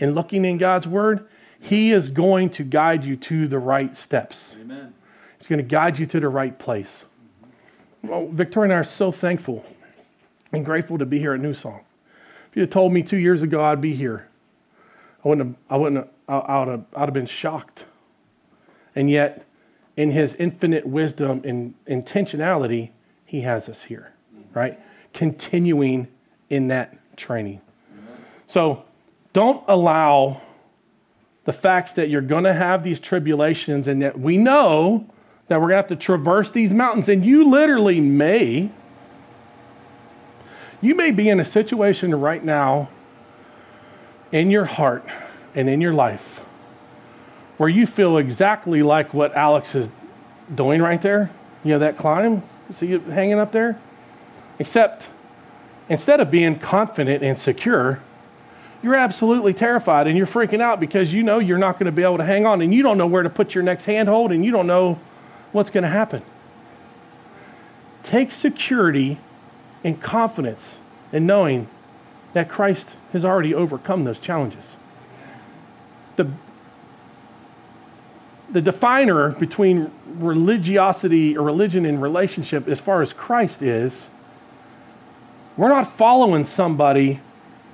and 0.00 0.16
looking 0.16 0.44
in 0.44 0.58
God's 0.58 0.88
Word. 0.88 1.28
He 1.64 1.92
is 1.92 2.10
going 2.10 2.50
to 2.50 2.62
guide 2.62 3.04
you 3.04 3.16
to 3.16 3.48
the 3.48 3.58
right 3.58 3.96
steps. 3.96 4.54
Amen. 4.60 4.92
He's 5.38 5.48
going 5.48 5.60
to 5.60 5.64
guide 5.64 5.98
you 5.98 6.04
to 6.04 6.20
the 6.20 6.28
right 6.28 6.58
place. 6.58 7.04
Well, 8.02 8.28
Victoria 8.30 8.70
and 8.70 8.72
I 8.74 8.80
are 8.80 8.84
so 8.84 9.10
thankful 9.10 9.64
and 10.52 10.62
grateful 10.62 10.98
to 10.98 11.06
be 11.06 11.18
here 11.18 11.32
at 11.32 11.40
New 11.40 11.54
Song. 11.54 11.80
If 12.50 12.56
you 12.56 12.60
had 12.60 12.70
told 12.70 12.92
me 12.92 13.02
two 13.02 13.16
years 13.16 13.40
ago 13.40 13.64
I'd 13.64 13.80
be 13.80 13.94
here, 13.94 14.28
I 15.24 15.28
wouldn't 15.28 15.48
have, 15.48 15.56
I 15.70 15.76
wouldn't 15.78 16.06
have, 16.28 16.44
I 16.44 16.58
would 16.58 16.68
have, 16.68 16.84
I'd 16.94 17.04
have 17.06 17.14
been 17.14 17.24
shocked. 17.24 17.86
And 18.94 19.10
yet, 19.10 19.46
in 19.96 20.10
his 20.10 20.34
infinite 20.34 20.86
wisdom 20.86 21.40
and 21.46 21.72
intentionality, 21.86 22.90
he 23.24 23.40
has 23.40 23.70
us 23.70 23.82
here, 23.82 24.12
mm-hmm. 24.36 24.58
right? 24.58 24.80
Continuing 25.14 26.08
in 26.50 26.68
that 26.68 26.94
training. 27.16 27.62
So 28.48 28.84
don't 29.32 29.64
allow 29.66 30.42
the 31.44 31.52
facts 31.52 31.92
that 31.94 32.08
you're 32.08 32.22
going 32.22 32.44
to 32.44 32.54
have 32.54 32.82
these 32.82 32.98
tribulations 32.98 33.88
and 33.88 34.02
that 34.02 34.18
we 34.18 34.36
know 34.36 35.06
that 35.48 35.60
we're 35.60 35.68
going 35.68 35.72
to 35.72 35.76
have 35.76 35.88
to 35.88 35.96
traverse 35.96 36.50
these 36.50 36.72
mountains. 36.72 37.08
And 37.08 37.24
you 37.24 37.48
literally 37.48 38.00
may, 38.00 38.70
you 40.80 40.94
may 40.94 41.10
be 41.10 41.28
in 41.28 41.40
a 41.40 41.44
situation 41.44 42.14
right 42.14 42.42
now 42.42 42.88
in 44.32 44.50
your 44.50 44.64
heart 44.64 45.04
and 45.54 45.68
in 45.68 45.80
your 45.80 45.92
life 45.92 46.40
where 47.56 47.68
you 47.68 47.86
feel 47.86 48.18
exactly 48.18 48.82
like 48.82 49.14
what 49.14 49.34
Alex 49.34 49.74
is 49.74 49.88
doing 50.54 50.82
right 50.82 51.00
there. 51.00 51.30
You 51.62 51.72
know, 51.72 51.78
that 51.80 51.96
climb? 51.96 52.42
See 52.72 52.86
you 52.86 53.00
hanging 53.00 53.38
up 53.38 53.52
there? 53.52 53.80
Except 54.58 55.06
instead 55.88 56.20
of 56.20 56.30
being 56.30 56.58
confident 56.58 57.22
and 57.22 57.38
secure, 57.38 58.02
you're 58.84 58.94
absolutely 58.94 59.54
terrified 59.54 60.06
and 60.06 60.14
you're 60.14 60.26
freaking 60.26 60.60
out 60.60 60.78
because 60.78 61.10
you 61.10 61.22
know 61.22 61.38
you're 61.38 61.56
not 61.56 61.78
going 61.78 61.86
to 61.86 61.92
be 61.92 62.02
able 62.02 62.18
to 62.18 62.24
hang 62.24 62.44
on 62.44 62.60
and 62.60 62.74
you 62.74 62.82
don't 62.82 62.98
know 62.98 63.06
where 63.06 63.22
to 63.22 63.30
put 63.30 63.54
your 63.54 63.64
next 63.64 63.84
handhold 63.84 64.30
and 64.30 64.44
you 64.44 64.50
don't 64.50 64.66
know 64.66 65.00
what's 65.52 65.70
going 65.70 65.84
to 65.84 65.88
happen. 65.88 66.22
Take 68.02 68.30
security 68.30 69.18
and 69.82 69.98
confidence 70.02 70.76
in 71.12 71.24
knowing 71.24 71.66
that 72.34 72.50
Christ 72.50 72.86
has 73.14 73.24
already 73.24 73.54
overcome 73.54 74.04
those 74.04 74.20
challenges. 74.20 74.66
The, 76.16 76.30
the 78.52 78.60
definer 78.60 79.30
between 79.30 79.90
religiosity 80.06 81.38
or 81.38 81.42
religion 81.42 81.86
and 81.86 82.02
relationship, 82.02 82.68
as 82.68 82.80
far 82.80 83.00
as 83.00 83.14
Christ 83.14 83.62
is, 83.62 84.08
we're 85.56 85.70
not 85.70 85.96
following 85.96 86.44
somebody 86.44 87.22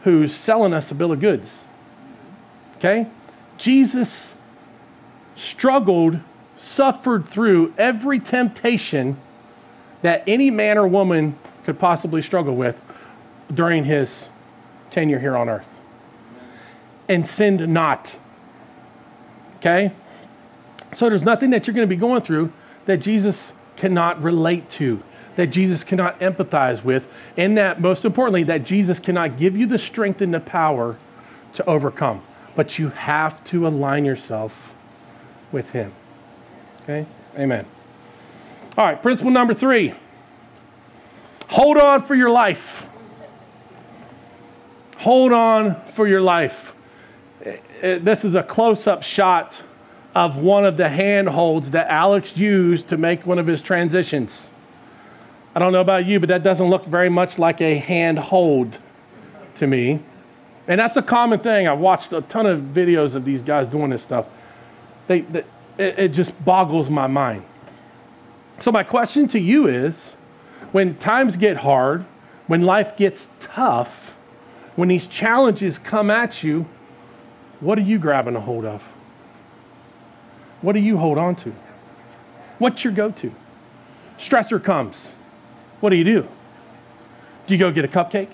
who's 0.03 0.35
selling 0.35 0.73
us 0.73 0.91
a 0.91 0.95
bill 0.95 1.13
of 1.13 1.21
goods. 1.21 1.61
Okay? 2.79 3.07
Jesus 3.59 4.33
struggled, 5.37 6.21
suffered 6.57 7.29
through 7.29 7.75
every 7.77 8.21
temptation 8.21 9.19
that 10.03 10.25
any 10.27 10.51
man 10.51 10.79
or 10.79 10.87
woman 10.87 11.39
could 11.65 11.79
possibly 11.79 12.23
struggle 12.23 12.57
with 12.57 12.81
during 13.53 13.85
his 13.85 14.27
tenure 14.91 15.19
here 15.19 15.37
on 15.37 15.49
earth. 15.49 15.67
And 17.09 17.27
sinned 17.27 17.69
not. 17.69 18.11
Okay? 19.59 19.93
So 20.95 21.09
there's 21.09 21.23
nothing 21.23 21.51
that 21.51 21.67
you're 21.67 21.75
going 21.75 21.87
to 21.87 21.95
be 21.95 22.01
going 22.01 22.23
through 22.23 22.53
that 22.87 22.99
Jesus 22.99 23.53
cannot 23.77 24.23
relate 24.23 24.69
to, 24.71 25.03
that 25.41 25.47
Jesus 25.47 25.83
cannot 25.83 26.21
empathize 26.21 26.85
with, 26.85 27.09
and 27.39 27.57
that, 27.57 27.81
most 27.81 28.05
importantly, 28.05 28.43
that 28.43 28.63
Jesus 28.63 28.99
cannot 28.99 29.39
give 29.39 29.57
you 29.57 29.65
the 29.65 29.79
strength 29.79 30.21
and 30.21 30.35
the 30.35 30.41
power 30.41 30.99
to 31.55 31.65
overcome. 31.65 32.23
But 32.55 32.79
you 32.79 32.91
have 32.91 33.43
to 33.45 33.67
align 33.67 34.05
yourself 34.05 34.53
with 35.51 35.71
Him. 35.71 35.95
Okay? 36.83 37.07
Amen. 37.39 37.65
All 38.77 38.85
right, 38.85 39.01
principle 39.01 39.31
number 39.31 39.55
three 39.55 39.95
hold 41.49 41.79
on 41.79 42.05
for 42.05 42.15
your 42.15 42.31
life. 42.31 42.85
Hold 44.99 45.33
on 45.33 45.81
for 45.95 46.07
your 46.07 46.21
life. 46.21 46.75
Eh, 47.43 47.57
eh, 47.81 47.99
this 48.03 48.27
is 48.27 48.35
a 48.35 48.43
close 48.43 48.87
up 48.87 49.03
shot 49.03 49.59
of 50.15 50.37
one 50.37 50.67
of 50.67 50.77
the 50.77 50.89
handholds 50.89 51.71
that 51.71 51.89
Alex 51.89 52.37
used 52.37 52.89
to 52.89 52.99
make 52.99 53.25
one 53.25 53.39
of 53.39 53.47
his 53.47 53.63
transitions. 53.63 54.50
I 55.55 55.59
don't 55.59 55.73
know 55.73 55.81
about 55.81 56.07
you, 56.07 56.21
but 56.21 56.29
that 56.29 56.43
doesn't 56.43 56.69
look 56.69 56.87
very 56.87 57.09
much 57.09 57.39
like 57.39 57.61
a 57.61 57.77
handhold 57.77 58.79
to 59.57 59.67
me. 59.67 60.01
And 60.69 60.81
that's 60.81 60.97
a 60.97 61.03
common 61.03 61.41
thing. 61.41 61.67
I've 61.67 61.79
watched 61.79 62.13
a 62.13 62.21
ton 62.23 62.47
of 62.47 62.61
videos 62.61 63.15
of 63.15 63.25
these 63.25 63.43
guys 63.43 63.67
doing 63.67 63.91
this 63.91 64.03
stuff. 64.03 64.27
They, 65.09 65.23
they 65.23 65.45
it, 65.79 65.99
it 65.99 66.09
just 66.09 66.33
boggles 66.45 66.91
my 66.91 67.07
mind. 67.07 67.45
So, 68.61 68.71
my 68.71 68.85
question 68.85 69.27
to 69.29 69.41
you 69.41 69.67
is 69.67 69.97
when 70.73 70.97
times 70.99 71.37
get 71.37 71.57
hard, 71.57 72.05
when 72.47 72.63
life 72.63 72.97
gets 72.97 73.29
tough, 73.41 74.13
when 74.77 74.89
these 74.89 75.07
challenges 75.07 75.79
come 75.79 76.11
at 76.11 76.43
you, 76.43 76.67
what 77.61 77.79
are 77.79 77.83
you 77.83 77.99
grabbing 77.99 78.37
a 78.37 78.41
hold 78.41 78.65
of? 78.65 78.83
What 80.61 80.75
do 80.75 80.81
you 80.81 80.99
hold 80.99 81.17
on 81.17 81.37
to? 81.37 81.55
What's 82.59 82.85
your 82.85 82.93
go 82.93 83.11
to? 83.11 83.35
Stressor 84.19 84.63
comes. 84.63 85.13
What 85.81 85.91
do 85.91 85.97
you 85.97 86.05
do? 86.05 86.29
Do 87.47 87.55
you 87.55 87.59
go 87.59 87.71
get 87.71 87.85
a 87.85 87.89
cupcake? 87.89 88.31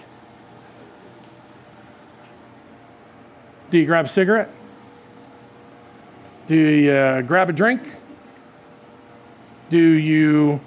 Do 3.71 3.79
you 3.79 3.87
grab 3.87 4.05
a 4.05 4.09
cigarette? 4.09 4.51
Do 6.47 6.55
you 6.55 7.23
grab 7.23 7.49
a 7.49 7.53
drink? 7.53 7.83
Do 9.71 9.79
you 9.79 10.61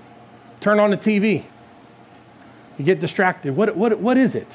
turn 0.59 0.79
on 0.79 0.89
the 0.89 0.97
TV? 0.97 1.45
You 2.77 2.85
get 2.85 2.99
distracted. 2.99 3.55
What, 3.55 3.75
what, 3.75 3.99
what 3.99 4.17
is 4.17 4.35
it? 4.35 4.47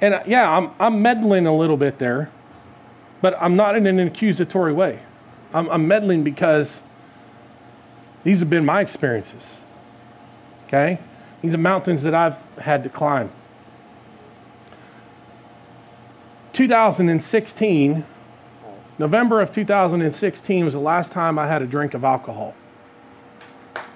And 0.00 0.14
uh, 0.14 0.22
yeah, 0.26 0.48
I'm, 0.48 0.70
I'm 0.78 1.02
meddling 1.02 1.46
a 1.46 1.56
little 1.56 1.76
bit 1.76 1.98
there, 1.98 2.30
but 3.20 3.36
I'm 3.40 3.56
not 3.56 3.76
in 3.76 3.86
an 3.86 3.98
accusatory 4.00 4.72
way. 4.72 5.00
I'm, 5.52 5.68
I'm 5.70 5.88
meddling 5.88 6.22
because 6.22 6.80
these 8.24 8.38
have 8.40 8.50
been 8.50 8.64
my 8.64 8.80
experiences. 8.80 9.42
Okay? 10.68 11.00
These 11.40 11.54
are 11.54 11.58
mountains 11.58 12.02
that 12.02 12.14
I've 12.14 12.36
had 12.58 12.84
to 12.84 12.90
climb. 12.90 13.30
2016, 16.52 18.04
November 18.98 19.40
of 19.40 19.52
2016 19.52 20.64
was 20.64 20.74
the 20.74 20.80
last 20.80 21.10
time 21.10 21.38
I 21.38 21.46
had 21.46 21.62
a 21.62 21.66
drink 21.66 21.94
of 21.94 22.04
alcohol. 22.04 22.54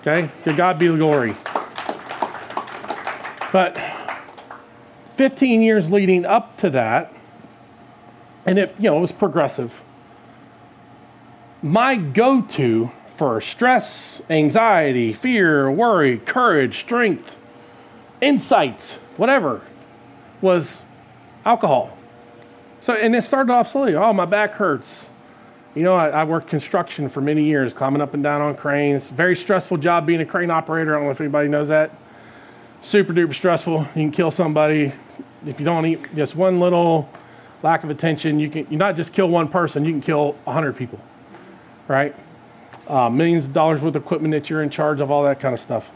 Okay? 0.00 0.30
To 0.44 0.54
God 0.54 0.78
be 0.78 0.88
the 0.88 0.96
glory. 0.96 1.36
But 3.52 3.78
15 5.16 5.60
years 5.60 5.90
leading 5.90 6.24
up 6.24 6.56
to 6.58 6.70
that, 6.70 7.12
and 8.46 8.58
it, 8.58 8.74
you 8.78 8.84
know, 8.84 8.96
it 8.96 9.00
was 9.00 9.12
progressive. 9.12 9.72
My 11.62 11.96
go 11.96 12.40
to 12.40 12.90
for 13.16 13.40
stress, 13.40 14.20
anxiety, 14.30 15.12
fear, 15.12 15.70
worry, 15.70 16.18
courage, 16.18 16.80
strength, 16.80 17.36
insight, 18.20 18.80
whatever, 19.16 19.62
was 20.40 20.78
alcohol. 21.44 21.96
So, 22.80 22.94
and 22.94 23.14
it 23.14 23.24
started 23.24 23.52
off 23.52 23.70
slowly. 23.70 23.94
Oh, 23.94 24.12
my 24.12 24.24
back 24.24 24.52
hurts. 24.52 25.10
You 25.74 25.82
know, 25.82 25.94
I, 25.94 26.08
I, 26.08 26.24
worked 26.24 26.48
construction 26.48 27.08
for 27.08 27.20
many 27.20 27.44
years, 27.44 27.72
climbing 27.72 28.02
up 28.02 28.12
and 28.12 28.22
down 28.22 28.42
on 28.42 28.56
cranes. 28.56 29.06
Very 29.06 29.34
stressful 29.34 29.78
job 29.78 30.04
being 30.04 30.20
a 30.20 30.26
crane 30.26 30.50
operator. 30.50 30.94
I 30.94 30.98
don't 30.98 31.06
know 31.06 31.12
if 31.12 31.20
anybody 31.20 31.48
knows 31.48 31.68
that. 31.68 31.96
Super 32.82 33.14
duper 33.14 33.34
stressful. 33.34 33.78
You 33.80 34.02
can 34.02 34.10
kill 34.10 34.30
somebody 34.30 34.92
if 35.46 35.58
you 35.58 35.64
don't 35.64 35.86
eat 35.86 36.14
just 36.14 36.34
one 36.34 36.60
little 36.60 37.08
lack 37.62 37.84
of 37.84 37.90
attention. 37.90 38.38
You 38.38 38.50
can 38.50 38.66
you 38.68 38.76
not 38.76 38.96
just 38.96 39.12
kill 39.12 39.28
one 39.28 39.48
person. 39.48 39.84
You 39.84 39.92
can 39.92 40.02
kill 40.02 40.36
hundred 40.46 40.76
people, 40.76 41.00
right? 41.88 42.14
Uh, 42.86 43.08
millions 43.08 43.44
of 43.44 43.52
dollars 43.52 43.80
worth 43.80 43.94
of 43.94 44.02
equipment 44.02 44.32
that 44.32 44.50
you're 44.50 44.62
in 44.62 44.70
charge 44.70 45.00
of, 45.00 45.10
all 45.10 45.24
that 45.24 45.40
kind 45.40 45.54
of 45.54 45.60
stuff. 45.60 45.86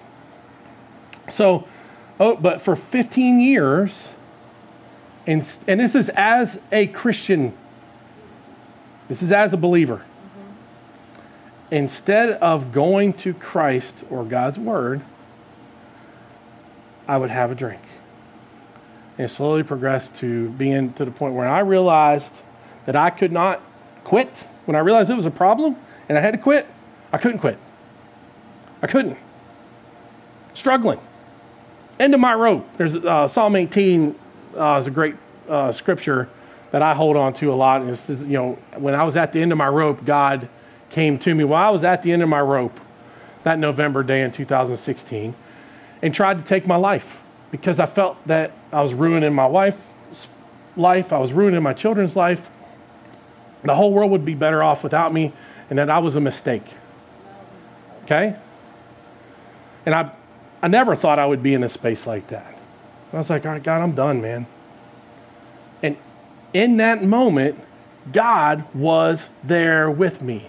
So, 1.31 1.67
oh, 2.21 2.37
but 2.37 2.63
for 2.63 2.77
15 2.77 3.41
years, 3.41 4.09
and, 5.27 5.47
and 5.67 5.81
this 5.81 5.95
is 5.95 6.09
as 6.11 6.59
a 6.71 6.87
Christian, 6.87 7.57
this 9.09 9.23
is 9.23 9.33
as 9.33 9.53
a 9.53 9.57
believer. 9.57 9.97
Mm-hmm. 9.97 11.75
Instead 11.75 12.31
of 12.31 12.73
going 12.73 13.13
to 13.15 13.35
Christ 13.35 13.95
or 14.09 14.25
God's 14.25 14.59
Word, 14.59 15.03
I 17.09 17.17
would 17.17 17.31
have 17.31 17.51
a 17.51 17.55
drink. 17.55 17.83
And 19.19 19.31
slowly 19.31 19.63
progressed 19.63 20.15
to 20.17 20.51
being 20.51 20.93
to 20.95 21.05
the 21.05 21.11
point 21.11 21.35
where 21.35 21.49
I 21.49 21.61
realized 21.61 22.33
that 22.85 22.97
I 22.97 23.11
could 23.11 23.33
not 23.33 23.63
quit. 24.05 24.31
When 24.67 24.77
I 24.77 24.81
realized 24.81 25.11
it 25.11 25.15
was 25.15 25.27
a 25.27 25.31
problem 25.31 25.77
and 26.09 26.19
I 26.19 26.21
had 26.21 26.33
to 26.33 26.39
quit, 26.39 26.67
I 27.13 27.19
couldn't 27.19 27.39
quit. 27.39 27.59
I 28.83 28.87
couldn't. 28.87 29.19
Struggling. 30.55 31.01
End 31.99 32.15
of 32.15 32.21
my 32.21 32.35
rope. 32.35 32.67
There's 32.77 32.95
uh, 32.95 33.29
Psalm 33.29 33.57
18 33.57 34.15
uh, 34.57 34.79
is 34.81 34.87
a 34.87 34.91
great 34.91 35.15
uh, 35.49 35.73
scripture 35.73 36.29
that 36.73 36.83
I 36.83 36.95
hold 36.95 37.17
on 37.17 37.33
to 37.35 37.53
a 37.53 37.55
lot. 37.55 37.81
And 37.81 37.91
it's, 37.91 38.09
you 38.09 38.17
know, 38.17 38.59
when 38.77 38.95
I 38.95 39.05
was 39.05 39.17
at 39.17 39.33
the 39.33 39.41
end 39.41 39.53
of 39.53 39.59
my 39.59 39.69
rope, 39.69 40.05
God 40.05 40.49
came 40.91 41.19
to 41.21 41.35
me 41.35 41.45
while 41.45 41.67
I 41.67 41.71
was 41.71 41.85
at 41.85 42.03
the 42.03 42.13
end 42.13 42.23
of 42.23 42.29
my 42.29 42.41
rope 42.41 42.79
that 43.43 43.59
November 43.59 44.03
day 44.03 44.23
in 44.23 44.33
2016 44.33 45.35
and 46.03 46.15
tried 46.15 46.39
to 46.39 46.45
take 46.45 46.67
my 46.67 46.77
life 46.77 47.07
because 47.51 47.79
I 47.79 47.87
felt 47.87 48.17
that 48.27 48.53
I 48.73 48.83
was 48.83 48.93
ruining 48.93 49.33
my 49.33 49.47
wife's 49.47 50.27
life, 50.77 51.13
I 51.13 51.19
was 51.19 51.33
ruining 51.33 51.63
my 51.63 51.73
children's 51.73 52.17
life. 52.17 52.41
The 53.65 53.75
whole 53.75 53.93
world 53.93 54.11
would 54.11 54.25
be 54.25 54.35
better 54.35 54.63
off 54.63 54.83
without 54.83 55.13
me, 55.13 55.33
and 55.71 55.79
that 55.79 55.91
I 55.91 55.99
was 55.99 56.17
a 56.17 56.21
mistake. 56.21 56.65
Okay? 58.07 58.37
And 59.85 59.95
I, 59.95 60.13
I 60.63 60.69
never 60.69 60.95
thought 60.95 61.19
I 61.19 61.27
would 61.27 61.43
be 61.43 61.55
in 61.55 61.65
a 61.65 61.69
space 61.69 62.07
like 62.07 62.29
that. 62.29 62.57
I 63.13 63.19
was 63.19 63.31
like, 63.31 63.45
all 63.45 63.53
right, 63.53 63.63
God, 63.63 63.83
I'm 63.83 63.95
done, 63.95 64.21
man. 64.21 64.47
And 65.83 65.97
in 66.53 66.77
that 66.77 67.03
moment, 67.03 67.59
God 68.13 68.65
was 68.75 69.27
there 69.43 69.91
with 69.91 70.23
me. 70.23 70.49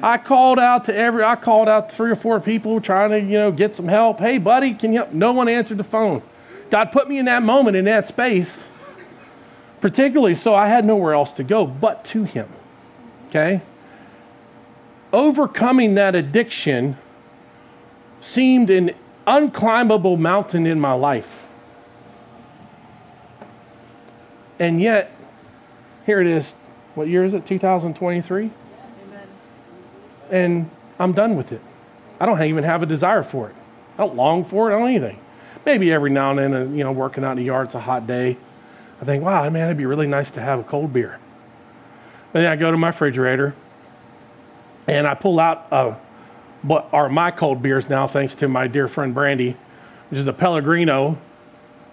I 0.00 0.18
called 0.18 0.58
out 0.58 0.84
to 0.86 0.94
every, 0.94 1.24
I 1.24 1.36
called 1.36 1.68
out 1.68 1.92
three 1.92 2.10
or 2.10 2.16
four 2.16 2.38
people 2.40 2.80
trying 2.80 3.10
to, 3.10 3.20
you 3.20 3.38
know, 3.38 3.50
get 3.50 3.74
some 3.74 3.88
help. 3.88 4.20
Hey, 4.20 4.38
buddy, 4.38 4.74
can 4.74 4.92
you? 4.92 5.00
help? 5.00 5.12
No 5.12 5.32
one 5.32 5.48
answered 5.48 5.78
the 5.78 5.84
phone. 5.84 6.22
God 6.70 6.92
put 6.92 7.08
me 7.08 7.18
in 7.18 7.24
that 7.24 7.42
moment, 7.42 7.76
in 7.76 7.84
that 7.86 8.08
space, 8.08 8.64
particularly 9.80 10.34
so 10.36 10.54
I 10.54 10.68
had 10.68 10.84
nowhere 10.84 11.14
else 11.14 11.32
to 11.34 11.44
go 11.44 11.66
but 11.66 12.04
to 12.06 12.24
Him. 12.24 12.48
Okay? 13.28 13.60
Overcoming 15.12 15.94
that 15.96 16.14
addiction 16.14 16.96
seemed 18.20 18.70
an 18.70 18.92
unclimbable 19.26 20.18
mountain 20.18 20.66
in 20.66 20.80
my 20.80 20.92
life. 20.92 21.28
And 24.58 24.80
yet, 24.80 25.14
here 26.06 26.20
it 26.20 26.26
is. 26.26 26.54
What 26.94 27.08
year 27.08 27.24
is 27.24 27.34
it? 27.34 27.46
2023? 27.46 28.50
And 30.30 30.70
I'm 30.98 31.12
done 31.12 31.36
with 31.36 31.52
it. 31.52 31.60
I 32.20 32.26
don't 32.26 32.40
even 32.42 32.64
have 32.64 32.82
a 32.82 32.86
desire 32.86 33.22
for 33.22 33.48
it. 33.50 33.56
I 33.98 34.06
don't 34.06 34.16
long 34.16 34.44
for 34.44 34.70
it. 34.70 34.74
I 34.74 34.78
don't 34.78 34.88
anything. 34.88 35.18
Maybe 35.66 35.92
every 35.92 36.10
now 36.10 36.30
and 36.30 36.38
then, 36.38 36.54
uh, 36.54 36.60
you 36.74 36.84
know, 36.84 36.92
working 36.92 37.24
out 37.24 37.32
in 37.32 37.38
the 37.38 37.44
yard, 37.44 37.66
it's 37.66 37.74
a 37.74 37.80
hot 37.80 38.06
day. 38.06 38.36
I 39.00 39.04
think, 39.04 39.24
wow, 39.24 39.48
man, 39.50 39.64
it'd 39.64 39.76
be 39.76 39.86
really 39.86 40.06
nice 40.06 40.30
to 40.32 40.40
have 40.40 40.60
a 40.60 40.64
cold 40.64 40.92
beer. 40.92 41.18
And 42.34 42.44
then 42.44 42.50
I 42.50 42.56
go 42.56 42.70
to 42.70 42.76
my 42.76 42.88
refrigerator 42.88 43.54
and 44.92 45.06
I 45.06 45.14
pull 45.14 45.40
out 45.40 45.66
a, 45.70 45.96
what 46.62 46.88
are 46.92 47.08
my 47.08 47.30
cold 47.30 47.62
beers 47.62 47.88
now, 47.88 48.06
thanks 48.06 48.34
to 48.36 48.48
my 48.48 48.66
dear 48.66 48.88
friend 48.88 49.14
Brandy, 49.14 49.56
which 50.10 50.18
is 50.18 50.26
a 50.26 50.32
Pellegrino 50.32 51.18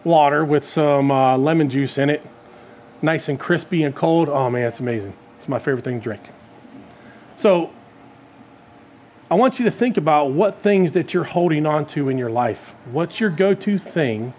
water 0.04 0.45
with 0.45 0.68
some 0.68 1.12
uh, 1.12 1.38
lemon 1.38 1.70
juice 1.70 1.97
in 1.97 2.10
it 2.10 2.26
nice 3.02 3.30
and 3.30 3.39
crispy 3.39 3.84
and 3.84 3.95
cold. 3.95 4.30
Oh 4.30 4.50
man, 4.50 4.68
it's 4.68 4.80
amazing. 4.80 5.14
It's 5.39 5.47
my 5.47 5.60
favorite 5.60 5.84
thing 5.84 6.00
to 6.00 6.04
drink. 6.04 6.22
So 7.38 7.72
I 9.32 9.36
want 9.36 9.60
you 9.60 9.66
to 9.66 9.72
think 9.72 9.97
about 9.97 10.32
what 10.32 10.62
things 10.62 10.91
that 10.93 11.14
you're 11.14 11.24
holding 11.24 11.66
on 11.66 11.86
to 11.88 12.10
in 12.10 12.18
your 12.18 12.30
life. 12.30 12.60
What's 12.91 13.20
your 13.20 13.30
go 13.30 13.54
to 13.54 13.78
thing 13.78 14.34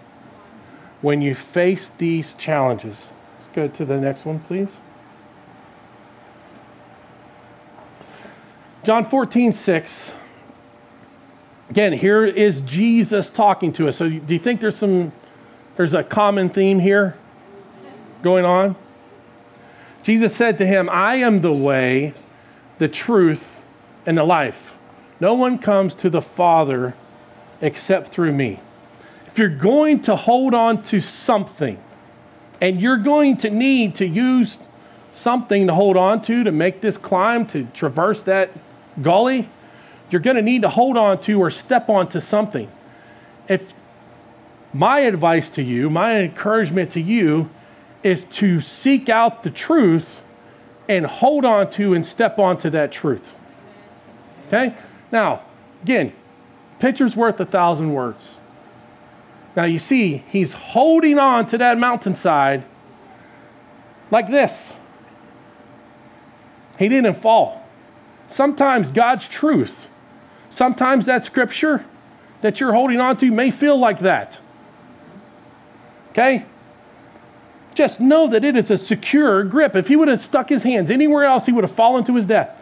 when 1.01 1.21
you 1.21 1.33
face 1.33 1.87
these 1.97 2.33
challenges? 2.35 2.95
Let's 3.39 3.55
go 3.55 3.67
to 3.67 3.85
the 3.85 3.97
next 3.97 4.25
one, 4.25 4.39
please. 4.39 4.69
John 8.83 9.09
14, 9.09 9.53
6. 9.53 10.11
Again, 11.69 11.93
here 11.93 12.25
is 12.25 12.61
Jesus 12.61 13.29
talking 13.29 13.71
to 13.73 13.87
us. 13.87 13.97
So 13.97 14.09
do 14.09 14.33
you 14.33 14.39
think 14.39 14.59
there's 14.59 14.77
some 14.77 15.11
there's 15.77 15.93
a 15.93 16.03
common 16.03 16.49
theme 16.49 16.79
here? 16.79 17.15
going 18.21 18.45
on? 18.45 18.75
Jesus 20.03 20.35
said 20.35 20.57
to 20.59 20.65
him, 20.65 20.89
I 20.89 21.15
am 21.15 21.41
the 21.41 21.51
way, 21.51 22.13
the 22.79 22.87
truth, 22.87 23.43
and 24.05 24.17
the 24.17 24.23
life. 24.23 24.75
No 25.19 25.33
one 25.33 25.59
comes 25.59 25.93
to 25.95 26.09
the 26.09 26.21
Father 26.21 26.95
except 27.61 28.11
through 28.11 28.33
me. 28.33 28.59
If 29.27 29.37
you're 29.37 29.49
going 29.49 30.01
to 30.03 30.15
hold 30.15 30.53
on 30.53 30.83
to 30.83 30.99
something, 30.99 31.81
and 32.59 32.81
you're 32.81 32.97
going 32.97 33.37
to 33.37 33.49
need 33.49 33.95
to 33.95 34.05
use 34.05 34.57
something 35.13 35.67
to 35.67 35.73
hold 35.73 35.97
on 35.97 36.21
to 36.23 36.43
to 36.43 36.51
make 36.51 36.81
this 36.81 36.97
climb, 36.97 37.45
to 37.47 37.65
traverse 37.73 38.21
that 38.23 38.51
gully, 39.01 39.49
you're 40.09 40.21
going 40.21 40.35
to 40.35 40.41
need 40.41 40.63
to 40.63 40.69
hold 40.69 40.97
on 40.97 41.21
to 41.21 41.39
or 41.39 41.51
step 41.51 41.89
onto 41.89 42.19
something. 42.19 42.69
If 43.47 43.61
my 44.73 44.99
advice 44.99 45.49
to 45.49 45.61
you, 45.61 45.89
my 45.89 46.19
encouragement 46.19 46.91
to 46.91 47.01
you 47.01 47.49
is 48.03 48.25
to 48.31 48.61
seek 48.61 49.09
out 49.09 49.43
the 49.43 49.49
truth 49.49 50.21
and 50.89 51.05
hold 51.05 51.45
on 51.45 51.69
to 51.71 51.93
and 51.93 52.05
step 52.05 52.39
onto 52.39 52.69
that 52.71 52.91
truth. 52.91 53.21
Okay? 54.47 54.75
Now, 55.11 55.43
again, 55.83 56.13
picture's 56.79 57.15
worth 57.15 57.39
a 57.39 57.45
thousand 57.45 57.93
words. 57.93 58.21
Now 59.55 59.65
you 59.65 59.79
see, 59.79 60.23
he's 60.29 60.53
holding 60.53 61.19
on 61.19 61.47
to 61.47 61.57
that 61.57 61.77
mountainside 61.77 62.63
like 64.09 64.29
this. 64.29 64.73
He 66.79 66.89
didn't 66.89 67.21
fall. 67.21 67.60
Sometimes 68.31 68.89
God's 68.89 69.27
truth, 69.27 69.87
sometimes 70.49 71.05
that 71.05 71.25
scripture 71.25 71.85
that 72.41 72.59
you're 72.59 72.73
holding 72.73 72.99
on 72.99 73.17
to 73.17 73.29
may 73.29 73.51
feel 73.51 73.77
like 73.77 73.99
that. 73.99 74.39
Okay? 76.11 76.45
Just 77.73 77.99
know 77.99 78.27
that 78.27 78.43
it 78.43 78.55
is 78.55 78.71
a 78.71 78.77
secure 78.77 79.43
grip. 79.43 79.75
If 79.75 79.87
he 79.87 79.95
would 79.95 80.07
have 80.07 80.21
stuck 80.21 80.49
his 80.49 80.63
hands 80.63 80.89
anywhere 80.89 81.23
else, 81.23 81.45
he 81.45 81.51
would 81.51 81.63
have 81.63 81.75
fallen 81.75 82.03
to 82.05 82.15
his 82.15 82.25
death. 82.25 82.57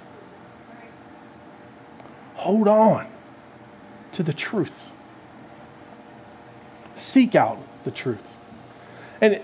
hold 2.36 2.68
on 2.68 3.06
to 4.14 4.24
the 4.24 4.34
truth. 4.34 4.74
Seek 6.96 7.36
out 7.36 7.58
the 7.84 7.92
truth. 7.92 8.20
And 9.20 9.42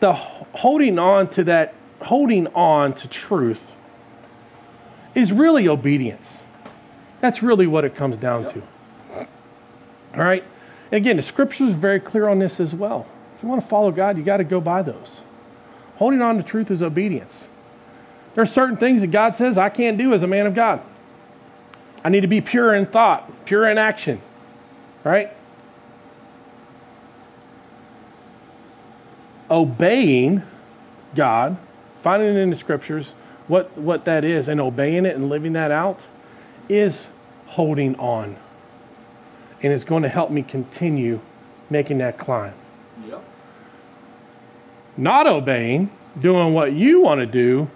the 0.00 0.12
holding 0.12 0.98
on 0.98 1.28
to 1.30 1.44
that, 1.44 1.74
holding 2.00 2.46
on 2.48 2.94
to 2.94 3.08
truth 3.08 3.72
is 5.16 5.32
really 5.32 5.66
obedience. 5.66 6.38
That's 7.20 7.42
really 7.42 7.66
what 7.66 7.84
it 7.84 7.96
comes 7.96 8.16
down 8.18 8.52
to. 8.52 8.62
All 10.14 10.22
right? 10.22 10.44
And 10.92 10.98
again, 10.98 11.16
the 11.16 11.22
scripture 11.22 11.64
is 11.64 11.74
very 11.74 11.98
clear 11.98 12.28
on 12.28 12.38
this 12.38 12.60
as 12.60 12.74
well. 12.74 13.06
If 13.34 13.42
you 13.42 13.48
want 13.48 13.62
to 13.62 13.68
follow 13.68 13.90
God, 13.90 14.18
you 14.18 14.22
got 14.22 14.36
to 14.36 14.44
go 14.44 14.60
by 14.60 14.82
those. 14.82 15.20
Holding 15.96 16.20
on 16.20 16.36
to 16.36 16.42
truth 16.42 16.70
is 16.70 16.82
obedience. 16.82 17.46
There 18.34 18.42
are 18.42 18.46
certain 18.46 18.76
things 18.76 19.00
that 19.00 19.08
God 19.08 19.34
says 19.34 19.56
I 19.56 19.70
can't 19.70 19.96
do 19.96 20.12
as 20.12 20.22
a 20.22 20.26
man 20.26 20.46
of 20.46 20.54
God. 20.54 20.82
I 22.04 22.10
need 22.10 22.20
to 22.20 22.26
be 22.26 22.42
pure 22.42 22.74
in 22.74 22.84
thought, 22.86 23.46
pure 23.46 23.66
in 23.68 23.78
action, 23.78 24.20
right? 25.02 25.32
Obeying 29.50 30.42
God, 31.14 31.56
finding 32.02 32.28
it 32.28 32.36
in 32.36 32.50
the 32.50 32.56
scriptures 32.56 33.14
what, 33.48 33.76
what 33.78 34.04
that 34.04 34.24
is, 34.24 34.48
and 34.48 34.60
obeying 34.60 35.06
it 35.06 35.16
and 35.16 35.28
living 35.28 35.52
that 35.54 35.70
out 35.70 36.00
is 36.68 37.02
holding 37.46 37.96
on. 37.96 38.36
And 39.62 39.72
it's 39.72 39.84
going 39.84 40.02
to 40.02 40.08
help 40.08 40.30
me 40.30 40.42
continue 40.42 41.20
making 41.70 41.98
that 41.98 42.18
climb. 42.18 42.54
Yep. 43.06 43.24
Not 44.96 45.26
obeying, 45.26 45.90
doing 46.20 46.54
what 46.54 46.72
you 46.72 47.00
want 47.00 47.20
to 47.20 47.26
do, 47.26 47.70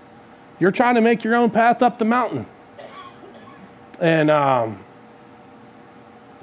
you're 0.59 0.71
trying 0.71 0.95
to 0.97 1.01
make 1.01 1.25
your 1.25 1.35
own 1.35 1.51
path 1.51 1.83
up 1.83 1.99
the 1.99 2.05
mountain. 2.05 2.47
And 4.01 4.31
um, 4.31 4.83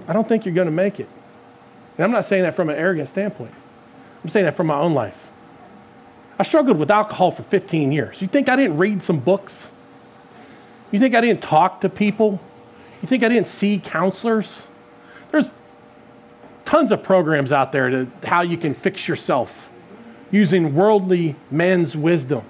I 0.07 0.13
don't 0.13 0.27
think 0.27 0.45
you're 0.45 0.53
going 0.53 0.67
to 0.67 0.71
make 0.71 0.99
it. 0.99 1.09
And 1.97 2.05
I'm 2.05 2.11
not 2.11 2.25
saying 2.25 2.43
that 2.43 2.55
from 2.55 2.69
an 2.69 2.75
arrogant 2.75 3.09
standpoint, 3.09 3.53
I'm 4.23 4.29
saying 4.29 4.45
that 4.45 4.55
from 4.55 4.67
my 4.67 4.79
own 4.79 4.93
life. 4.93 5.17
I 6.39 6.43
struggled 6.43 6.77
with 6.77 6.91
alcohol 6.91 7.31
for 7.31 7.43
15 7.43 7.91
years. 7.91 8.21
You 8.21 8.27
think 8.27 8.47
I 8.49 8.55
didn't 8.55 8.77
read 8.77 9.01
some 9.01 9.19
books? 9.19 9.55
You 10.91 10.99
think 10.99 11.15
I 11.15 11.21
didn't 11.21 11.41
talk 11.41 11.81
to 11.81 11.89
people? 11.89 12.39
You 13.01 13.07
think 13.07 13.23
I 13.23 13.29
didn't 13.29 13.47
see 13.47 13.79
counselors? 13.79 14.63
There's 15.31 15.49
tons 16.65 16.91
of 16.91 17.01
programs 17.03 17.51
out 17.51 17.71
there 17.71 17.89
to 17.89 18.07
how 18.23 18.41
you 18.41 18.57
can 18.57 18.73
fix 18.73 19.07
yourself 19.07 19.51
using 20.31 20.75
worldly 20.75 21.35
men's 21.49 21.95
wisdom. 21.95 22.43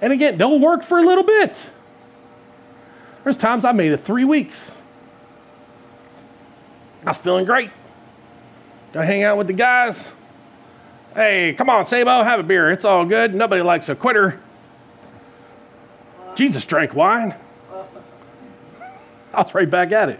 And 0.00 0.12
again, 0.12 0.38
they'll 0.38 0.58
work 0.58 0.82
for 0.82 0.98
a 0.98 1.02
little 1.02 1.24
bit. 1.24 1.56
There's 3.22 3.36
times 3.36 3.64
I 3.64 3.72
made 3.72 3.92
it 3.92 3.98
three 3.98 4.24
weeks. 4.24 4.70
I 7.04 7.10
was 7.10 7.18
feeling 7.18 7.44
great. 7.44 7.70
I 8.94 9.04
hang 9.04 9.24
out 9.24 9.38
with 9.38 9.48
the 9.48 9.52
guys. 9.52 10.02
Hey, 11.14 11.54
come 11.56 11.70
on, 11.70 11.86
Sabo, 11.86 12.24
have 12.24 12.40
a 12.40 12.42
beer. 12.42 12.72
It's 12.72 12.84
all 12.84 13.04
good. 13.04 13.36
Nobody 13.36 13.62
likes 13.62 13.88
a 13.88 13.94
quitter. 13.94 14.40
Jesus 16.34 16.66
drank 16.66 16.92
wine. 16.92 17.36
I 19.32 19.42
was 19.42 19.54
right 19.54 19.70
back 19.70 19.92
at 19.92 20.08
it. 20.08 20.18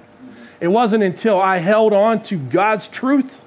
It 0.61 0.69
wasn't 0.69 1.03
until 1.03 1.41
I 1.41 1.59
held 1.59 1.93
on 1.93 2.23
to 2.25 2.39
God's 2.39 2.87
truth 2.87 3.41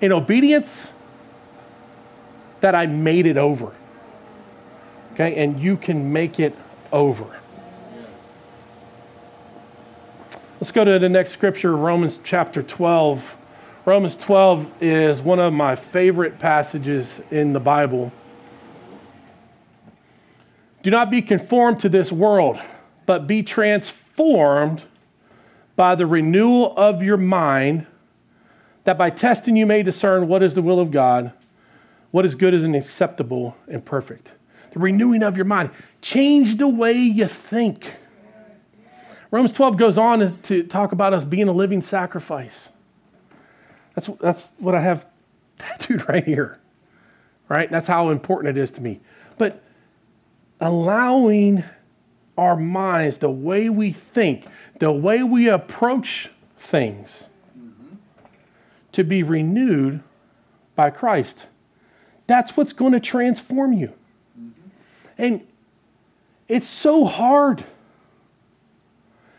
in 0.00 0.12
obedience 0.12 0.88
that 2.60 2.76
I 2.76 2.86
made 2.86 3.26
it 3.26 3.36
over. 3.36 3.72
Okay, 5.14 5.42
and 5.42 5.58
you 5.58 5.76
can 5.76 6.12
make 6.12 6.38
it 6.38 6.56
over. 6.92 7.36
Let's 10.60 10.70
go 10.70 10.84
to 10.84 11.00
the 11.00 11.08
next 11.08 11.32
scripture, 11.32 11.76
Romans 11.76 12.20
chapter 12.22 12.62
12. 12.62 13.24
Romans 13.86 14.14
12 14.16 14.82
is 14.82 15.22
one 15.22 15.38
of 15.38 15.54
my 15.54 15.74
favorite 15.74 16.38
passages 16.38 17.08
in 17.30 17.54
the 17.54 17.60
Bible. 17.60 18.12
Do 20.82 20.90
not 20.90 21.10
be 21.10 21.22
conformed 21.22 21.80
to 21.80 21.88
this 21.88 22.12
world, 22.12 22.58
but 23.06 23.26
be 23.26 23.42
transformed 23.42 24.82
by 25.76 25.94
the 25.94 26.04
renewal 26.06 26.76
of 26.76 27.02
your 27.02 27.16
mind, 27.16 27.86
that 28.84 28.98
by 28.98 29.08
testing 29.08 29.56
you 29.56 29.64
may 29.64 29.82
discern 29.82 30.28
what 30.28 30.42
is 30.42 30.52
the 30.52 30.62
will 30.62 30.78
of 30.78 30.90
God, 30.90 31.32
what 32.10 32.26
is 32.26 32.34
good 32.34 32.52
and 32.52 32.76
acceptable 32.76 33.56
and 33.66 33.82
perfect. 33.82 34.28
The 34.72 34.78
renewing 34.78 35.22
of 35.22 35.36
your 35.36 35.46
mind. 35.46 35.70
Change 36.02 36.58
the 36.58 36.68
way 36.68 36.92
you 36.92 37.28
think. 37.28 37.90
Romans 39.30 39.54
12 39.54 39.78
goes 39.78 39.96
on 39.96 40.38
to 40.42 40.64
talk 40.64 40.92
about 40.92 41.14
us 41.14 41.24
being 41.24 41.48
a 41.48 41.52
living 41.52 41.80
sacrifice. 41.80 42.68
That's, 44.00 44.18
that's 44.20 44.48
what 44.58 44.74
I 44.74 44.80
have 44.80 45.04
tattooed 45.58 46.04
right 46.08 46.24
here, 46.24 46.58
right? 47.48 47.70
That's 47.70 47.86
how 47.86 48.10
important 48.10 48.56
it 48.56 48.62
is 48.62 48.70
to 48.72 48.80
me. 48.80 49.00
But 49.36 49.62
allowing 50.60 51.64
our 52.38 52.56
minds, 52.56 53.18
the 53.18 53.30
way 53.30 53.68
we 53.68 53.92
think, 53.92 54.46
the 54.78 54.90
way 54.90 55.22
we 55.22 55.48
approach 55.48 56.30
things, 56.58 57.08
to 58.92 59.04
be 59.04 59.22
renewed 59.22 60.02
by 60.74 60.90
Christ. 60.90 61.46
That's 62.26 62.56
what's 62.56 62.72
going 62.72 62.92
to 62.92 63.00
transform 63.00 63.72
you. 63.72 63.92
Mm-hmm. 64.38 64.68
And 65.16 65.46
it's 66.48 66.68
so 66.68 67.04
hard. 67.04 67.64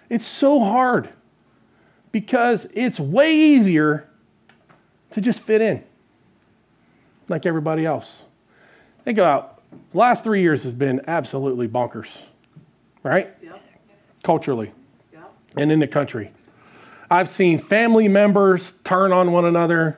It's 0.10 0.26
so 0.26 0.60
hard 0.60 1.10
because 2.12 2.68
it's 2.74 3.00
way 3.00 3.36
easier 3.36 4.08
to 5.12 5.22
just 5.22 5.42
fit 5.42 5.62
in 5.62 5.84
like 7.30 7.46
everybody 7.46 7.86
else. 7.86 8.24
Think 9.06 9.18
about 9.18 9.62
the 9.92 9.98
last 9.98 10.24
three 10.24 10.42
years 10.42 10.64
has 10.64 10.74
been 10.74 11.02
absolutely 11.08 11.68
bonkers, 11.68 12.08
right? 13.04 13.34
Yep. 13.42 13.62
Culturally 14.24 14.72
Yep. 15.14 15.32
and 15.58 15.72
in 15.72 15.80
the 15.80 15.88
country. 15.88 16.32
I've 17.10 17.30
seen 17.30 17.60
family 17.60 18.08
members 18.08 18.74
turn 18.84 19.12
on 19.12 19.32
one 19.32 19.46
another. 19.46 19.98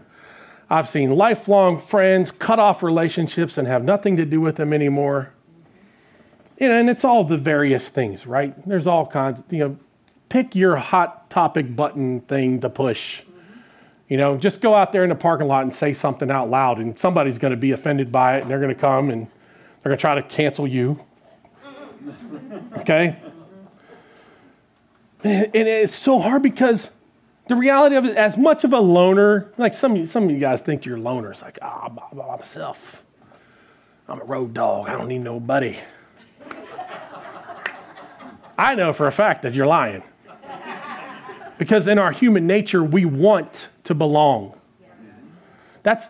I've 0.69 0.89
seen 0.89 1.11
lifelong 1.11 1.79
friends 1.79 2.31
cut 2.31 2.57
off 2.59 2.81
relationships 2.81 3.57
and 3.57 3.67
have 3.67 3.83
nothing 3.83 4.17
to 4.17 4.25
do 4.25 4.41
with 4.41 4.55
them 4.55 4.73
anymore. 4.73 5.29
You 6.59 6.69
know, 6.69 6.75
and 6.79 6.89
it's 6.89 7.03
all 7.03 7.23
the 7.23 7.37
various 7.37 7.87
things, 7.87 8.25
right? 8.25 8.55
There's 8.67 8.87
all 8.87 9.05
kinds, 9.05 9.39
you 9.49 9.59
know, 9.59 9.77
pick 10.29 10.55
your 10.55 10.75
hot 10.75 11.29
topic 11.29 11.75
button 11.75 12.21
thing 12.21 12.61
to 12.61 12.69
push. 12.69 13.21
You 14.09 14.17
know, 14.17 14.37
just 14.37 14.61
go 14.61 14.75
out 14.75 14.91
there 14.91 15.03
in 15.03 15.09
the 15.09 15.15
parking 15.15 15.47
lot 15.47 15.63
and 15.63 15.73
say 15.73 15.93
something 15.93 16.29
out 16.29 16.49
loud, 16.49 16.79
and 16.79 16.97
somebody's 16.97 17.37
going 17.37 17.51
to 17.51 17.57
be 17.57 17.71
offended 17.71 18.11
by 18.11 18.37
it, 18.37 18.41
and 18.41 18.51
they're 18.51 18.59
going 18.59 18.73
to 18.73 18.79
come 18.79 19.09
and 19.09 19.27
they're 19.81 19.89
going 19.89 19.97
to 19.97 20.01
try 20.01 20.15
to 20.15 20.23
cancel 20.23 20.67
you. 20.67 20.99
Okay? 22.77 23.17
And 25.23 25.55
it's 25.55 25.95
so 25.95 26.19
hard 26.19 26.43
because 26.43 26.89
the 27.47 27.55
reality 27.55 27.95
of 27.95 28.05
it, 28.05 28.17
as 28.17 28.35
much 28.37 28.63
of 28.63 28.73
a 28.73 28.79
loner, 28.79 29.51
like 29.57 29.73
some, 29.73 30.05
some 30.07 30.25
of 30.25 30.31
you 30.31 30.39
guys 30.39 30.61
think 30.61 30.85
you're 30.85 30.97
loners, 30.97 31.41
like, 31.41 31.59
ah, 31.61 31.89
oh, 31.89 32.15
by 32.15 32.37
myself. 32.37 32.77
I'm 34.07 34.19
a 34.19 34.25
road 34.25 34.53
dog. 34.53 34.89
I 34.89 34.97
don't 34.97 35.07
need 35.07 35.19
nobody. 35.19 35.77
I 38.57 38.75
know 38.75 38.93
for 38.93 39.07
a 39.07 39.11
fact 39.11 39.41
that 39.43 39.53
you're 39.53 39.65
lying. 39.65 40.03
Because 41.57 41.87
in 41.87 41.99
our 41.99 42.11
human 42.11 42.45
nature, 42.45 42.83
we 42.83 43.05
want 43.05 43.67
to 43.85 43.93
belong. 43.93 44.53
That's, 45.83 46.05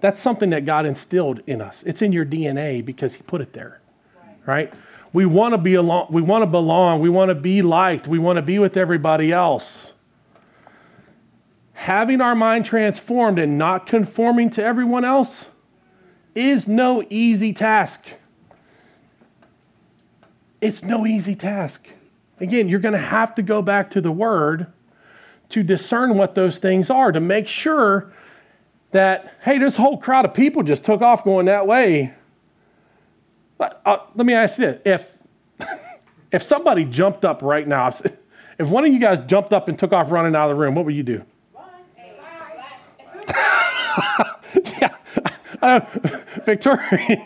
that's 0.00 0.20
something 0.20 0.50
that 0.50 0.64
God 0.64 0.84
instilled 0.84 1.42
in 1.46 1.60
us. 1.60 1.82
It's 1.86 2.02
in 2.02 2.12
your 2.12 2.26
DNA 2.26 2.84
because 2.84 3.14
He 3.14 3.22
put 3.22 3.40
it 3.40 3.52
there, 3.52 3.80
right? 4.46 4.72
We 5.12 5.26
want 5.26 5.52
to 5.52 5.58
be 5.58 5.74
along, 5.74 6.08
we 6.10 6.22
want 6.22 6.42
to 6.42 6.46
belong, 6.46 7.00
we 7.00 7.08
want 7.08 7.28
to 7.28 7.34
be 7.34 7.62
liked, 7.62 8.06
we 8.06 8.18
want 8.18 8.36
to 8.36 8.42
be 8.42 8.58
with 8.58 8.76
everybody 8.76 9.30
else. 9.30 9.92
Having 11.74 12.20
our 12.20 12.34
mind 12.34 12.64
transformed 12.64 13.38
and 13.38 13.58
not 13.58 13.86
conforming 13.86 14.50
to 14.50 14.64
everyone 14.64 15.04
else 15.04 15.46
is 16.34 16.66
no 16.66 17.04
easy 17.10 17.52
task. 17.52 18.00
It's 20.60 20.82
no 20.82 21.06
easy 21.06 21.34
task. 21.34 21.88
Again, 22.40 22.68
you're 22.68 22.80
going 22.80 22.92
to 22.92 22.98
have 22.98 23.34
to 23.34 23.42
go 23.42 23.62
back 23.62 23.90
to 23.92 24.00
the 24.00 24.12
Word 24.12 24.72
to 25.52 25.62
discern 25.62 26.16
what 26.16 26.34
those 26.34 26.58
things 26.58 26.90
are, 26.90 27.12
to 27.12 27.20
make 27.20 27.46
sure 27.46 28.12
that, 28.90 29.34
hey, 29.42 29.58
this 29.58 29.76
whole 29.76 29.96
crowd 29.98 30.24
of 30.24 30.34
people 30.34 30.62
just 30.62 30.84
took 30.84 31.00
off 31.02 31.24
going 31.24 31.46
that 31.46 31.66
way. 31.66 32.12
Uh, 33.60 33.98
let 34.14 34.26
me 34.26 34.32
ask 34.34 34.58
you 34.58 34.66
this. 34.66 34.80
If, 34.84 35.68
if 36.32 36.42
somebody 36.42 36.84
jumped 36.84 37.24
up 37.24 37.42
right 37.42 37.66
now, 37.66 37.94
if 38.58 38.66
one 38.68 38.84
of 38.84 38.92
you 38.92 38.98
guys 38.98 39.20
jumped 39.26 39.52
up 39.52 39.68
and 39.68 39.78
took 39.78 39.92
off 39.92 40.10
running 40.10 40.34
out 40.34 40.50
of 40.50 40.56
the 40.56 40.60
room, 40.60 40.74
what 40.74 40.84
would 40.84 40.94
you 40.94 41.02
do? 41.02 41.22
yeah, 44.80 44.94
uh, 45.62 45.80
Victoria. 46.44 47.22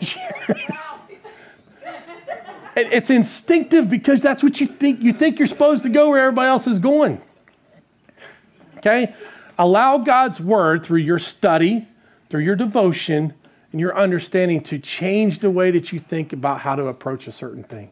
It- 2.75 2.93
It's 2.93 3.09
instinctive 3.09 3.89
because 3.89 4.21
that's 4.21 4.43
what 4.43 4.61
you 4.61 4.67
think. 4.67 5.01
You 5.01 5.11
think 5.11 5.39
you're 5.39 5.47
supposed 5.47 5.81
to 5.83 5.89
go 5.89 6.09
where 6.11 6.19
everybody 6.19 6.47
else 6.47 6.67
is 6.67 6.77
going. 6.77 7.19
Okay? 8.77 9.13
Allow 9.57 9.99
God's 9.99 10.39
word 10.39 10.85
through 10.85 10.99
your 10.99 11.19
study, 11.19 11.87
through 12.29 12.41
your 12.41 12.55
devotion, 12.55 13.33
and 13.71 13.81
your 13.81 13.97
understanding 13.97 14.61
to 14.61 14.79
change 14.79 15.39
the 15.39 15.49
way 15.49 15.71
that 15.71 15.91
you 15.91 15.99
think 15.99 16.33
about 16.33 16.59
how 16.59 16.75
to 16.75 16.87
approach 16.87 17.27
a 17.27 17.31
certain 17.31 17.63
thing. 17.63 17.91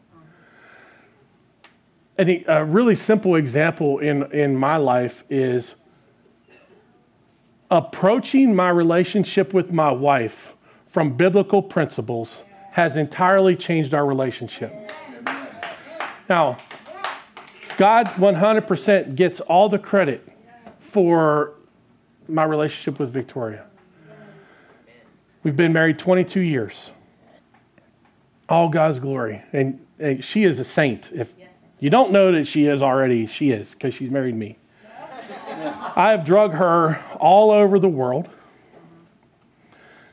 Think 2.16 2.44
a 2.48 2.64
really 2.64 2.96
simple 2.96 3.36
example 3.36 3.98
in, 3.98 4.32
in 4.32 4.56
my 4.56 4.78
life 4.78 5.24
is 5.28 5.74
approaching 7.70 8.54
my 8.54 8.70
relationship 8.70 9.52
with 9.52 9.72
my 9.72 9.90
wife 9.90 10.54
from 10.86 11.16
biblical 11.16 11.62
principles 11.62 12.42
has 12.70 12.96
entirely 12.96 13.54
changed 13.56 13.92
our 13.92 14.06
relationship. 14.06 14.92
Now, 16.28 16.58
God 17.76 18.06
100% 18.06 19.14
gets 19.14 19.40
all 19.40 19.68
the 19.68 19.78
credit 19.78 20.26
for 20.96 21.52
my 22.26 22.42
relationship 22.42 22.98
with 22.98 23.12
Victoria. 23.12 23.66
We've 25.42 25.54
been 25.54 25.74
married 25.74 25.98
22 25.98 26.40
years. 26.40 26.72
All 28.48 28.70
God's 28.70 28.98
glory. 28.98 29.42
And, 29.52 29.78
and 29.98 30.24
she 30.24 30.44
is 30.44 30.58
a 30.58 30.64
saint. 30.64 31.10
If 31.12 31.28
you 31.80 31.90
don't 31.90 32.12
know 32.12 32.32
that 32.32 32.46
she 32.46 32.64
is 32.64 32.80
already, 32.80 33.26
she 33.26 33.50
is, 33.50 33.72
because 33.72 33.92
she's 33.92 34.10
married 34.10 34.36
me. 34.36 34.56
I 35.94 36.12
have 36.12 36.24
drug 36.24 36.52
her 36.52 37.04
all 37.20 37.50
over 37.50 37.78
the 37.78 37.90
world. 37.90 38.30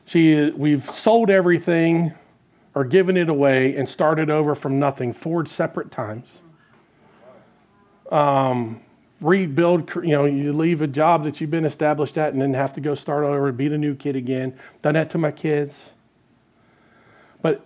She, 0.03 0.49
we've 0.49 0.93
sold 0.93 1.29
everything 1.29 2.13
or 2.75 2.83
given 2.83 3.15
it 3.15 3.29
away 3.29 3.77
and 3.77 3.87
started 3.87 4.29
over 4.29 4.53
from 4.53 4.79
nothing 4.79 5.13
four 5.13 5.45
separate 5.45 5.91
times. 5.91 6.41
Um, 8.11 8.81
rebuild, 9.21 9.89
you 9.95 10.11
know, 10.11 10.25
you 10.25 10.51
leave 10.51 10.81
a 10.81 10.87
job 10.87 11.23
that 11.23 11.39
you've 11.39 11.51
been 11.51 11.65
established 11.65 12.17
at 12.17 12.33
and 12.33 12.41
then 12.41 12.53
have 12.53 12.73
to 12.73 12.81
go 12.81 12.95
start 12.95 13.23
over 13.23 13.51
be 13.51 13.67
the 13.67 13.77
new 13.77 13.95
kid 13.95 14.15
again. 14.15 14.57
Done 14.81 14.95
that 14.95 15.09
to 15.11 15.17
my 15.17 15.31
kids. 15.31 15.73
But 17.41 17.65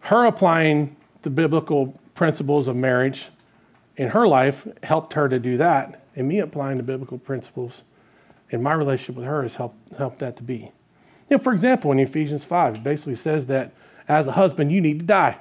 her 0.00 0.26
applying 0.26 0.96
the 1.22 1.30
biblical 1.30 1.98
principles 2.14 2.68
of 2.68 2.76
marriage 2.76 3.26
in 3.96 4.08
her 4.08 4.26
life 4.26 4.66
helped 4.82 5.12
her 5.14 5.28
to 5.28 5.38
do 5.38 5.56
that. 5.58 6.04
And 6.16 6.28
me 6.28 6.40
applying 6.40 6.76
the 6.76 6.82
biblical 6.82 7.18
principles 7.18 7.82
in 8.50 8.62
my 8.62 8.74
relationship 8.74 9.16
with 9.16 9.24
her 9.24 9.42
has 9.42 9.54
helped, 9.54 9.92
helped 9.94 10.20
that 10.20 10.36
to 10.36 10.42
be. 10.42 10.70
You 11.28 11.38
know, 11.38 11.38
for 11.38 11.52
example, 11.52 11.90
in 11.92 11.98
Ephesians 11.98 12.44
5, 12.44 12.76
it 12.76 12.84
basically 12.84 13.16
says 13.16 13.46
that 13.46 13.72
as 14.08 14.26
a 14.26 14.32
husband, 14.32 14.70
you 14.70 14.80
need 14.80 15.00
to 15.00 15.04
die. 15.04 15.38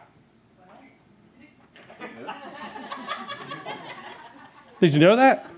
Did 4.83 4.95
you 4.95 4.99
know 4.99 5.15
that? 5.15 5.49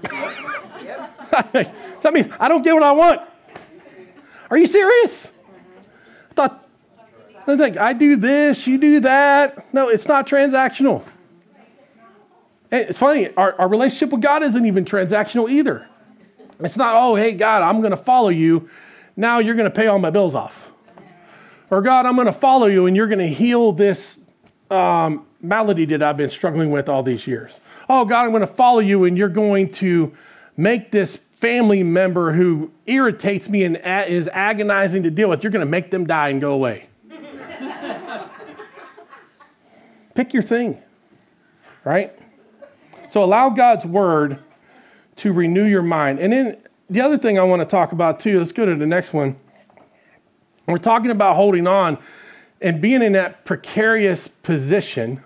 that 2.03 2.13
means 2.13 2.31
I 2.39 2.47
don't 2.47 2.61
get 2.61 2.75
what 2.75 2.83
I 2.83 2.91
want. 2.91 3.21
Are 4.51 4.57
you 4.57 4.67
serious? 4.67 5.25
I 6.29 6.33
thought, 6.35 6.69
I 7.47 7.57
think 7.57 7.75
I 7.75 7.93
do 7.93 8.17
this, 8.17 8.67
you 8.67 8.77
do 8.77 8.99
that. 8.99 9.73
No, 9.73 9.89
it's 9.89 10.05
not 10.05 10.27
transactional. 10.27 11.03
It's 12.71 12.99
funny, 12.99 13.33
our, 13.35 13.59
our 13.59 13.67
relationship 13.67 14.11
with 14.11 14.21
God 14.21 14.43
isn't 14.43 14.63
even 14.63 14.85
transactional 14.85 15.49
either. 15.49 15.87
It's 16.59 16.77
not, 16.77 16.93
oh, 16.95 17.15
hey, 17.15 17.31
God, 17.31 17.63
I'm 17.63 17.81
going 17.81 17.97
to 17.97 17.97
follow 17.97 18.29
you. 18.29 18.69
Now 19.17 19.39
you're 19.39 19.55
going 19.55 19.67
to 19.67 19.75
pay 19.75 19.87
all 19.87 19.97
my 19.97 20.11
bills 20.11 20.35
off. 20.35 20.53
Or, 21.71 21.81
God, 21.81 22.05
I'm 22.05 22.13
going 22.13 22.27
to 22.27 22.31
follow 22.31 22.67
you 22.67 22.85
and 22.85 22.95
you're 22.95 23.07
going 23.07 23.17
to 23.17 23.27
heal 23.27 23.71
this 23.71 24.19
um, 24.69 25.25
malady 25.41 25.85
that 25.85 26.03
I've 26.03 26.17
been 26.17 26.29
struggling 26.29 26.69
with 26.69 26.89
all 26.89 27.01
these 27.01 27.25
years. 27.25 27.53
Oh, 27.87 28.05
God, 28.05 28.25
I'm 28.25 28.31
going 28.31 28.41
to 28.41 28.47
follow 28.47 28.79
you 28.79 29.05
and 29.05 29.17
you're 29.17 29.29
going 29.29 29.71
to 29.73 30.15
make 30.57 30.91
this 30.91 31.17
family 31.35 31.83
member 31.83 32.31
who 32.31 32.71
irritates 32.85 33.47
me 33.49 33.63
and 33.63 33.77
is 34.07 34.27
agonizing 34.29 35.03
to 35.03 35.11
deal 35.11 35.29
with, 35.29 35.43
you're 35.43 35.51
going 35.51 35.65
to 35.65 35.69
make 35.69 35.91
them 35.91 36.07
die 36.07 36.29
and 36.29 36.41
go 36.41 36.53
away. 36.53 36.87
Pick 40.15 40.33
your 40.33 40.43
thing, 40.43 40.81
right? 41.83 42.17
So 43.11 43.23
allow 43.23 43.49
God's 43.49 43.85
word 43.85 44.39
to 45.17 45.31
renew 45.33 45.65
your 45.65 45.83
mind. 45.83 46.19
And 46.19 46.31
then 46.33 46.57
the 46.89 47.01
other 47.01 47.17
thing 47.17 47.37
I 47.37 47.43
want 47.43 47.61
to 47.61 47.65
talk 47.65 47.91
about 47.91 48.19
too, 48.19 48.39
let's 48.39 48.51
go 48.51 48.65
to 48.65 48.75
the 48.75 48.85
next 48.85 49.13
one. 49.13 49.35
We're 50.67 50.77
talking 50.77 51.11
about 51.11 51.35
holding 51.35 51.67
on 51.67 51.97
and 52.61 52.81
being 52.81 53.01
in 53.01 53.13
that 53.13 53.45
precarious 53.45 54.27
position. 54.41 55.23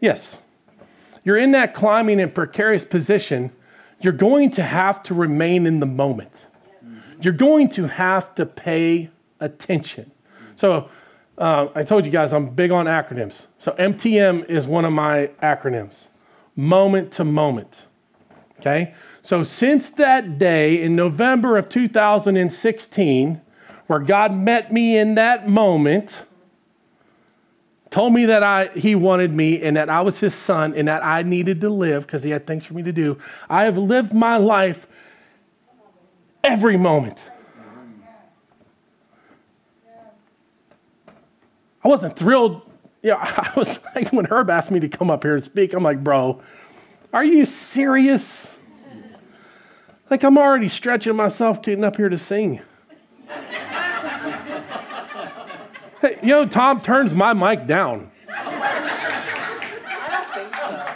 Yes. 0.00 0.36
You're 1.24 1.36
in 1.36 1.52
that 1.52 1.74
climbing 1.74 2.20
and 2.20 2.34
precarious 2.34 2.84
position. 2.84 3.50
You're 4.00 4.12
going 4.12 4.52
to 4.52 4.62
have 4.62 5.02
to 5.04 5.14
remain 5.14 5.66
in 5.66 5.80
the 5.80 5.86
moment. 5.86 6.32
You're 7.20 7.32
going 7.32 7.68
to 7.70 7.86
have 7.88 8.34
to 8.36 8.46
pay 8.46 9.10
attention. 9.40 10.10
So, 10.56 10.88
uh, 11.36 11.68
I 11.74 11.84
told 11.84 12.04
you 12.04 12.10
guys 12.10 12.32
I'm 12.32 12.50
big 12.50 12.70
on 12.70 12.86
acronyms. 12.86 13.34
So, 13.58 13.72
MTM 13.72 14.48
is 14.48 14.66
one 14.66 14.84
of 14.84 14.92
my 14.92 15.30
acronyms 15.42 15.94
moment 16.56 17.12
to 17.12 17.24
moment. 17.24 17.72
Okay? 18.60 18.94
So, 19.22 19.44
since 19.44 19.90
that 19.90 20.38
day 20.38 20.82
in 20.82 20.96
November 20.96 21.56
of 21.56 21.68
2016, 21.68 23.40
where 23.86 23.98
God 23.98 24.34
met 24.34 24.72
me 24.72 24.98
in 24.98 25.14
that 25.14 25.48
moment, 25.48 26.22
told 27.90 28.12
me 28.12 28.26
that 28.26 28.42
I, 28.42 28.68
he 28.74 28.94
wanted 28.94 29.32
me 29.32 29.62
and 29.62 29.76
that 29.76 29.88
I 29.88 30.02
was 30.02 30.18
his 30.18 30.34
son 30.34 30.74
and 30.74 30.88
that 30.88 31.04
I 31.04 31.22
needed 31.22 31.60
to 31.62 31.70
live 31.70 32.06
because 32.06 32.22
he 32.22 32.30
had 32.30 32.46
things 32.46 32.66
for 32.66 32.74
me 32.74 32.82
to 32.82 32.92
do, 32.92 33.18
I 33.48 33.64
have 33.64 33.78
lived 33.78 34.12
my 34.12 34.36
life 34.36 34.86
every 36.44 36.76
moment. 36.76 37.18
I 41.82 41.88
wasn't 41.88 42.16
thrilled. 42.16 42.62
Know, 43.02 43.16
I 43.18 43.52
was 43.56 43.78
like, 43.94 44.12
when 44.12 44.26
Herb 44.26 44.50
asked 44.50 44.70
me 44.70 44.80
to 44.80 44.88
come 44.88 45.10
up 45.10 45.22
here 45.22 45.36
and 45.36 45.44
speak, 45.44 45.72
I'm 45.72 45.82
like, 45.82 46.02
bro, 46.02 46.42
are 47.12 47.24
you 47.24 47.44
serious? 47.44 48.48
Like, 50.10 50.22
I'm 50.22 50.38
already 50.38 50.68
stretching 50.68 51.16
myself 51.16 51.62
getting 51.62 51.84
up 51.84 51.96
here 51.96 52.08
to 52.08 52.18
sing. 52.18 52.60
Hey, 56.00 56.18
you 56.22 56.28
know, 56.28 56.46
Tom 56.46 56.80
turns 56.80 57.12
my 57.12 57.34
mic 57.34 57.66
down. 57.66 58.10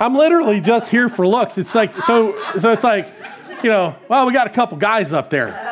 I'm 0.00 0.14
literally 0.14 0.60
just 0.60 0.88
here 0.88 1.08
for 1.08 1.26
looks. 1.26 1.58
It's 1.58 1.74
like, 1.74 1.94
so, 2.06 2.38
so 2.60 2.70
it's 2.70 2.84
like, 2.84 3.08
you 3.62 3.70
know, 3.70 3.94
well, 4.08 4.26
we 4.26 4.32
got 4.32 4.46
a 4.46 4.50
couple 4.50 4.76
guys 4.78 5.12
up 5.12 5.30
there. 5.30 5.70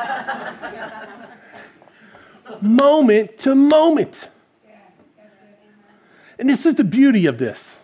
moment 2.60 3.38
to 3.38 3.54
moment. 3.54 4.28
And 6.38 6.48
this 6.48 6.64
is 6.64 6.74
the 6.74 6.84
beauty 6.84 7.26
of 7.26 7.38
this. 7.38 7.76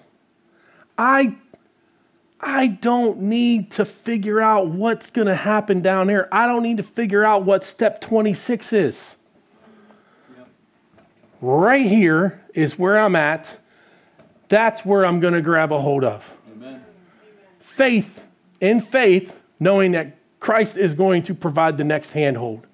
I 0.99 1.37
I 2.41 2.69
don't 2.69 3.23
need 3.23 3.73
to 3.73 3.85
figure 3.85 4.41
out 4.41 4.69
what's 4.69 5.11
going 5.11 5.27
to 5.27 5.35
happen 5.35 5.81
down 5.81 6.07
there. 6.07 6.33
I 6.33 6.47
don't 6.47 6.63
need 6.63 6.77
to 6.77 6.83
figure 6.83 7.25
out 7.25 7.45
what 7.45 7.65
step 7.65 8.01
26 8.01 8.73
is. 8.73 9.17
Right 11.41 11.87
here 11.87 12.41
is 12.55 12.79
where 12.79 12.99
I'm 12.99 13.17
at. 13.17 13.49
That's 14.49 14.85
where 14.85 15.05
I'm 15.05 15.21
going 15.21 15.35
to 15.35 15.43
grab 15.43 15.73
a 15.73 15.81
hold 15.81 16.05
of. 16.05 16.25
Amen. 16.53 16.85
Faith, 17.61 18.21
in 18.61 18.81
faith, 18.81 19.35
knowing 19.61 19.93
that 19.93 20.17
Christ 20.41 20.77
is 20.77 20.95
going 20.95 21.25
to 21.25 21.35
provide 21.35 21.77
the 21.77 21.85
next 21.85 22.11
handhold 22.11 22.67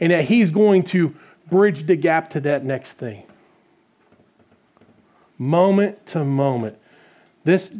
and 0.00 0.12
that 0.12 0.24
He's 0.24 0.50
going 0.50 0.82
to 0.84 1.14
bridge 1.48 1.86
the 1.86 1.96
gap 1.96 2.30
to 2.30 2.40
that 2.40 2.64
next 2.64 2.92
thing. 2.94 3.24
Moment 5.38 6.04
to 6.08 6.24
moment. 6.24 6.76
This 7.44 7.70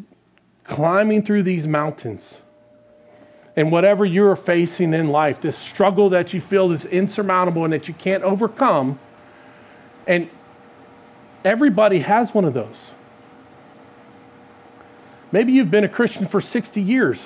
climbing 0.64 1.22
through 1.22 1.43
these 1.43 1.66
mountains 1.66 2.35
and 3.57 3.70
whatever 3.70 4.05
you're 4.05 4.37
facing 4.37 4.95
in 4.95 5.09
life, 5.09 5.41
this 5.41 5.57
struggle 5.57 6.11
that 6.11 6.33
you 6.33 6.41
feel 6.41 6.72
is 6.72 6.85
insurmountable 6.87 7.64
and 7.64 7.72
that 7.72 7.87
you 7.87 7.95
can't 7.95 8.25
overcome. 8.25 8.99
And 10.07 10.28
everybody 11.44 12.00
has 12.00 12.34
one 12.34 12.44
of 12.44 12.55
those. 12.55 12.90
Maybe 15.32 15.52
you've 15.52 15.70
been 15.70 15.84
a 15.84 15.88
Christian 15.88 16.28
for 16.28 16.40
60 16.40 16.80
years, 16.80 17.18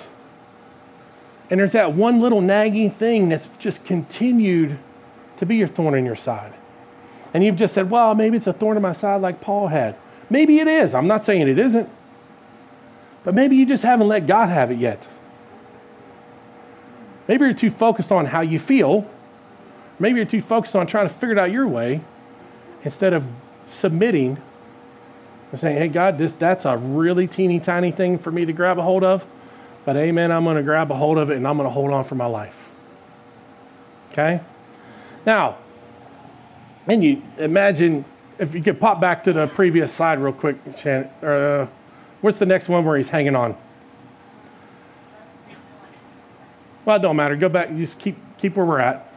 and 1.50 1.60
there's 1.60 1.72
that 1.72 1.92
one 1.92 2.20
little 2.20 2.40
nagging 2.40 2.90
thing 2.90 3.28
that's 3.28 3.48
just 3.58 3.84
continued 3.84 4.78
to 5.38 5.46
be 5.46 5.56
your 5.56 5.68
thorn 5.68 5.94
in 5.94 6.06
your 6.06 6.16
side. 6.16 6.54
And 7.34 7.44
you've 7.44 7.56
just 7.56 7.74
said, 7.74 7.90
well, 7.90 8.14
maybe 8.14 8.38
it's 8.38 8.46
a 8.46 8.52
thorn 8.52 8.76
in 8.76 8.82
my 8.82 8.94
side 8.94 9.20
like 9.20 9.40
Paul 9.40 9.68
had. 9.68 9.96
Maybe 10.30 10.58
it 10.58 10.68
is. 10.68 10.94
I'm 10.94 11.06
not 11.06 11.24
saying 11.24 11.46
it 11.46 11.58
isn't. 11.58 11.88
But 13.24 13.34
maybe 13.34 13.56
you 13.56 13.66
just 13.66 13.82
haven't 13.82 14.08
let 14.08 14.26
God 14.26 14.48
have 14.48 14.70
it 14.70 14.78
yet. 14.78 15.02
Maybe 17.26 17.44
you're 17.44 17.54
too 17.54 17.70
focused 17.70 18.10
on 18.10 18.24
how 18.24 18.40
you 18.40 18.58
feel 18.58 19.06
Maybe 19.98 20.16
you're 20.16 20.26
too 20.26 20.42
focused 20.42 20.76
on 20.76 20.86
trying 20.86 21.08
to 21.08 21.14
figure 21.14 21.32
it 21.32 21.38
out 21.38 21.50
your 21.50 21.66
way 21.66 22.00
instead 22.88 23.12
of 23.12 23.22
submitting 23.66 24.40
and 25.52 25.60
saying, 25.60 25.76
hey, 25.76 25.88
God, 25.88 26.16
this, 26.16 26.32
that's 26.38 26.64
a 26.64 26.74
really 26.78 27.26
teeny 27.26 27.60
tiny 27.60 27.92
thing 27.92 28.18
for 28.18 28.30
me 28.30 28.46
to 28.46 28.52
grab 28.54 28.78
a 28.78 28.82
hold 28.82 29.04
of. 29.04 29.26
But 29.84 29.98
amen, 29.98 30.32
I'm 30.32 30.42
going 30.44 30.56
to 30.56 30.62
grab 30.62 30.90
a 30.90 30.94
hold 30.94 31.18
of 31.18 31.28
it 31.28 31.36
and 31.36 31.46
I'm 31.46 31.58
going 31.58 31.68
to 31.68 31.72
hold 31.72 31.92
on 31.92 32.06
for 32.06 32.14
my 32.14 32.24
life. 32.24 32.54
Okay? 34.10 34.40
Now, 35.26 35.58
and 36.86 37.04
you 37.04 37.22
imagine 37.36 38.06
if 38.38 38.54
you 38.54 38.62
could 38.62 38.80
pop 38.80 39.02
back 39.02 39.22
to 39.24 39.34
the 39.34 39.48
previous 39.48 39.92
slide 39.92 40.18
real 40.18 40.32
quick, 40.32 40.56
Shannon. 40.78 41.08
Uh, 41.22 41.66
what's 42.22 42.38
the 42.38 42.46
next 42.46 42.68
one 42.68 42.86
where 42.86 42.96
he's 42.96 43.10
hanging 43.10 43.36
on? 43.36 43.54
Well, 46.86 46.96
it 46.96 47.02
don't 47.02 47.16
matter. 47.16 47.36
Go 47.36 47.50
back. 47.50 47.68
You 47.70 47.84
just 47.84 47.98
keep 47.98 48.16
keep 48.38 48.56
where 48.56 48.64
we're 48.64 48.80
at. 48.80 49.12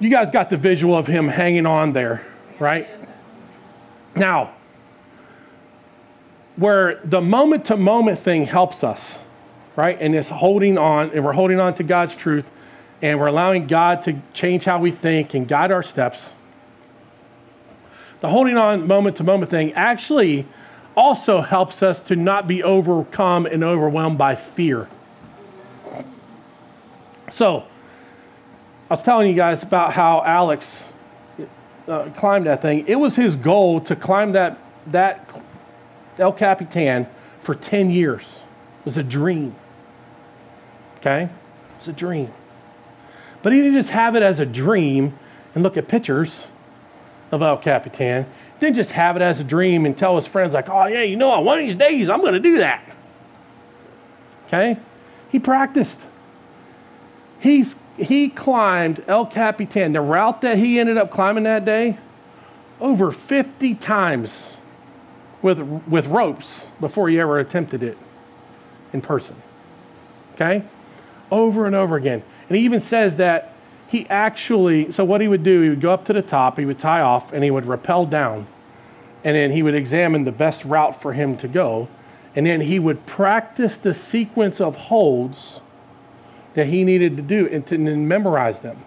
You 0.00 0.10
guys 0.10 0.30
got 0.30 0.50
the 0.50 0.56
visual 0.56 0.98
of 0.98 1.06
him 1.06 1.28
hanging 1.28 1.64
on 1.64 1.92
there, 1.92 2.26
right? 2.62 2.88
Now, 4.14 4.54
where 6.56 7.00
the 7.04 7.20
moment 7.20 7.66
to 7.66 7.76
moment 7.76 8.20
thing 8.20 8.46
helps 8.46 8.84
us, 8.84 9.18
right? 9.74 9.98
And 10.00 10.14
it's 10.14 10.28
holding 10.28 10.78
on, 10.78 11.10
and 11.10 11.24
we're 11.24 11.32
holding 11.32 11.60
on 11.60 11.74
to 11.74 11.82
God's 11.82 12.14
truth, 12.14 12.46
and 13.02 13.18
we're 13.18 13.26
allowing 13.26 13.66
God 13.66 14.02
to 14.04 14.20
change 14.32 14.64
how 14.64 14.78
we 14.78 14.92
think 14.92 15.34
and 15.34 15.48
guide 15.48 15.72
our 15.72 15.82
steps. 15.82 16.20
The 18.20 18.28
holding 18.28 18.56
on 18.56 18.86
moment 18.86 19.16
to 19.16 19.24
moment 19.24 19.50
thing 19.50 19.72
actually 19.72 20.46
also 20.96 21.40
helps 21.40 21.82
us 21.82 22.00
to 22.02 22.16
not 22.16 22.46
be 22.46 22.62
overcome 22.62 23.46
and 23.46 23.64
overwhelmed 23.64 24.18
by 24.18 24.36
fear. 24.36 24.88
So, 27.32 27.64
I 28.90 28.94
was 28.94 29.02
telling 29.02 29.28
you 29.28 29.34
guys 29.34 29.62
about 29.62 29.94
how 29.94 30.22
Alex 30.22 30.84
uh, 31.88 32.10
climbed 32.10 32.46
that 32.46 32.62
thing. 32.62 32.84
It 32.86 32.96
was 32.96 33.16
his 33.16 33.36
goal 33.36 33.80
to 33.82 33.96
climb 33.96 34.32
that, 34.32 34.58
that 34.88 35.28
El 36.18 36.32
Capitan 36.32 37.06
for 37.42 37.54
10 37.54 37.90
years. 37.90 38.22
It 38.80 38.84
was 38.84 38.96
a 38.96 39.02
dream. 39.02 39.54
Okay? 40.98 41.28
It's 41.78 41.88
a 41.88 41.92
dream. 41.92 42.32
But 43.42 43.52
he 43.52 43.58
didn't 43.58 43.74
just 43.74 43.90
have 43.90 44.14
it 44.14 44.22
as 44.22 44.38
a 44.38 44.46
dream 44.46 45.18
and 45.54 45.62
look 45.62 45.76
at 45.76 45.88
pictures 45.88 46.46
of 47.32 47.42
El 47.42 47.56
Capitan. 47.56 48.24
He 48.24 48.60
didn't 48.60 48.76
just 48.76 48.92
have 48.92 49.16
it 49.16 49.22
as 49.22 49.40
a 49.40 49.44
dream 49.44 49.84
and 49.84 49.98
tell 49.98 50.16
his 50.16 50.26
friends, 50.26 50.54
like, 50.54 50.68
oh, 50.68 50.86
yeah, 50.86 51.02
you 51.02 51.16
know, 51.16 51.40
one 51.40 51.58
of 51.58 51.64
these 51.64 51.76
days 51.76 52.08
I'm 52.08 52.20
going 52.20 52.34
to 52.34 52.40
do 52.40 52.58
that. 52.58 52.84
Okay? 54.46 54.78
He 55.30 55.38
practiced. 55.38 55.98
He's, 57.42 57.74
he 57.96 58.28
climbed 58.28 59.02
El 59.08 59.26
Capitan, 59.26 59.92
the 59.92 60.00
route 60.00 60.42
that 60.42 60.58
he 60.58 60.78
ended 60.78 60.96
up 60.96 61.10
climbing 61.10 61.42
that 61.42 61.64
day, 61.64 61.98
over 62.80 63.10
50 63.10 63.74
times 63.74 64.44
with, 65.42 65.58
with 65.58 66.06
ropes 66.06 66.62
before 66.78 67.08
he 67.08 67.18
ever 67.18 67.40
attempted 67.40 67.82
it 67.82 67.98
in 68.92 69.00
person. 69.00 69.34
Okay? 70.34 70.62
Over 71.32 71.66
and 71.66 71.74
over 71.74 71.96
again. 71.96 72.22
And 72.48 72.56
he 72.56 72.64
even 72.64 72.80
says 72.80 73.16
that 73.16 73.56
he 73.88 74.08
actually, 74.08 74.92
so 74.92 75.04
what 75.04 75.20
he 75.20 75.26
would 75.26 75.42
do, 75.42 75.62
he 75.62 75.68
would 75.68 75.80
go 75.80 75.90
up 75.90 76.04
to 76.04 76.12
the 76.12 76.22
top, 76.22 76.60
he 76.60 76.64
would 76.64 76.78
tie 76.78 77.00
off, 77.00 77.32
and 77.32 77.42
he 77.42 77.50
would 77.50 77.66
rappel 77.66 78.06
down. 78.06 78.46
And 79.24 79.34
then 79.34 79.50
he 79.50 79.64
would 79.64 79.74
examine 79.74 80.22
the 80.22 80.32
best 80.32 80.64
route 80.64 81.02
for 81.02 81.12
him 81.12 81.36
to 81.38 81.48
go. 81.48 81.88
And 82.36 82.46
then 82.46 82.60
he 82.60 82.78
would 82.78 83.04
practice 83.04 83.76
the 83.76 83.92
sequence 83.92 84.60
of 84.60 84.76
holds 84.76 85.58
that 86.54 86.66
he 86.66 86.84
needed 86.84 87.16
to 87.16 87.22
do 87.22 87.48
and 87.48 87.66
to 87.66 87.78
memorize 87.78 88.60
them. 88.60 88.78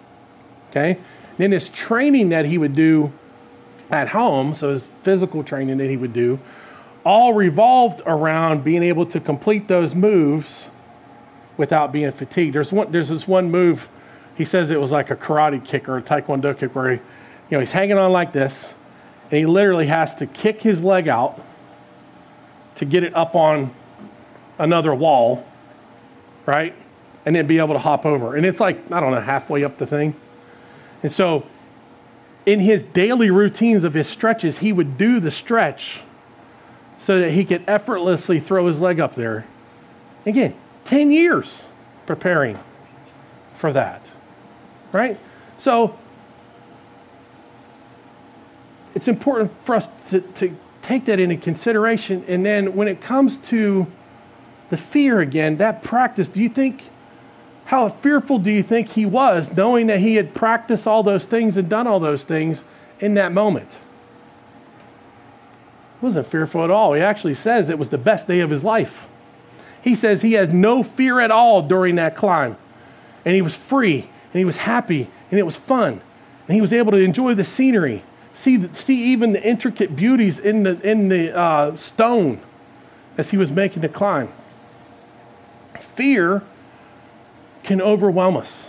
Okay? 0.69 0.99
Then 1.37 1.51
his 1.51 1.69
training 1.69 2.29
that 2.29 2.45
he 2.45 2.57
would 2.57 2.75
do 2.75 3.11
at 3.89 4.07
home, 4.07 4.55
so 4.55 4.73
his 4.73 4.81
physical 5.03 5.43
training 5.43 5.77
that 5.77 5.89
he 5.89 5.97
would 5.97 6.13
do, 6.13 6.39
all 7.03 7.33
revolved 7.33 8.01
around 8.05 8.63
being 8.63 8.83
able 8.83 9.05
to 9.05 9.19
complete 9.19 9.67
those 9.67 9.93
moves 9.93 10.65
without 11.57 11.91
being 11.91 12.11
fatigued. 12.11 12.55
There's 12.55 12.71
one 12.71 12.91
there's 12.91 13.09
this 13.09 13.27
one 13.27 13.51
move, 13.51 13.87
he 14.35 14.43
says 14.43 14.69
it 14.69 14.79
was 14.79 14.91
like 14.91 15.11
a 15.11 15.15
karate 15.15 15.63
kick 15.63 15.87
or 15.87 15.97
a 15.97 16.01
taekwondo 16.01 16.57
kick 16.57 16.75
where 16.75 16.91
he, 16.91 16.95
you 16.97 17.01
know, 17.51 17.59
he's 17.59 17.71
hanging 17.71 17.97
on 17.97 18.11
like 18.11 18.33
this, 18.33 18.73
and 19.31 19.39
he 19.39 19.45
literally 19.45 19.87
has 19.87 20.15
to 20.15 20.27
kick 20.27 20.61
his 20.61 20.81
leg 20.81 21.07
out 21.07 21.41
to 22.75 22.85
get 22.85 23.03
it 23.03 23.15
up 23.15 23.35
on 23.35 23.73
another 24.59 24.93
wall, 24.93 25.45
right? 26.45 26.75
And 27.25 27.35
then 27.35 27.47
be 27.47 27.57
able 27.57 27.73
to 27.73 27.79
hop 27.79 28.05
over. 28.05 28.35
And 28.35 28.45
it's 28.45 28.59
like, 28.59 28.91
I 28.91 28.99
don't 28.99 29.11
know, 29.11 29.21
halfway 29.21 29.63
up 29.63 29.77
the 29.77 29.87
thing. 29.87 30.15
And 31.03 31.11
so, 31.11 31.45
in 32.45 32.59
his 32.59 32.83
daily 32.83 33.31
routines 33.31 33.83
of 33.83 33.93
his 33.93 34.07
stretches, 34.07 34.59
he 34.59 34.71
would 34.71 34.97
do 34.97 35.19
the 35.19 35.31
stretch 35.31 36.01
so 36.99 37.19
that 37.19 37.31
he 37.31 37.43
could 37.43 37.63
effortlessly 37.67 38.39
throw 38.39 38.67
his 38.67 38.79
leg 38.79 38.99
up 38.99 39.15
there. 39.15 39.45
Again, 40.25 40.55
10 40.85 41.11
years 41.11 41.63
preparing 42.05 42.59
for 43.57 43.73
that. 43.73 44.05
Right? 44.91 45.19
So, 45.57 45.97
it's 48.93 49.07
important 49.07 49.51
for 49.65 49.75
us 49.75 49.89
to, 50.09 50.21
to 50.21 50.55
take 50.81 51.05
that 51.05 51.19
into 51.19 51.37
consideration. 51.37 52.23
And 52.27 52.45
then 52.45 52.75
when 52.75 52.87
it 52.87 53.01
comes 53.01 53.37
to 53.49 53.87
the 54.69 54.77
fear 54.77 55.19
again, 55.19 55.57
that 55.57 55.83
practice, 55.83 56.29
do 56.29 56.39
you 56.39 56.49
think 56.49 56.83
how 57.65 57.89
fearful 57.89 58.37
do 58.37 58.51
you 58.51 58.61
think 58.61 58.89
he 58.89 59.07
was 59.07 59.51
knowing 59.55 59.87
that 59.87 59.99
he 59.99 60.15
had 60.15 60.35
practiced 60.35 60.85
all 60.85 61.01
those 61.01 61.25
things 61.25 61.57
and 61.57 61.67
done 61.67 61.87
all 61.87 61.99
those 61.99 62.23
things 62.23 62.63
in 62.99 63.15
that 63.15 63.31
moment? 63.31 63.77
He 65.99 66.05
wasn't 66.05 66.27
fearful 66.27 66.63
at 66.63 66.69
all. 66.69 66.93
He 66.93 67.01
actually 67.01 67.33
says 67.33 67.67
it 67.67 67.79
was 67.79 67.89
the 67.89 67.97
best 67.97 68.27
day 68.27 68.41
of 68.41 68.51
his 68.51 68.63
life. 68.63 69.07
He 69.81 69.95
says 69.95 70.21
he 70.21 70.33
has 70.33 70.49
no 70.49 70.83
fear 70.83 71.19
at 71.19 71.31
all 71.31 71.63
during 71.63 71.95
that 71.95 72.15
climb. 72.15 72.55
And 73.25 73.33
he 73.33 73.41
was 73.41 73.55
free, 73.55 74.01
and 74.01 74.39
he 74.39 74.45
was 74.45 74.57
happy, 74.57 75.09
and 75.31 75.39
it 75.39 75.43
was 75.43 75.55
fun. 75.55 76.01
And 76.47 76.55
he 76.55 76.61
was 76.61 76.71
able 76.71 76.91
to 76.91 76.99
enjoy 76.99 77.33
the 77.33 77.43
scenery, 77.43 78.03
see, 78.35 78.57
the, 78.57 78.75
see 78.75 79.05
even 79.05 79.33
the 79.33 79.43
intricate 79.43 79.95
beauties 79.95 80.37
in 80.37 80.61
the, 80.61 80.79
in 80.87 81.09
the 81.09 81.35
uh, 81.35 81.75
stone 81.77 82.41
as 83.17 83.31
he 83.31 83.37
was 83.37 83.51
making 83.51 83.81
the 83.81 83.89
climb. 83.89 84.31
Fear 85.95 86.43
can 87.65 87.81
overwhelm 87.81 88.37
us. 88.37 88.67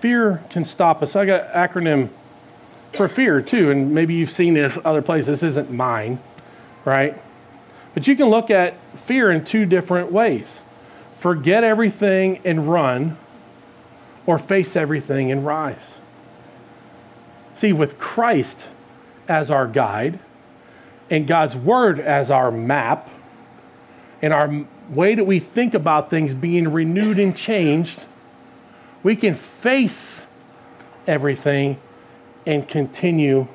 Fear 0.00 0.42
can 0.50 0.64
stop 0.64 1.02
us. 1.02 1.16
I 1.16 1.24
got 1.24 1.52
acronym 1.52 2.10
for 2.94 3.08
fear 3.08 3.40
too, 3.40 3.70
and 3.70 3.94
maybe 3.94 4.14
you've 4.14 4.30
seen 4.30 4.54
this 4.54 4.76
other 4.84 5.02
places. 5.02 5.40
This 5.40 5.42
isn't 5.50 5.70
mine, 5.70 6.20
right? 6.84 7.20
But 7.94 8.06
you 8.06 8.16
can 8.16 8.26
look 8.26 8.50
at 8.50 8.74
fear 9.00 9.30
in 9.30 9.44
two 9.44 9.66
different 9.66 10.12
ways 10.12 10.46
forget 11.20 11.62
everything 11.62 12.40
and 12.44 12.68
run, 12.68 13.16
or 14.26 14.38
face 14.38 14.74
everything 14.74 15.30
and 15.30 15.46
rise. 15.46 15.94
See, 17.54 17.72
with 17.72 17.96
Christ 17.96 18.58
as 19.28 19.48
our 19.48 19.68
guide, 19.68 20.18
and 21.10 21.28
God's 21.28 21.54
Word 21.54 22.00
as 22.00 22.28
our 22.30 22.50
map, 22.50 23.08
and 24.20 24.32
our 24.32 24.66
way 24.90 25.14
that 25.14 25.24
we 25.24 25.40
think 25.40 25.74
about 25.74 26.10
things 26.10 26.34
being 26.34 26.68
renewed 26.68 27.18
and 27.18 27.36
changed, 27.36 28.00
we 29.02 29.16
can 29.16 29.34
face 29.34 30.26
everything 31.06 31.78
and 32.46 32.66
continue 32.68 33.46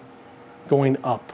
going 0.68 0.98
up. 1.04 1.34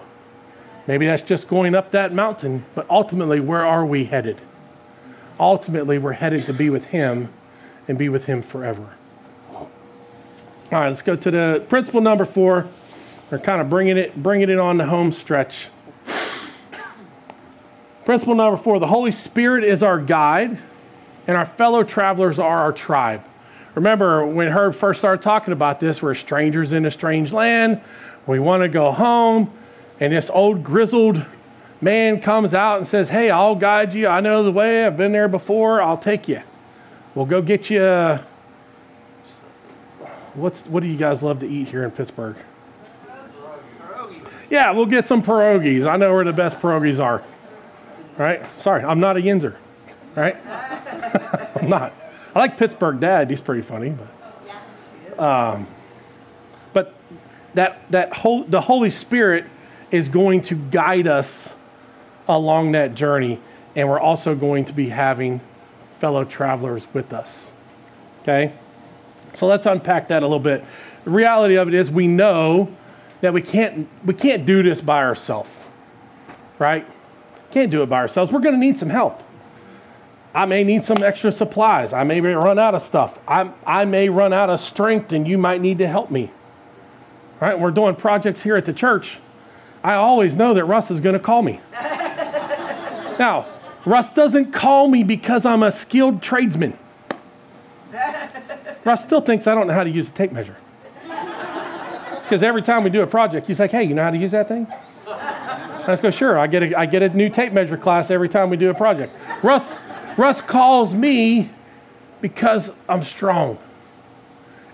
Maybe 0.88 1.06
that's 1.06 1.24
just 1.24 1.48
going 1.48 1.76
up 1.76 1.92
that 1.92 2.14
mountain, 2.14 2.66
but 2.76 2.90
ultimately, 2.90 3.40
where 3.40 3.66
are 3.66 3.86
we 3.86 4.04
headed? 4.06 4.42
Ultimately, 5.40 5.98
we're 5.98 6.14
headed 6.14 6.46
to 6.48 6.54
be 6.54 6.70
with 6.70 6.84
Him 6.86 7.32
and 7.88 7.98
be 7.98 8.10
with 8.10 8.26
Him 8.26 8.42
forever. 8.42 8.94
All 9.54 9.70
right, 10.72 10.90
let's 10.90 11.02
go 11.02 11.16
to 11.16 11.32
the 11.32 11.66
principle 11.70 12.02
number 12.02 12.26
four. 12.26 12.68
We're 13.32 13.40
kind 13.40 13.62
of 13.62 13.70
bringing 13.70 13.98
it, 13.98 14.22
bringing 14.22 14.50
it 14.50 14.60
on 14.60 14.78
the 14.78 14.86
home 14.86 15.12
stretch. 15.12 15.68
Principle 18.06 18.36
number 18.36 18.62
four 18.62 18.80
the 18.80 18.88
Holy 18.88 19.12
Spirit 19.12 19.64
is 19.64 19.82
our 19.82 19.98
guide, 19.98 20.58
and 21.28 21.38
our 21.38 21.46
fellow 21.46 21.84
travelers 21.84 22.38
are 22.38 22.58
our 22.58 22.74
tribe. 22.74 23.24
Remember 23.76 24.26
when 24.26 24.50
Herb 24.50 24.76
first 24.76 25.00
started 25.00 25.24
talking 25.24 25.54
about 25.54 25.80
this, 25.80 26.02
we're 26.02 26.14
strangers 26.14 26.74
in 26.74 26.86
a 26.86 26.92
strange 26.92 27.32
land. 27.32 27.82
We 28.28 28.40
want 28.40 28.62
to 28.64 28.70
go 28.70 28.92
home, 28.92 29.52
and 30.00 30.12
this 30.12 30.30
old 30.30 30.64
grizzled 30.64 31.26
man 31.82 32.20
comes 32.22 32.54
out 32.54 32.80
and 32.80 32.88
says, 32.88 33.10
Hey, 33.10 33.30
I'll 33.30 33.56
guide 33.56 33.94
you. 33.94 34.08
I 34.08 34.20
know 34.20 34.44
the 34.44 34.52
way. 34.52 34.86
I've 34.86 34.98
been 34.98 35.12
there 35.12 35.30
before. 35.30 35.82
I'll 35.82 35.98
take 35.98 36.28
you. 36.28 36.42
We'll 37.16 37.26
go 37.26 37.42
get 37.42 37.70
you. 37.70 38.20
What's, 40.34 40.60
what 40.66 40.82
do 40.82 40.88
you 40.88 40.98
guys 40.98 41.24
love 41.24 41.40
to 41.40 41.48
eat 41.48 41.68
here 41.68 41.84
in 41.84 41.92
Pittsburgh? 41.92 42.36
Yeah, 44.50 44.72
we'll 44.72 44.88
get 44.88 45.08
some 45.08 45.24
pierogies. 45.24 45.88
I 45.88 45.96
know 45.96 46.14
where 46.14 46.24
the 46.24 46.34
best 46.34 46.58
pierogies 46.58 47.00
are 47.00 47.24
right? 48.18 48.42
Sorry, 48.60 48.84
I'm 48.84 49.00
not 49.00 49.18
a 49.18 49.20
Yinzer, 49.20 49.56
right? 50.16 50.36
I'm 51.56 51.70
not. 51.70 51.94
I 52.36 52.40
like 52.40 52.58
Pittsburgh 52.58 53.00
Dad. 53.00 53.30
He's 53.30 53.42
pretty 53.42 53.62
funny, 53.62 53.90
but. 53.90 55.20
Um, 55.20 55.68
But 56.74 56.96
that, 57.54 57.90
that 57.92 58.14
whole, 58.14 58.44
the 58.46 58.62
Holy 58.62 58.90
Spirit 58.90 59.46
is 59.92 60.10
going 60.10 60.42
to 60.44 60.56
guide 60.56 61.06
us 61.08 61.50
along 62.28 62.72
that 62.72 62.96
journey. 62.96 63.40
And 63.76 63.88
we're 63.88 64.00
also 64.00 64.34
going 64.34 64.66
to 64.66 64.74
be 64.74 64.90
having 64.90 65.40
fellow 66.02 66.26
travelers 66.26 66.88
with 66.94 67.14
us. 67.14 67.32
Okay? 68.24 68.54
So 69.36 69.46
let's 69.46 69.68
unpack 69.68 70.08
that 70.08 70.24
a 70.24 70.26
little 70.26 70.40
bit. 70.40 70.66
The 71.04 71.12
reality 71.12 71.56
of 71.56 71.68
it 71.68 71.76
is 71.76 71.92
we 71.92 72.08
know 72.08 72.76
that 73.22 73.34
we 73.34 73.42
can't, 73.42 73.88
we 74.04 74.14
can't 74.16 74.46
do 74.46 74.64
this 74.64 74.82
by 74.82 75.04
ourselves, 75.04 75.50
right? 76.60 76.88
Can't 77.54 77.70
do 77.70 77.84
it 77.84 77.86
by 77.86 77.98
ourselves. 77.98 78.32
We're 78.32 78.40
going 78.40 78.56
to 78.56 78.60
need 78.60 78.80
some 78.80 78.90
help. 78.90 79.22
I 80.34 80.46
may 80.46 80.64
need 80.64 80.86
some 80.86 81.04
extra 81.04 81.32
supplies. 81.32 81.94
I 81.94 82.04
may 82.04 82.20
run 82.20 82.58
out 82.58 82.74
of 82.74 82.82
stuff. 82.82 83.20
I, 83.28 83.54
I 83.64 83.86
may 83.86 84.10
run 84.10 84.34
out 84.34 84.50
of 84.50 84.60
strength 84.60 85.12
and 85.12 85.28
you 85.28 85.38
might 85.38 85.62
need 85.62 85.78
to 85.78 85.88
help 85.88 86.10
me. 86.10 86.32
All 87.40 87.48
right, 87.48 87.60
we're 87.60 87.70
doing 87.70 87.96
projects 87.96 88.42
here 88.42 88.56
at 88.56 88.66
the 88.66 88.74
church. 88.74 89.20
I 89.84 89.94
always 89.94 90.34
know 90.34 90.56
that 90.56 90.66
Russ 90.66 90.90
is 90.90 91.00
going 91.00 91.14
to 91.14 91.20
call 91.20 91.44
me. 91.44 91.60
now, 93.20 93.46
Russ 93.86 94.10
doesn't 94.10 94.52
call 94.52 94.88
me 94.88 95.04
because 95.04 95.46
I'm 95.46 95.62
a 95.62 95.72
skilled 95.72 96.24
tradesman. 96.24 96.76
Russ 98.84 99.04
still 99.04 99.22
thinks 99.22 99.46
I 99.46 99.54
don't 99.54 99.68
know 99.68 99.74
how 99.74 99.84
to 99.84 99.92
use 99.92 100.08
a 100.08 100.12
tape 100.12 100.32
measure. 100.32 100.58
Because 102.24 102.42
every 102.42 102.62
time 102.62 102.86
we 102.86 102.90
do 102.90 103.02
a 103.02 103.08
project, 103.08 103.46
he's 103.48 103.60
like, 103.60 103.70
hey, 103.70 103.84
you 103.84 103.94
know 103.94 104.02
how 104.02 104.10
to 104.10 104.18
use 104.18 104.32
that 104.32 104.48
thing? 104.48 104.66
Let's 105.88 106.02
go, 106.02 106.12
sure. 106.12 106.40
I 106.40 106.48
get, 106.48 106.64
a, 106.64 106.80
I 106.80 106.86
get 106.86 107.04
a 107.04 107.10
new 107.10 107.30
tape 107.30 107.52
measure 107.52 107.78
class 107.78 108.10
every 108.10 108.30
time 108.30 108.50
we 108.50 108.58
do 108.58 108.70
a 108.70 108.74
project. 108.74 109.14
Russ, 109.44 109.74
Russ 110.18 110.42
calls 110.42 110.94
me 110.94 111.50
because 112.22 112.72
I'm 112.88 113.04
strong. 113.04 113.58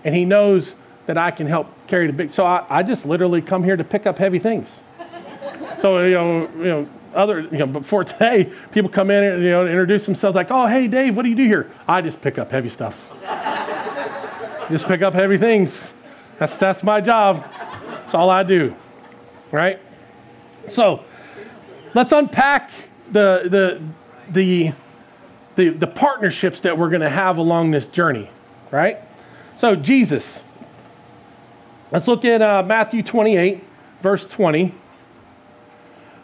And 0.04 0.14
he 0.14 0.24
knows 0.24 0.74
that 1.06 1.18
I 1.18 1.30
can 1.30 1.46
help 1.46 1.66
carry 1.88 2.06
the 2.06 2.12
big. 2.12 2.30
So 2.30 2.44
I, 2.44 2.64
I 2.70 2.82
just 2.82 3.04
literally 3.04 3.42
come 3.42 3.64
here 3.64 3.76
to 3.76 3.82
pick 3.82 4.06
up 4.06 4.18
heavy 4.18 4.38
things. 4.38 4.68
So, 5.82 6.04
you 6.04 6.14
know, 6.14 6.40
you 6.56 6.64
know, 6.64 6.88
other, 7.14 7.40
you 7.40 7.58
know, 7.58 7.66
before 7.66 8.04
today, 8.04 8.52
people 8.70 8.88
come 8.88 9.10
in 9.10 9.24
and, 9.24 9.42
you 9.42 9.50
know, 9.50 9.66
introduce 9.66 10.04
themselves 10.04 10.36
like, 10.36 10.48
oh, 10.50 10.66
hey, 10.66 10.86
Dave, 10.86 11.16
what 11.16 11.22
do 11.22 11.28
you 11.28 11.34
do 11.34 11.46
here? 11.46 11.72
I 11.88 12.00
just 12.00 12.20
pick 12.20 12.38
up 12.38 12.50
heavy 12.50 12.68
stuff. 12.68 12.94
just 14.70 14.86
pick 14.86 15.02
up 15.02 15.14
heavy 15.14 15.38
things. 15.38 15.76
That's, 16.38 16.54
that's 16.56 16.82
my 16.82 17.00
job. 17.00 17.44
That's 17.88 18.14
all 18.14 18.30
I 18.30 18.44
do. 18.44 18.74
Right? 19.50 19.80
So 20.70 21.04
let's 21.94 22.12
unpack 22.12 22.70
the, 23.10 23.42
the, 23.44 23.82
the, 24.32 24.72
the, 25.56 25.68
the 25.70 25.86
partnerships 25.86 26.60
that 26.60 26.76
we're 26.76 26.90
going 26.90 27.00
to 27.02 27.10
have 27.10 27.38
along 27.38 27.70
this 27.70 27.86
journey. 27.86 28.30
Right? 28.70 28.98
So, 29.58 29.76
Jesus. 29.76 30.40
Let's 31.90 32.06
look 32.06 32.24
at 32.24 32.40
uh, 32.40 32.62
Matthew 32.62 33.02
28, 33.02 33.64
verse 34.00 34.24
20. 34.24 34.74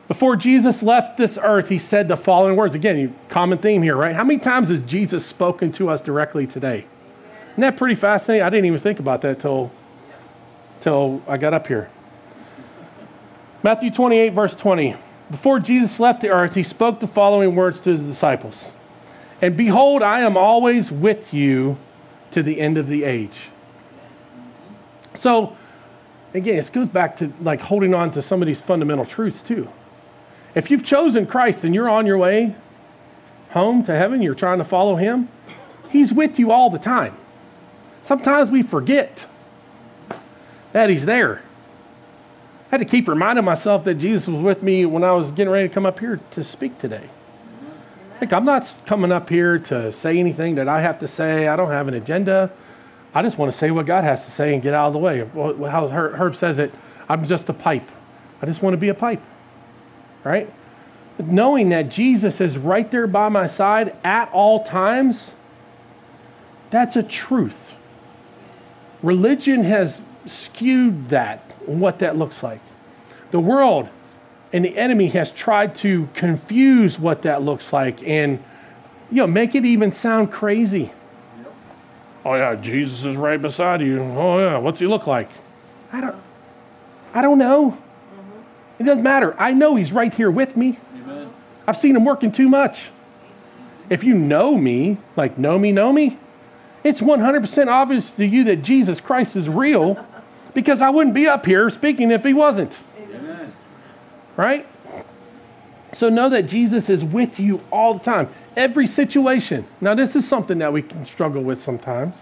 Before 0.09 0.37
Jesus 0.37 0.83
left 0.83 1.17
this 1.17 1.37
earth, 1.43 1.69
he 1.69 1.81
said 1.81 2.07
the 2.07 2.17
following 2.17 2.57
words. 2.57 2.77
Again, 2.77 3.17
common 3.29 3.59
theme 3.59 3.83
here, 3.83 3.97
right? 3.97 4.15
How 4.15 4.23
many 4.23 4.39
times 4.39 4.69
has 4.69 4.81
Jesus 4.83 5.27
spoken 5.27 5.73
to 5.73 5.89
us 5.89 6.01
directly 6.01 6.47
today? 6.47 6.87
Isn't 7.53 7.63
that 7.63 7.77
pretty 7.77 7.97
fascinating? 7.97 8.45
I 8.45 8.51
didn't 8.51 8.67
even 8.67 8.79
think 8.79 9.01
about 9.01 9.23
that 9.23 9.41
till, 9.41 9.73
till 10.83 11.23
I 11.27 11.37
got 11.37 11.55
up 11.55 11.67
here. 11.67 11.91
Matthew 13.67 13.91
28, 13.91 14.29
verse 14.33 14.55
20. 14.55 14.95
Before 15.29 15.59
Jesus 15.59 15.99
left 15.99 16.21
the 16.21 16.29
earth, 16.29 16.55
he 16.55 16.63
spoke 16.63 17.01
the 17.01 17.09
following 17.09 17.57
words 17.57 17.81
to 17.81 17.91
his 17.91 17.99
disciples 17.99 18.71
And 19.43 19.57
behold, 19.57 20.05
I 20.05 20.21
am 20.21 20.37
always 20.37 20.93
with 20.93 21.35
you 21.35 21.77
to 22.31 22.45
the 22.45 22.61
end 22.61 22.79
of 22.79 22.87
the 22.87 23.03
age. 23.03 23.51
So, 25.17 25.57
again, 26.33 26.55
this 26.55 26.71
goes 26.71 26.87
back 26.87 27.17
to 27.17 27.33
like 27.41 27.61
holding 27.61 27.93
on 27.93 28.13
to 28.13 28.23
some 28.23 28.41
of 28.41 28.47
these 28.47 28.61
fundamental 28.61 29.05
truths 29.05 29.43
too. 29.43 29.69
If 30.55 30.71
you've 30.71 30.85
chosen 30.85 31.27
Christ 31.27 31.65
and 31.65 31.75
you're 31.75 31.91
on 31.91 32.07
your 32.07 32.19
way 32.19 32.55
home 33.51 33.83
to 33.83 33.97
heaven, 33.97 34.23
you're 34.23 34.37
trying 34.37 34.59
to 34.59 34.65
follow 34.65 34.95
him, 34.95 35.29
he's 35.89 36.13
with 36.13 36.39
you 36.39 36.53
all 36.53 36.71
the 36.71 36.79
time. 36.79 37.17
Sometimes 38.05 38.49
we 38.49 38.63
forget 38.63 39.27
that 40.73 40.89
he's 40.89 41.05
there. 41.05 41.43
Had 42.77 42.87
to 42.87 42.91
keep 42.97 43.09
reminding 43.09 43.45
myself 43.45 43.85
that 43.85 43.95
Jesus 43.95 44.27
was 44.27 44.43
with 44.43 44.63
me 44.63 44.85
when 44.87 45.03
I 45.03 45.13
was 45.13 45.31
getting 45.31 45.51
ready 45.51 45.69
to 45.69 45.75
come 45.75 45.87
up 45.87 45.99
here 45.99 46.21
to 46.33 46.45
speak 46.45 46.79
today. 46.79 47.09
Like, 48.21 48.33
I'm 48.33 48.45
not 48.45 48.73
coming 48.87 49.13
up 49.13 49.29
here 49.29 49.59
to 49.59 49.93
say 49.93 50.19
anything 50.19 50.57
that 50.57 50.69
I 50.69 50.81
have 50.83 51.01
to 51.01 51.09
say. 51.09 51.49
I 51.49 51.57
don't 51.57 51.71
have 51.71 51.89
an 51.89 51.95
agenda. 51.95 52.51
I 53.15 53.23
just 53.23 53.39
want 53.39 53.53
to 53.53 53.59
say 53.59 53.71
what 53.71 53.87
God 53.87 54.05
has 54.05 54.25
to 54.27 54.31
say 54.31 54.53
and 54.53 54.63
get 54.63 54.75
out 54.75 54.89
of 54.89 54.93
the 54.93 54.99
way. 54.99 55.21
How 55.71 55.89
Herb 55.89 56.37
says 56.37 56.59
it, 56.59 56.75
I'm 57.09 57.27
just 57.27 57.49
a 57.49 57.55
pipe. 57.55 57.89
I 58.43 58.47
just 58.47 58.63
want 58.63 58.75
to 58.75 58.79
be 58.79 58.89
a 58.89 58.95
pipe 58.95 59.23
right? 60.27 60.53
But 61.17 61.29
knowing 61.29 61.69
that 61.71 61.89
Jesus 61.89 62.41
is 62.41 62.59
right 62.59 62.91
there 62.91 63.07
by 63.07 63.29
my 63.29 63.47
side 63.47 63.97
at 64.03 64.29
all 64.33 64.65
times, 64.65 65.31
that's 66.71 66.97
a 66.97 67.03
truth. 67.03 67.55
Religion 69.03 69.63
has 69.63 70.01
skewed 70.27 71.11
that, 71.11 71.53
what 71.65 72.01
that 72.01 72.19
looks 72.19 72.43
like. 72.43 72.61
The 73.31 73.41
world 73.41 73.89
and 74.53 74.65
the 74.65 74.77
enemy 74.77 75.09
has 75.09 75.31
tried 75.33 75.75
to 75.77 76.09
confuse 76.15 76.99
what 76.99 77.23
that 77.23 77.43
looks 77.43 77.73
like 77.73 78.03
and 78.03 78.43
you 79.11 79.19
know 79.19 79.27
make 79.27 79.55
it 79.55 79.65
even 79.65 79.93
sound 79.93 80.33
crazy. 80.33 80.93
Yep. 81.39 81.55
Oh 82.25 82.35
yeah, 82.35 82.55
Jesus 82.55 83.05
is 83.05 83.17
right 83.17 83.41
beside 83.41 83.81
you. 83.81 84.01
Oh 84.01 84.39
yeah, 84.39 84.59
what's 84.59 84.81
he 84.81 84.87
look 84.87 85.07
like? 85.07 85.31
I 85.93 86.01
don't 86.01 86.17
I 87.15 87.23
don't 87.23 87.39
know. 87.39 87.79
It 88.79 88.85
doesn't 88.85 89.03
matter. 89.03 89.35
I 89.39 89.53
know 89.53 89.75
He's 89.75 89.91
right 89.91 90.13
here 90.13 90.31
with 90.31 90.57
me. 90.57 90.79
Amen. 90.97 91.31
I've 91.67 91.79
seen 91.79 91.97
Him 91.97 92.05
working 92.05 92.31
too 92.31 92.49
much. 92.49 92.91
If 93.89 94.05
you 94.05 94.15
know 94.15 94.59
me, 94.59 94.99
like 95.17 95.39
know 95.39 95.59
me, 95.59 95.73
know 95.73 95.93
me, 95.93 96.19
it's 96.85 97.01
100% 97.01 97.69
obvious 97.69 98.11
to 98.11 98.27
you 98.27 98.45
that 98.45 98.57
Jesus 98.57 99.01
Christ 99.01 99.35
is 99.35 99.49
real 99.49 100.05
because 100.55 100.83
I 100.83 100.91
wouldn't 100.91 101.15
be 101.15 101.27
up 101.27 101.47
here 101.47 101.71
speaking 101.71 102.11
if 102.11 102.23
He 102.23 102.35
wasn't. 102.35 102.77
Right? 104.37 104.67
So 105.93 106.09
know 106.09 106.29
that 106.29 106.43
Jesus 106.43 106.91
is 106.91 107.03
with 107.03 107.41
you 107.41 107.63
all 107.71 107.95
the 107.95 108.05
time, 108.05 108.29
every 108.57 108.87
situation. 108.87 109.67
Now, 109.81 109.95
this 109.95 110.15
is 110.15 110.29
something 110.29 110.59
that 110.59 110.73
we 110.73 110.83
can 110.83 111.07
struggle 111.07 111.43
with 111.43 111.63
sometimes. 111.63 112.17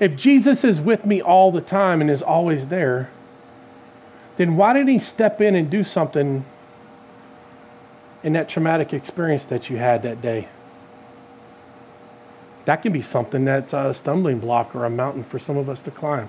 If 0.00 0.16
Jesus 0.16 0.64
is 0.64 0.80
with 0.80 1.06
me 1.06 1.22
all 1.22 1.52
the 1.52 1.60
time 1.60 2.00
and 2.00 2.10
is 2.10 2.22
always 2.22 2.66
there, 2.66 3.10
then 4.36 4.56
why 4.56 4.72
didn't 4.72 4.88
he 4.88 4.98
step 4.98 5.40
in 5.40 5.54
and 5.54 5.70
do 5.70 5.84
something 5.84 6.44
in 8.22 8.32
that 8.34 8.48
traumatic 8.48 8.92
experience 8.92 9.44
that 9.46 9.70
you 9.70 9.76
had 9.76 10.02
that 10.02 10.20
day? 10.20 10.48
That 12.66 12.82
can 12.82 12.92
be 12.92 13.00
something 13.00 13.44
that's 13.44 13.72
a 13.72 13.94
stumbling 13.94 14.40
block 14.40 14.74
or 14.74 14.84
a 14.84 14.90
mountain 14.90 15.22
for 15.22 15.38
some 15.38 15.56
of 15.56 15.68
us 15.68 15.80
to 15.82 15.90
climb. 15.90 16.28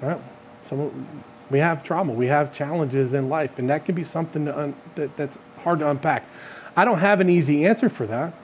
Right? 0.00 0.20
Some, 0.68 1.06
we 1.50 1.58
have 1.58 1.82
trauma, 1.82 2.12
we 2.12 2.26
have 2.26 2.52
challenges 2.52 3.14
in 3.14 3.28
life, 3.28 3.58
and 3.58 3.70
that 3.70 3.84
can 3.84 3.94
be 3.94 4.04
something 4.04 4.48
un, 4.48 4.74
that, 4.96 5.16
that's 5.16 5.38
hard 5.62 5.78
to 5.80 5.88
unpack. 5.88 6.26
I 6.76 6.84
don't 6.84 6.98
have 6.98 7.20
an 7.20 7.30
easy 7.30 7.66
answer 7.66 7.88
for 7.88 8.06
that, 8.06 8.34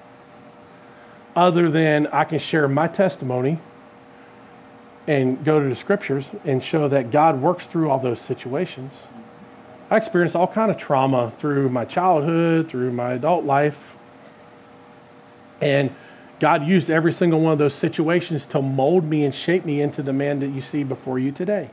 other 1.37 1.71
than 1.71 2.07
I 2.09 2.25
can 2.25 2.39
share 2.39 2.67
my 2.69 2.89
testimony 2.89 3.59
and 5.07 5.45
go 5.45 5.61
to 5.61 5.69
the 5.69 5.77
scriptures 5.77 6.27
and 6.45 6.63
show 6.63 6.89
that 6.89 7.11
God 7.11 7.41
works 7.41 7.67
through 7.67 7.91
all 7.91 7.99
those 7.99 8.21
situations. 8.21 8.93
I 9.91 9.99
experienced 9.99 10.35
all 10.35 10.47
kind 10.47 10.71
of 10.71 10.79
trauma 10.79 11.33
through 11.39 11.69
my 11.69 11.85
childhood, 11.85 12.69
through 12.69 12.93
my 12.93 13.13
adult 13.13 13.45
life. 13.45 13.77
And 15.61 15.95
God 16.41 16.67
used 16.67 16.91
every 16.91 17.13
single 17.13 17.41
one 17.41 17.53
of 17.53 17.59
those 17.59 17.75
situations 17.75 18.47
to 18.47 18.63
mold 18.63 19.05
me 19.05 19.25
and 19.25 19.35
shape 19.35 19.65
me 19.65 19.83
into 19.83 20.03
the 20.03 20.13
man 20.13 20.41
that 20.41 20.49
you 20.49 20.63
see 20.63 20.85
before 20.85 21.19
you 21.19 21.33
today. 21.33 21.71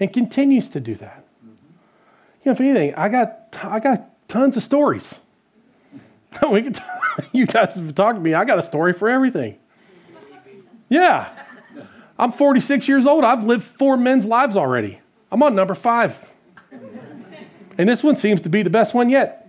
And 0.00 0.12
continues 0.12 0.70
to 0.70 0.80
do 0.80 0.94
that. 0.96 1.24
You 1.42 1.50
know, 2.46 2.52
if 2.52 2.60
anything, 2.60 2.94
I 2.94 3.08
got 3.08 3.56
I 3.62 3.80
got 3.80 4.10
tons 4.28 4.56
of 4.56 4.62
stories. 4.62 5.14
we 6.50 6.62
can, 6.62 6.76
you 7.32 7.46
guys 7.46 7.74
have 7.74 7.94
talked 7.94 8.16
to 8.16 8.20
me. 8.20 8.34
I 8.34 8.44
got 8.44 8.58
a 8.58 8.62
story 8.62 8.92
for 8.92 9.08
everything. 9.08 9.56
Yeah. 10.88 11.30
I'm 12.18 12.32
46 12.32 12.88
years 12.88 13.06
old. 13.06 13.24
I've 13.24 13.44
lived 13.44 13.64
four 13.64 13.96
men's 13.96 14.24
lives 14.24 14.56
already. 14.56 15.00
I'm 15.30 15.42
on 15.42 15.54
number 15.54 15.74
five. 15.74 16.16
And 17.76 17.88
this 17.88 18.02
one 18.02 18.16
seems 18.16 18.40
to 18.42 18.48
be 18.48 18.62
the 18.62 18.70
best 18.70 18.92
one 18.92 19.08
yet. 19.08 19.46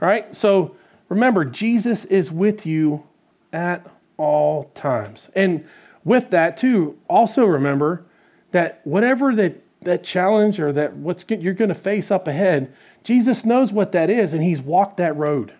Right? 0.00 0.34
So 0.34 0.76
remember, 1.08 1.44
Jesus 1.44 2.04
is 2.06 2.30
with 2.30 2.64
you 2.64 3.04
at 3.52 3.86
all 4.16 4.70
times. 4.74 5.28
And 5.34 5.66
with 6.04 6.30
that, 6.30 6.56
too, 6.56 6.98
also 7.08 7.44
remember 7.44 8.04
that 8.52 8.80
whatever 8.84 9.34
that, 9.34 9.62
that 9.82 10.02
challenge 10.02 10.58
or 10.58 10.72
that 10.72 10.94
what's 10.96 11.24
you're 11.28 11.54
going 11.54 11.68
to 11.68 11.74
face 11.74 12.10
up 12.10 12.28
ahead, 12.28 12.72
Jesus 13.04 13.44
knows 13.44 13.72
what 13.72 13.92
that 13.92 14.10
is, 14.10 14.32
and 14.32 14.42
He's 14.42 14.60
walked 14.60 14.96
that 14.98 15.16
road. 15.16 15.52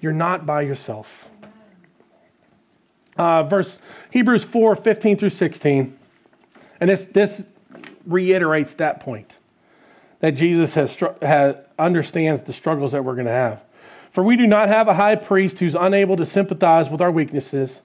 You're 0.00 0.12
not 0.12 0.46
by 0.46 0.62
yourself 0.62 1.08
uh, 3.16 3.42
verse 3.44 3.78
Hebrews 4.10 4.44
4 4.44 4.76
15 4.76 5.16
through 5.18 5.30
16. 5.30 5.98
And 6.80 6.90
this, 6.90 7.06
this 7.12 7.42
reiterates 8.06 8.74
that 8.74 9.00
point 9.00 9.32
that 10.20 10.32
Jesus 10.32 10.74
has, 10.74 10.96
has 11.22 11.56
understands 11.78 12.42
the 12.42 12.52
struggles 12.52 12.92
that 12.92 13.04
we're 13.04 13.14
going 13.14 13.26
to 13.26 13.32
have. 13.32 13.62
For 14.10 14.22
we 14.22 14.36
do 14.36 14.46
not 14.46 14.68
have 14.68 14.88
a 14.88 14.94
high 14.94 15.16
priest 15.16 15.58
who's 15.58 15.74
unable 15.74 16.16
to 16.16 16.26
sympathize 16.26 16.88
with 16.88 17.00
our 17.00 17.10
weaknesses, 17.10 17.80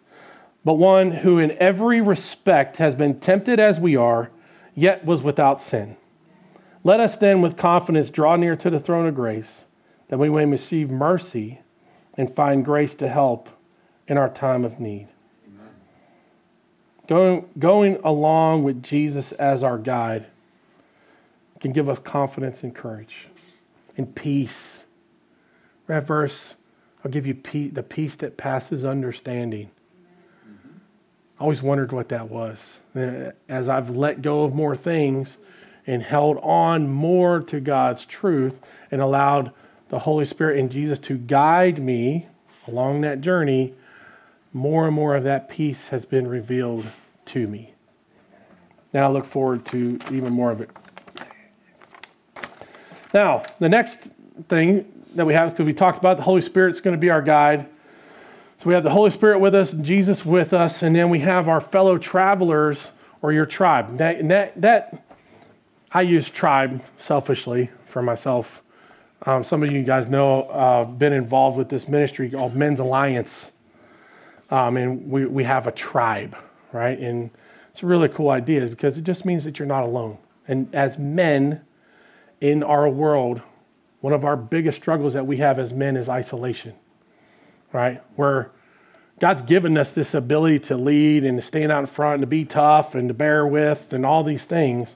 but 0.64 0.76
one 0.76 1.12
who 1.12 1.40
in 1.40 1.52
every 1.60 2.02
respect 2.02 2.78
has 2.78 2.96
been 2.96 3.20
tempted 3.20 3.60
as 3.60 3.80
we 3.80 3.96
are, 3.96 4.30
yet 4.76 5.06
was 5.06 5.22
without 5.22 5.62
sin. 5.62 5.98
Let 6.84 7.00
us 7.00 7.16
then 7.18 7.42
with 7.42 7.58
confidence 7.58 8.10
draw 8.10 8.36
near 8.36 8.56
to 8.56 8.70
the 8.70 8.80
throne 8.80 9.08
of 9.08 9.16
grace, 9.16 9.66
that 10.10 10.20
we 10.20 10.30
may 10.30 10.46
receive 10.46 10.90
mercy 10.90 11.62
and 12.16 12.36
find 12.36 12.66
grace 12.66 12.96
to 12.96 13.08
help 13.08 13.50
in 14.08 14.18
our 14.18 14.30
time 14.30 14.66
of 14.66 14.80
need. 14.80 15.08
Going, 17.08 17.46
going 17.60 17.98
along 18.04 18.64
with 18.64 18.84
Jesus 18.84 19.32
as 19.34 19.64
our 19.64 19.78
guide 19.78 20.28
can 21.60 21.74
give 21.74 21.90
us 21.90 22.00
confidence 22.00 22.64
and 22.64 22.74
courage 22.74 23.28
and 23.98 24.14
peace. 24.16 24.84
That 25.88 26.08
verse, 26.08 26.54
I'll 27.04 27.12
give 27.12 27.28
you 27.28 27.34
the 27.34 27.84
peace 27.84 28.16
that 28.18 28.38
passes 28.38 28.86
understanding. 28.86 29.70
I 31.42 31.44
always 31.44 31.64
wondered 31.64 31.92
what 31.92 32.10
that 32.10 32.30
was. 32.30 32.60
Uh, 32.96 33.32
as 33.50 33.68
I've 33.68 33.90
let 33.90 34.22
go 34.22 34.44
of 34.44 34.54
more 34.54 34.76
things 34.76 35.38
and 35.88 36.04
held 36.04 36.38
on 36.44 36.88
more 36.88 37.40
to 37.40 37.60
God's 37.60 38.06
truth 38.06 38.60
and 38.92 39.02
allowed 39.02 39.52
the 39.90 39.98
Holy 39.98 40.28
Spirit 40.28 40.60
and 40.60 40.70
Jesus 40.70 41.00
to 41.00 41.18
guide 41.18 41.82
me 41.82 42.28
along 42.68 43.02
that 43.02 43.22
journey, 43.22 43.74
more 44.54 44.86
and 44.86 44.96
more 44.96 45.16
of 45.16 45.24
that 45.24 45.50
peace 45.50 45.88
has 45.88 46.06
been 46.06 46.28
revealed 46.28 46.86
to 47.26 47.48
me. 47.48 47.74
Now 48.94 49.08
I 49.08 49.12
look 49.12 49.26
forward 49.26 49.66
to 49.66 49.98
even 50.12 50.32
more 50.32 50.52
of 50.52 50.62
it. 50.62 50.70
Now, 53.16 53.42
the 53.58 53.68
next 53.68 53.98
thing 54.48 54.86
that 55.16 55.26
we 55.26 55.34
have, 55.34 55.50
because 55.50 55.66
we 55.66 55.74
talked 55.74 55.98
about 55.98 56.18
the 56.18 56.24
Holy 56.24 56.44
Spirit 56.44 56.76
is 56.76 56.82
going 56.82 56.96
to 56.96 57.02
be 57.02 57.10
our 57.10 57.24
guide. 57.24 57.68
So 58.62 58.68
we 58.68 58.76
have 58.76 58.84
the 58.84 58.92
Holy 58.92 59.10
Spirit 59.10 59.40
with 59.40 59.56
us, 59.56 59.72
Jesus 59.82 60.24
with 60.24 60.54
us, 60.54 60.84
and 60.84 60.96
then 60.96 61.10
we 61.10 61.20
have 61.22 61.50
our 61.50 61.60
fellow 61.60 61.98
travelers 61.98 62.92
or 63.24 63.34
your 63.34 63.48
tribe. 63.48 63.98
That, 63.98 64.28
that, 64.28 64.62
that 64.62 65.04
I 65.92 66.04
use 66.04 66.30
tribe 66.30 66.84
selfishly 66.98 67.72
for 67.88 68.04
myself. 68.04 68.62
Um, 69.26 69.44
some 69.44 69.64
of 69.64 69.72
you 69.72 69.82
guys 69.82 70.10
know 70.10 70.48
I've 70.50 70.88
uh, 70.88 70.92
been 70.92 71.12
involved 71.12 71.58
with 71.58 71.70
this 71.70 71.88
ministry 71.88 72.30
called 72.30 72.56
Men's 72.56 72.80
Alliance. 72.80 73.52
Um, 74.52 74.78
and 74.78 75.10
we, 75.10 75.26
we 75.26 75.44
have 75.44 75.66
a 75.66 75.72
tribe, 75.72 76.38
right? 76.72 77.00
And 77.00 77.32
it's 77.72 77.82
a 77.82 77.88
really 77.88 78.10
cool 78.10 78.30
idea 78.30 78.68
because 78.68 78.96
it 78.96 79.04
just 79.04 79.26
means 79.26 79.44
that 79.44 79.58
you're 79.58 79.68
not 79.68 79.86
alone. 79.86 80.20
And 80.48 80.70
as 80.76 81.00
men 81.00 81.62
in 82.42 82.62
our 82.62 82.88
world, 82.88 83.42
one 84.02 84.14
of 84.14 84.24
our 84.24 84.38
biggest 84.38 84.78
struggles 84.78 85.14
that 85.14 85.26
we 85.26 85.38
have 85.38 85.58
as 85.58 85.74
men 85.74 85.98
is 85.98 86.10
isolation, 86.10 86.76
right? 87.74 88.02
Where 88.16 88.52
God's 89.20 89.44
given 89.44 89.78
us 89.78 89.92
this 89.92 90.14
ability 90.14 90.60
to 90.60 90.78
lead 90.78 91.24
and 91.24 91.40
to 91.40 91.46
stand 91.46 91.72
out 91.72 91.80
in 91.80 91.88
front 91.88 92.16
and 92.16 92.22
to 92.22 92.28
be 92.28 92.44
tough 92.44 92.96
and 92.96 93.08
to 93.08 93.14
bear 93.14 93.46
with 93.46 93.94
and 93.94 94.06
all 94.06 94.24
these 94.24 94.44
things. 94.44 94.90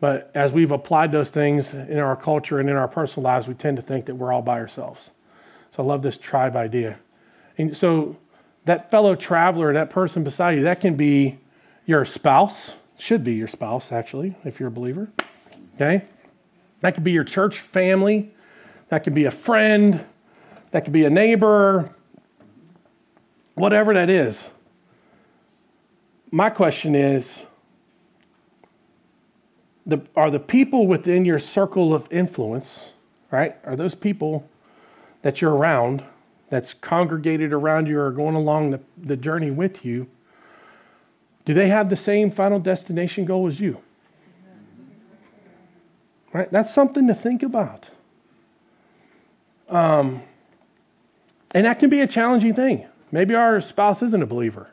But 0.00 0.30
as 0.34 0.52
we've 0.52 0.72
applied 0.72 1.12
those 1.12 1.30
things 1.30 1.72
in 1.74 1.98
our 1.98 2.16
culture 2.16 2.58
and 2.58 2.68
in 2.68 2.76
our 2.76 2.88
personal 2.88 3.24
lives, 3.24 3.46
we 3.46 3.54
tend 3.54 3.76
to 3.76 3.82
think 3.82 4.06
that 4.06 4.14
we're 4.14 4.32
all 4.32 4.42
by 4.42 4.58
ourselves. 4.58 5.10
So 5.76 5.82
I 5.82 5.86
love 5.86 6.02
this 6.02 6.16
tribe 6.16 6.56
idea. 6.56 6.98
And 7.58 7.76
so 7.76 8.16
that 8.64 8.90
fellow 8.90 9.14
traveler, 9.14 9.72
that 9.74 9.90
person 9.90 10.24
beside 10.24 10.52
you, 10.52 10.64
that 10.64 10.80
can 10.80 10.96
be 10.96 11.38
your 11.86 12.04
spouse, 12.04 12.72
should 12.98 13.22
be 13.22 13.34
your 13.34 13.48
spouse, 13.48 13.92
actually, 13.92 14.34
if 14.44 14.60
you're 14.60 14.68
a 14.68 14.72
believer. 14.72 15.10
Okay? 15.74 16.04
That 16.80 16.94
could 16.94 17.04
be 17.04 17.12
your 17.12 17.24
church 17.24 17.58
family. 17.60 18.32
That 18.88 19.04
could 19.04 19.14
be 19.14 19.24
a 19.24 19.30
friend. 19.30 20.04
That 20.72 20.84
could 20.84 20.92
be 20.92 21.04
a 21.04 21.10
neighbor. 21.10 21.94
Whatever 23.54 23.94
that 23.94 24.10
is. 24.10 24.40
My 26.30 26.50
question 26.50 26.94
is 26.94 27.40
the, 29.86 30.00
are 30.16 30.30
the 30.30 30.40
people 30.40 30.86
within 30.86 31.24
your 31.24 31.38
circle 31.38 31.94
of 31.94 32.10
influence, 32.10 32.68
right? 33.30 33.56
Are 33.64 33.76
those 33.76 33.94
people 33.94 34.48
that 35.20 35.40
you're 35.40 35.54
around, 35.54 36.02
that's 36.48 36.74
congregated 36.74 37.52
around 37.52 37.86
you 37.86 37.98
or 37.98 38.10
going 38.10 38.34
along 38.34 38.70
the, 38.70 38.80
the 38.96 39.16
journey 39.16 39.50
with 39.50 39.84
you, 39.84 40.06
do 41.44 41.54
they 41.54 41.68
have 41.68 41.90
the 41.90 41.96
same 41.96 42.30
final 42.30 42.58
destination 42.58 43.24
goal 43.24 43.48
as 43.48 43.60
you? 43.60 43.78
Right? 46.32 46.50
That's 46.50 46.72
something 46.72 47.06
to 47.08 47.14
think 47.14 47.42
about. 47.42 47.88
Um, 49.68 50.22
and 51.54 51.66
that 51.66 51.78
can 51.78 51.90
be 51.90 52.00
a 52.00 52.06
challenging 52.06 52.54
thing. 52.54 52.86
Maybe 53.10 53.34
our 53.34 53.60
spouse 53.60 54.02
isn't 54.02 54.22
a 54.22 54.26
believer, 54.26 54.70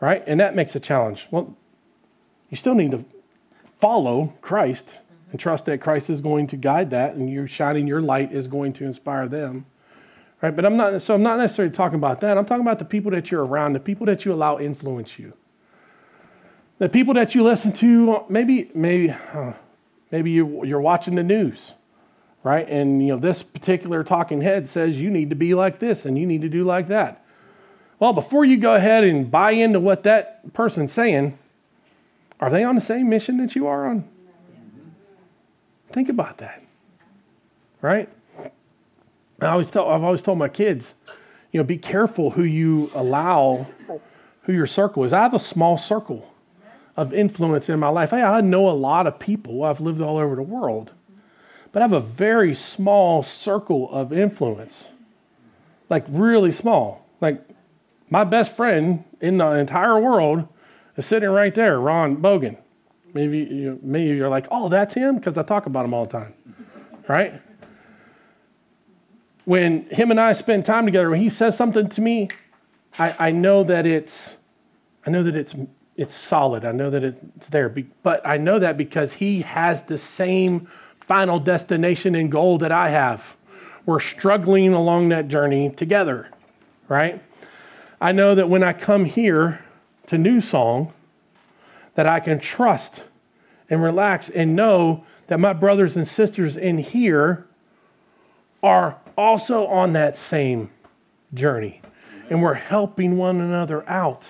right? 0.00 0.22
And 0.26 0.40
that 0.40 0.54
makes 0.54 0.74
a 0.76 0.80
challenge. 0.80 1.26
Well, 1.30 1.56
you 2.50 2.56
still 2.56 2.74
need 2.74 2.92
to 2.92 3.04
follow 3.80 4.34
Christ 4.40 4.86
and 5.30 5.40
trust 5.40 5.64
that 5.66 5.80
Christ 5.80 6.10
is 6.10 6.20
going 6.20 6.46
to 6.48 6.56
guide 6.56 6.90
that 6.90 7.14
and 7.14 7.28
you 7.28 7.46
shining 7.46 7.86
your 7.86 8.00
light 8.00 8.32
is 8.32 8.46
going 8.46 8.72
to 8.74 8.84
inspire 8.84 9.28
them. 9.28 9.66
Right? 10.40 10.54
But 10.54 10.64
I'm 10.64 10.76
not 10.76 11.00
so 11.02 11.14
I'm 11.14 11.22
not 11.22 11.38
necessarily 11.38 11.74
talking 11.74 11.96
about 11.96 12.20
that. 12.20 12.36
I'm 12.36 12.44
talking 12.44 12.62
about 12.62 12.78
the 12.78 12.84
people 12.84 13.10
that 13.12 13.30
you're 13.30 13.44
around, 13.44 13.72
the 13.72 13.80
people 13.80 14.06
that 14.06 14.24
you 14.24 14.32
allow 14.32 14.58
influence 14.58 15.18
you. 15.18 15.32
The 16.78 16.88
people 16.88 17.14
that 17.14 17.34
you 17.34 17.42
listen 17.42 17.72
to, 17.74 18.24
maybe 18.28 18.70
maybe 18.74 19.10
uh, 19.10 19.54
Maybe 20.14 20.30
you, 20.30 20.64
you're 20.64 20.80
watching 20.80 21.16
the 21.16 21.24
news, 21.24 21.72
right? 22.44 22.68
And 22.68 23.02
you 23.02 23.08
know 23.08 23.18
this 23.18 23.42
particular 23.42 24.04
talking 24.04 24.40
head 24.40 24.68
says 24.68 24.96
you 24.96 25.10
need 25.10 25.30
to 25.30 25.36
be 25.36 25.54
like 25.54 25.80
this 25.80 26.04
and 26.04 26.16
you 26.16 26.26
need 26.26 26.42
to 26.42 26.48
do 26.48 26.62
like 26.62 26.86
that. 26.88 27.24
Well, 27.98 28.12
before 28.12 28.44
you 28.44 28.58
go 28.58 28.74
ahead 28.74 29.02
and 29.02 29.28
buy 29.30 29.52
into 29.52 29.80
what 29.80 30.04
that 30.04 30.52
person's 30.52 30.92
saying, 30.92 31.38
are 32.38 32.50
they 32.50 32.62
on 32.62 32.74
the 32.74 32.80
same 32.80 33.08
mission 33.08 33.38
that 33.38 33.56
you 33.56 33.66
are 33.66 33.86
on? 33.88 34.04
Think 35.90 36.08
about 36.08 36.38
that, 36.38 36.62
right? 37.80 38.08
I 39.40 39.46
always 39.46 39.70
tell, 39.70 39.88
I've 39.88 40.02
always 40.02 40.22
told 40.22 40.38
my 40.38 40.48
kids, 40.48 40.94
you 41.52 41.58
know, 41.58 41.64
be 41.64 41.78
careful 41.78 42.30
who 42.30 42.42
you 42.42 42.90
allow, 42.94 43.66
who 44.42 44.52
your 44.52 44.66
circle 44.66 45.04
is. 45.04 45.12
I 45.12 45.22
have 45.22 45.34
a 45.34 45.38
small 45.38 45.78
circle 45.78 46.30
of 46.96 47.14
influence 47.14 47.68
in 47.68 47.78
my 47.78 47.88
life. 47.88 48.10
Hey, 48.10 48.22
I 48.22 48.40
know 48.40 48.68
a 48.68 48.72
lot 48.72 49.06
of 49.06 49.18
people. 49.18 49.62
I've 49.62 49.80
lived 49.80 50.00
all 50.00 50.18
over 50.18 50.34
the 50.34 50.42
world. 50.42 50.90
But 51.74 51.80
I 51.80 51.86
have 51.86 51.92
a 51.92 52.00
very 52.00 52.54
small 52.54 53.24
circle 53.24 53.90
of 53.90 54.12
influence. 54.12 54.90
Like 55.90 56.04
really 56.08 56.52
small. 56.52 57.04
Like 57.20 57.44
my 58.08 58.22
best 58.22 58.54
friend 58.54 59.02
in 59.20 59.38
the 59.38 59.50
entire 59.50 59.98
world 59.98 60.46
is 60.96 61.04
sitting 61.04 61.28
right 61.28 61.52
there, 61.52 61.80
Ron 61.80 62.18
Bogan. 62.18 62.56
Maybe 63.12 63.38
you, 63.38 63.80
maybe 63.82 64.16
you're 64.16 64.28
like, 64.28 64.46
oh, 64.52 64.68
that's 64.68 64.94
him 64.94 65.16
because 65.16 65.36
I 65.36 65.42
talk 65.42 65.66
about 65.66 65.84
him 65.84 65.94
all 65.94 66.04
the 66.04 66.12
time, 66.12 66.34
right? 67.08 67.42
When 69.44 69.86
him 69.90 70.12
and 70.12 70.20
I 70.20 70.34
spend 70.34 70.64
time 70.64 70.86
together, 70.86 71.10
when 71.10 71.20
he 71.20 71.28
says 71.28 71.56
something 71.56 71.88
to 71.88 72.00
me, 72.00 72.28
I, 73.00 73.16
I 73.18 73.30
know 73.32 73.64
that 73.64 73.84
it's, 73.84 74.36
I 75.04 75.10
know 75.10 75.24
that 75.24 75.34
it's 75.34 75.54
it's 75.96 76.14
solid. 76.14 76.64
I 76.64 76.72
know 76.72 76.90
that 76.90 77.04
it's 77.04 77.46
there. 77.48 77.68
But 78.02 78.26
I 78.26 78.36
know 78.36 78.58
that 78.58 78.76
because 78.76 79.12
he 79.12 79.42
has 79.42 79.82
the 79.82 79.98
same 79.98 80.68
final 81.06 81.38
destination 81.38 82.14
and 82.14 82.30
goal 82.30 82.58
that 82.58 82.72
I 82.72 82.90
have. 82.90 83.22
We're 83.86 84.00
struggling 84.00 84.72
along 84.72 85.10
that 85.10 85.28
journey 85.28 85.70
together, 85.70 86.28
right? 86.88 87.22
I 88.00 88.12
know 88.12 88.34
that 88.34 88.48
when 88.48 88.62
I 88.62 88.72
come 88.72 89.04
here 89.04 89.64
to 90.06 90.18
New 90.18 90.40
Song, 90.40 90.92
that 91.94 92.06
I 92.06 92.20
can 92.20 92.38
trust 92.40 93.02
and 93.70 93.82
relax 93.82 94.28
and 94.30 94.56
know 94.56 95.04
that 95.28 95.40
my 95.40 95.52
brothers 95.52 95.96
and 95.96 96.06
sisters 96.06 96.56
in 96.56 96.78
here 96.78 97.46
are 98.62 98.98
also 99.16 99.66
on 99.66 99.92
that 99.92 100.16
same 100.16 100.70
journey. 101.34 101.80
And 102.30 102.42
we're 102.42 102.54
helping 102.54 103.16
one 103.16 103.40
another 103.40 103.88
out. 103.88 104.24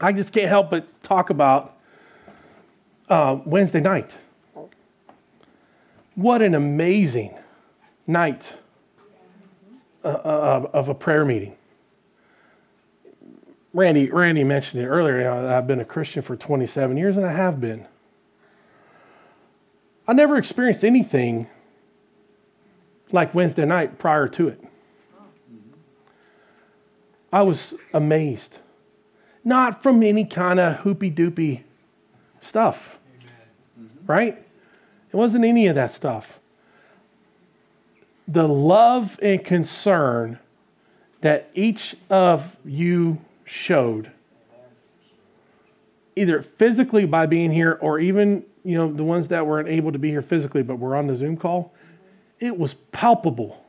I 0.00 0.12
just 0.12 0.32
can't 0.32 0.48
help 0.48 0.70
but 0.70 0.86
talk 1.02 1.30
about 1.30 1.76
uh, 3.08 3.38
Wednesday 3.44 3.80
night. 3.80 4.10
What 6.16 6.42
an 6.42 6.54
amazing 6.54 7.34
night 8.06 8.42
uh, 10.04 10.08
uh, 10.08 10.70
of 10.72 10.88
a 10.88 10.94
prayer 10.94 11.24
meeting. 11.24 11.56
Randy, 13.72 14.10
Randy 14.10 14.42
mentioned 14.42 14.82
it 14.82 14.86
earlier. 14.86 15.18
You 15.18 15.24
know, 15.24 15.56
I've 15.56 15.66
been 15.66 15.80
a 15.80 15.84
Christian 15.84 16.22
for 16.22 16.34
27 16.34 16.96
years, 16.96 17.16
and 17.16 17.24
I 17.24 17.32
have 17.32 17.60
been. 17.60 17.86
I 20.08 20.12
never 20.12 20.36
experienced 20.36 20.82
anything 20.82 21.46
like 23.12 23.34
Wednesday 23.34 23.66
night 23.66 23.98
prior 23.98 24.26
to 24.28 24.48
it. 24.48 24.64
I 27.32 27.42
was 27.42 27.74
amazed 27.92 28.54
not 29.46 29.80
from 29.80 30.02
any 30.02 30.24
kind 30.24 30.58
of 30.58 30.78
hoopy 30.78 31.14
doopy 31.14 31.62
stuff. 32.40 32.98
Right? 34.06 34.45
It 35.16 35.18
wasn't 35.18 35.46
any 35.46 35.66
of 35.66 35.76
that 35.76 35.94
stuff. 35.94 36.40
The 38.28 38.46
love 38.46 39.18
and 39.22 39.42
concern 39.42 40.38
that 41.22 41.48
each 41.54 41.96
of 42.10 42.54
you 42.66 43.16
showed, 43.46 44.10
either 46.16 46.42
physically 46.42 47.06
by 47.06 47.24
being 47.24 47.50
here 47.50 47.78
or 47.80 47.98
even, 47.98 48.44
you 48.62 48.76
know, 48.76 48.92
the 48.92 49.04
ones 49.04 49.28
that 49.28 49.46
weren't 49.46 49.68
able 49.68 49.90
to 49.90 49.98
be 49.98 50.10
here 50.10 50.20
physically 50.20 50.62
but 50.62 50.78
were 50.78 50.94
on 50.94 51.06
the 51.06 51.16
Zoom 51.16 51.38
call, 51.38 51.72
it 52.38 52.58
was 52.58 52.74
palpable. 52.92 53.64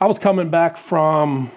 I 0.00 0.06
was 0.06 0.20
coming 0.20 0.48
back 0.48 0.76
from, 0.76 1.50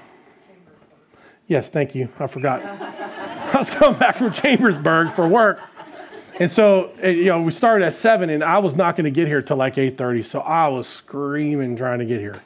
yes, 1.48 1.70
thank 1.70 1.94
you, 1.94 2.10
I 2.18 2.26
forgot. 2.26 2.64
I 3.54 3.56
was 3.56 3.70
coming 3.70 4.00
back 4.00 4.16
from 4.16 4.34
Chambersburg 4.34 5.14
for 5.14 5.28
work. 5.28 5.60
And 6.40 6.50
so, 6.50 6.94
you 7.04 7.26
know, 7.26 7.42
we 7.42 7.52
started 7.52 7.86
at 7.86 7.94
seven, 7.94 8.30
and 8.30 8.44
I 8.44 8.60
was 8.60 8.74
not 8.76 8.96
going 8.96 9.04
to 9.04 9.12
get 9.12 9.28
here 9.28 9.42
till 9.42 9.58
like 9.58 9.78
eight 9.78 9.98
thirty. 9.98 10.24
So 10.24 10.40
I 10.40 10.70
was 10.70 10.88
screaming 10.88 11.76
trying 11.76 12.00
to 12.00 12.06
get 12.06 12.22
here, 12.22 12.42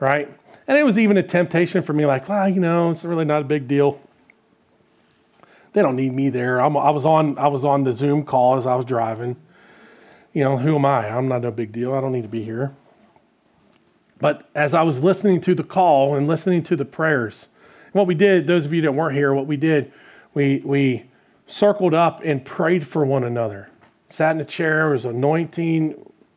right? 0.00 0.28
And 0.66 0.78
it 0.78 0.82
was 0.82 0.96
even 0.96 1.18
a 1.18 1.22
temptation 1.22 1.82
for 1.82 1.92
me, 1.92 2.06
like, 2.06 2.28
well, 2.28 2.48
you 2.48 2.60
know, 2.60 2.90
it's 2.90 3.04
really 3.04 3.26
not 3.26 3.42
a 3.42 3.44
big 3.44 3.68
deal. 3.68 4.00
They 5.74 5.82
don't 5.82 5.96
need 5.96 6.14
me 6.14 6.30
there. 6.30 6.60
I'm, 6.60 6.76
I 6.76 6.90
was 6.90 7.04
on, 7.04 7.36
I 7.38 7.48
was 7.48 7.64
on 7.64 7.84
the 7.84 7.92
Zoom 7.92 8.24
call 8.24 8.56
as 8.56 8.66
I 8.66 8.74
was 8.76 8.86
driving. 8.86 9.36
You 10.32 10.44
know, 10.44 10.56
who 10.56 10.76
am 10.76 10.86
I? 10.86 11.08
I'm 11.10 11.28
not 11.28 11.44
a 11.44 11.50
big 11.50 11.72
deal. 11.72 11.94
I 11.94 12.00
don't 12.00 12.12
need 12.12 12.22
to 12.22 12.28
be 12.28 12.42
here. 12.42 12.74
But 14.20 14.48
as 14.54 14.72
I 14.72 14.82
was 14.82 15.00
listening 15.00 15.40
to 15.42 15.54
the 15.54 15.64
call 15.64 16.14
and 16.14 16.26
listening 16.26 16.62
to 16.64 16.76
the 16.76 16.84
prayers, 16.84 17.48
what 17.92 18.06
we 18.06 18.14
did, 18.14 18.46
those 18.46 18.64
of 18.64 18.72
you 18.72 18.80
that 18.82 18.92
weren't 18.92 19.16
here, 19.16 19.34
what 19.34 19.46
we 19.46 19.56
did, 19.58 19.92
we 20.32 20.62
we 20.64 21.04
circled 21.46 21.94
up 21.94 22.22
and 22.24 22.44
prayed 22.44 22.86
for 22.86 23.04
one 23.04 23.24
another. 23.24 23.68
Sat 24.10 24.34
in 24.36 24.40
a 24.40 24.44
chair, 24.44 24.90
was 24.90 25.04
anointing. 25.04 25.94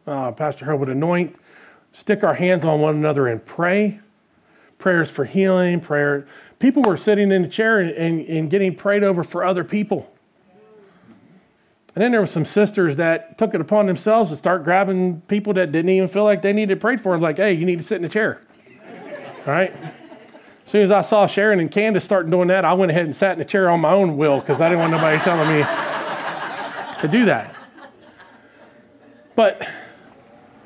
Uh, 0.07 0.31
Pastor 0.31 0.65
Herb 0.65 0.79
would 0.79 0.89
anoint, 0.89 1.35
stick 1.93 2.23
our 2.23 2.33
hands 2.33 2.63
on 2.63 2.79
one 2.79 2.95
another 2.95 3.27
and 3.27 3.43
pray. 3.45 3.99
Prayers 4.77 5.09
for 5.09 5.25
healing, 5.25 5.79
prayer. 5.79 6.27
People 6.59 6.83
were 6.83 6.97
sitting 6.97 7.31
in 7.31 7.45
a 7.45 7.49
chair 7.49 7.79
and, 7.79 7.91
and, 7.91 8.27
and 8.27 8.49
getting 8.49 8.75
prayed 8.75 9.03
over 9.03 9.23
for 9.23 9.43
other 9.43 9.63
people. 9.63 10.11
And 11.95 12.03
then 12.03 12.11
there 12.11 12.19
were 12.19 12.27
some 12.27 12.43
sisters 12.43 12.97
that 12.97 13.37
took 13.37 13.53
it 13.53 13.61
upon 13.61 13.85
themselves 13.85 14.29
to 14.29 14.35
start 14.35 14.65
grabbing 14.65 15.21
people 15.27 15.53
that 15.53 15.71
didn't 15.71 15.89
even 15.89 16.09
feel 16.09 16.25
like 16.25 16.41
they 16.41 16.51
needed 16.51 16.81
prayed 16.81 16.99
for. 16.99 17.17
Like, 17.17 17.37
hey, 17.37 17.53
you 17.53 17.65
need 17.65 17.79
to 17.79 17.85
sit 17.85 17.97
in 17.97 18.05
a 18.05 18.09
chair. 18.09 18.41
right? 19.45 19.73
As 20.65 20.71
soon 20.71 20.81
as 20.81 20.91
I 20.91 21.03
saw 21.03 21.27
Sharon 21.27 21.59
and 21.59 21.71
Candace 21.71 22.03
starting 22.03 22.31
doing 22.31 22.47
that, 22.47 22.65
I 22.65 22.73
went 22.73 22.91
ahead 22.91 23.05
and 23.05 23.15
sat 23.15 23.35
in 23.35 23.41
a 23.41 23.45
chair 23.45 23.69
on 23.69 23.81
my 23.81 23.91
own 23.91 24.17
will 24.17 24.39
because 24.39 24.61
I 24.61 24.69
didn't 24.69 24.79
want 24.79 24.91
nobody 24.91 25.23
telling 25.23 25.47
me 25.47 25.63
to 27.01 27.07
do 27.07 27.25
that. 27.25 27.53
But 29.35 29.61
it 29.61 29.69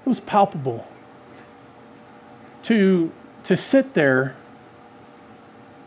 was 0.06 0.22
palpable 0.22 0.88
to, 2.64 3.12
to 3.44 3.58
sit 3.58 3.94
there 3.94 4.38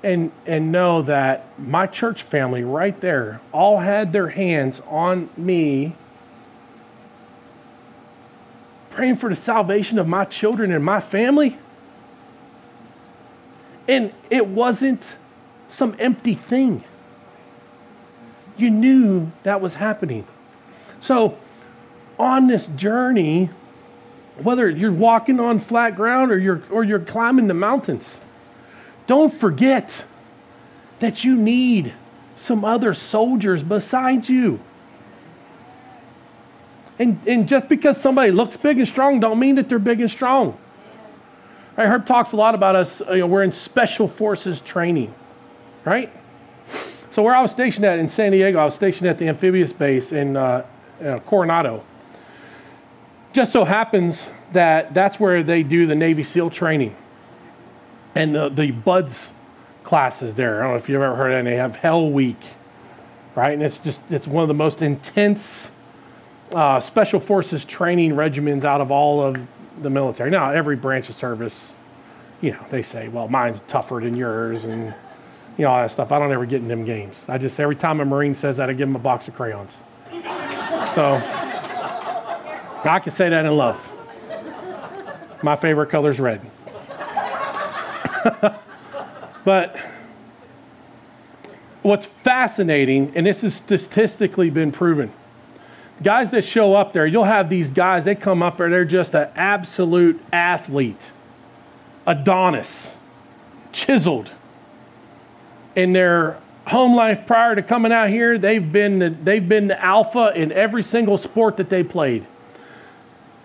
and, 0.03 0.31
and 0.45 0.73
know 0.73 1.03
that 1.03 1.59
my 1.59 1.87
church 1.87 2.23
family 2.23 2.65
right 2.65 3.01
there 3.01 3.41
all 3.53 3.79
had 3.79 4.13
their 4.13 4.29
hands 4.29 4.81
on 4.89 5.31
me 5.37 5.97
praying 8.91 9.17
for 9.17 9.31
the 9.31 9.37
salvation 9.37 9.99
of 9.99 10.07
my 10.07 10.25
children 10.27 10.71
and 10.71 10.85
my 10.85 11.01
family. 11.01 11.59
And 13.89 14.13
it 14.31 14.47
wasn't 14.47 15.03
some 15.69 15.97
empty 15.99 16.35
thing. 16.35 16.85
You 18.57 18.71
knew 18.71 19.33
that 19.43 19.61
was 19.61 19.75
happening. 19.75 20.27
So, 21.01 21.39
on 22.19 22.47
this 22.47 22.67
journey, 22.77 23.51
whether 24.37 24.69
you're 24.69 24.93
walking 24.93 25.41
on 25.41 25.61
flat 25.61 25.97
ground 25.97 26.31
or 26.31 26.39
you're, 26.39 26.63
or 26.71 26.85
you're 26.85 27.01
climbing 27.01 27.49
the 27.49 27.55
mountains, 27.55 28.19
don't 29.07 29.33
forget 29.33 30.05
that 31.01 31.25
you 31.25 31.35
need 31.35 31.93
some 32.37 32.65
other 32.65 32.95
soldiers 32.95 33.63
beside 33.63 34.29
you. 34.29 34.61
And, 36.99 37.21
and 37.27 37.49
just 37.49 37.69
because 37.69 38.01
somebody 38.01 38.31
looks 38.31 38.57
big 38.57 38.79
and 38.79 38.87
strong 38.87 39.19
don't 39.19 39.39
mean 39.39 39.57
that 39.57 39.69
they're 39.69 39.79
big 39.79 40.01
and 40.01 40.11
strong. 40.11 40.57
Right, 41.77 41.89
Herb 41.89 42.07
talks 42.07 42.33
a 42.33 42.37
lot 42.37 42.55
about 42.55 42.77
us, 42.77 43.01
you 43.09 43.19
know, 43.19 43.27
we're 43.27 43.43
in 43.43 43.53
special 43.53 44.07
forces 44.07 44.61
training, 44.61 45.15
right? 45.87 46.13
So 47.11 47.23
where 47.23 47.35
I 47.35 47.41
was 47.41 47.51
stationed 47.51 47.87
at 47.87 47.99
in 47.99 48.09
San 48.09 48.33
Diego, 48.33 48.59
I 48.59 48.65
was 48.67 48.75
stationed 48.75 49.09
at 49.09 49.19
the 49.19 49.29
amphibious 49.29 49.73
base 49.73 50.13
in 50.13 50.37
uh, 50.37 50.67
uh, 51.03 51.19
Coronado. 51.21 51.83
Just 53.33 53.53
so 53.53 53.65
happens 53.65 54.21
that 54.53 54.93
that's 54.93 55.19
where 55.19 55.43
they 55.43 55.63
do 55.63 55.87
the 55.87 55.95
Navy 55.95 56.25
SEAL 56.25 56.51
training 56.51 56.95
and 58.15 58.35
the, 58.35 58.51
the 58.51 58.71
BUDS 58.71 59.31
classes 59.83 60.35
there. 60.35 60.61
I 60.61 60.65
don't 60.65 60.73
know 60.73 60.79
if 60.79 60.89
you've 60.91 61.01
ever 61.01 61.17
heard 61.17 61.33
of 61.33 61.47
it. 61.47 61.51
They 61.51 61.57
have 61.57 61.77
Hell 61.77 62.11
Week, 62.11 62.41
right? 63.35 63.53
And 63.53 63.63
it's 63.63 63.79
just 63.79 64.01
it's 64.11 64.27
one 64.27 64.43
of 64.43 64.49
the 64.49 64.55
most 64.55 64.83
intense 64.83 65.71
uh, 66.55 66.81
special 66.81 67.19
forces 67.19 67.65
training 67.65 68.13
regimens 68.13 68.65
out 68.65 68.83
of 68.83 68.91
all 68.91 69.23
of 69.23 69.37
the 69.81 69.91
military. 69.91 70.31
Now, 70.31 70.51
every 70.51 70.77
branch 70.77 71.09
of 71.09 71.15
service, 71.15 71.73
you 72.41 72.53
know, 72.53 72.65
they 72.71 72.83
say, 72.83 73.09
well, 73.09 73.29
mine's 73.29 73.61
tougher 73.69 74.01
than 74.03 74.17
yours, 74.17 74.65
and 74.65 74.95
you 75.57 75.65
know 75.65 75.71
all 75.71 75.83
that 75.83 75.91
stuff. 75.91 76.13
I 76.13 76.19
don't 76.19 76.33
ever 76.33 76.47
get 76.47 76.61
in 76.61 76.69
them 76.69 76.85
games. 76.85 77.25
I 77.29 77.39
just 77.39 77.59
every 77.59 77.77
time 77.77 78.01
a 78.01 78.05
Marine 78.05 78.35
says 78.35 78.57
that, 78.59 78.69
I 78.69 78.73
give 78.73 78.89
him 78.89 78.97
a 78.97 79.01
box 79.01 79.29
of 79.29 79.35
crayons. 79.35 79.73
so 80.95 81.21
I 82.85 83.01
can 83.03 83.13
say 83.13 83.29
that 83.29 83.45
in 83.45 83.57
love. 83.57 83.81
My 85.43 85.57
favorite 85.57 85.91
color 85.91 86.11
is 86.11 86.21
red. 86.21 86.41
but 89.45 89.77
what's 91.83 92.07
fascinating, 92.23 93.13
and 93.17 93.27
this 93.27 93.41
has 93.41 93.55
statistically 93.55 94.51
been 94.51 94.73
proven, 94.73 95.13
guys 96.03 96.31
that 96.31 96.45
show 96.45 96.75
up 96.75 96.93
there, 96.93 97.07
you'll 97.07 97.25
have 97.25 97.49
these 97.49 97.71
guys, 97.71 98.05
they 98.05 98.15
come 98.15 98.43
up 98.43 98.59
there, 98.59 98.71
they're 98.71 98.85
just 98.85 99.15
an 99.15 99.29
absolute 99.35 100.21
athlete, 100.33 101.01
Adonis, 102.07 102.93
chiseled. 103.73 104.31
In 105.75 105.93
their 105.93 106.39
home 106.67 106.95
life 106.95 107.27
prior 107.27 107.55
to 107.55 107.63
coming 107.63 107.93
out 107.93 108.09
here, 108.09 108.39
they've 108.39 108.73
been 108.73 108.99
the, 108.99 109.11
they've 109.11 109.49
been 109.49 109.69
the 109.69 109.83
alpha 109.83 110.33
in 110.35 110.53
every 110.53 110.83
single 110.83 111.19
sport 111.19 111.57
that 111.57 111.71
they 111.71 111.83
played. 111.83 112.27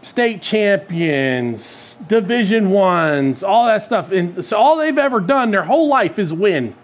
State 0.02 0.42
champions, 0.42 1.96
division 2.08 2.70
ones, 2.70 3.44
all 3.44 3.66
that 3.66 3.86
stuff. 3.86 4.12
And 4.12 4.44
so 4.44 4.58
all 4.58 4.78
they've 4.78 4.98
ever 4.98 5.20
done 5.20 5.52
their 5.52 5.64
whole 5.64 5.88
life 5.88 6.20
is 6.20 6.32
win. 6.32 6.76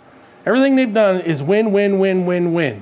Everything 0.45 0.75
they've 0.75 0.93
done 0.93 1.21
is 1.21 1.41
win, 1.41 1.71
win, 1.71 1.99
win, 1.99 2.25
win, 2.25 2.53
win. 2.53 2.81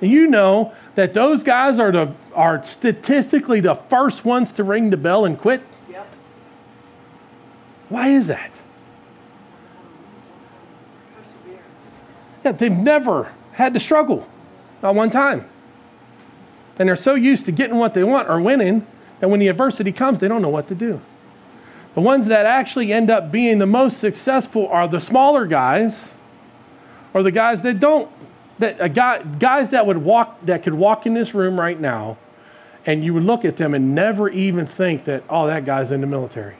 And 0.00 0.10
you 0.10 0.26
know 0.26 0.72
that 1.00 1.14
those 1.14 1.42
guys 1.42 1.78
are 1.78 1.90
the 1.90 2.12
are 2.34 2.62
statistically 2.64 3.60
the 3.60 3.74
first 3.74 4.24
ones 4.24 4.52
to 4.52 4.64
ring 4.64 4.90
the 4.90 4.96
bell 4.96 5.24
and 5.24 5.38
quit? 5.38 5.62
Yep. 5.88 6.06
Why 7.88 8.08
is 8.08 8.26
that? 8.26 8.50
Yeah, 12.44 12.52
they've 12.52 12.70
never 12.70 13.32
had 13.52 13.74
to 13.74 13.80
struggle, 13.80 14.26
not 14.82 14.94
one 14.94 15.10
time. 15.10 15.48
And 16.78 16.88
they're 16.88 16.96
so 16.96 17.14
used 17.14 17.46
to 17.46 17.52
getting 17.52 17.76
what 17.76 17.92
they 17.94 18.04
want 18.04 18.28
or 18.28 18.40
winning 18.40 18.86
that 19.20 19.28
when 19.28 19.40
the 19.40 19.48
adversity 19.48 19.92
comes, 19.92 20.18
they 20.18 20.28
don't 20.28 20.40
know 20.40 20.48
what 20.48 20.68
to 20.68 20.74
do. 20.74 21.00
The 21.94 22.00
ones 22.00 22.26
that 22.28 22.46
actually 22.46 22.92
end 22.92 23.10
up 23.10 23.30
being 23.30 23.58
the 23.58 23.66
most 23.66 23.98
successful 23.98 24.68
are 24.68 24.88
the 24.88 25.00
smaller 25.00 25.46
guys 25.46 25.94
or 27.12 27.22
the 27.22 27.32
guys 27.32 27.62
that 27.62 27.80
don't 27.80 28.10
that 28.60 28.76
a 28.78 28.88
guy, 28.88 29.22
guys 29.22 29.70
that 29.70 29.86
would 29.86 29.98
walk 29.98 30.44
that 30.46 30.62
could 30.62 30.74
walk 30.74 31.06
in 31.06 31.14
this 31.14 31.34
room 31.34 31.58
right 31.58 31.78
now 31.78 32.16
and 32.86 33.04
you 33.04 33.12
would 33.12 33.24
look 33.24 33.44
at 33.44 33.56
them 33.56 33.74
and 33.74 33.94
never 33.94 34.28
even 34.28 34.66
think 34.66 35.04
that 35.06 35.24
oh 35.28 35.46
that 35.46 35.64
guy's 35.64 35.90
in 35.90 36.00
the 36.00 36.06
military. 36.06 36.56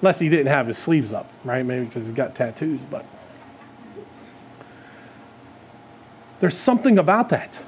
Unless 0.00 0.18
he 0.18 0.30
didn't 0.30 0.46
have 0.46 0.66
his 0.66 0.78
sleeves 0.78 1.12
up 1.12 1.30
right? 1.44 1.64
Maybe 1.64 1.86
because 1.86 2.04
he's 2.04 2.14
got 2.14 2.34
tattoos 2.34 2.80
but 2.90 3.04
there's 6.40 6.56
something 6.56 6.98
about 6.98 7.30
that 7.30 7.58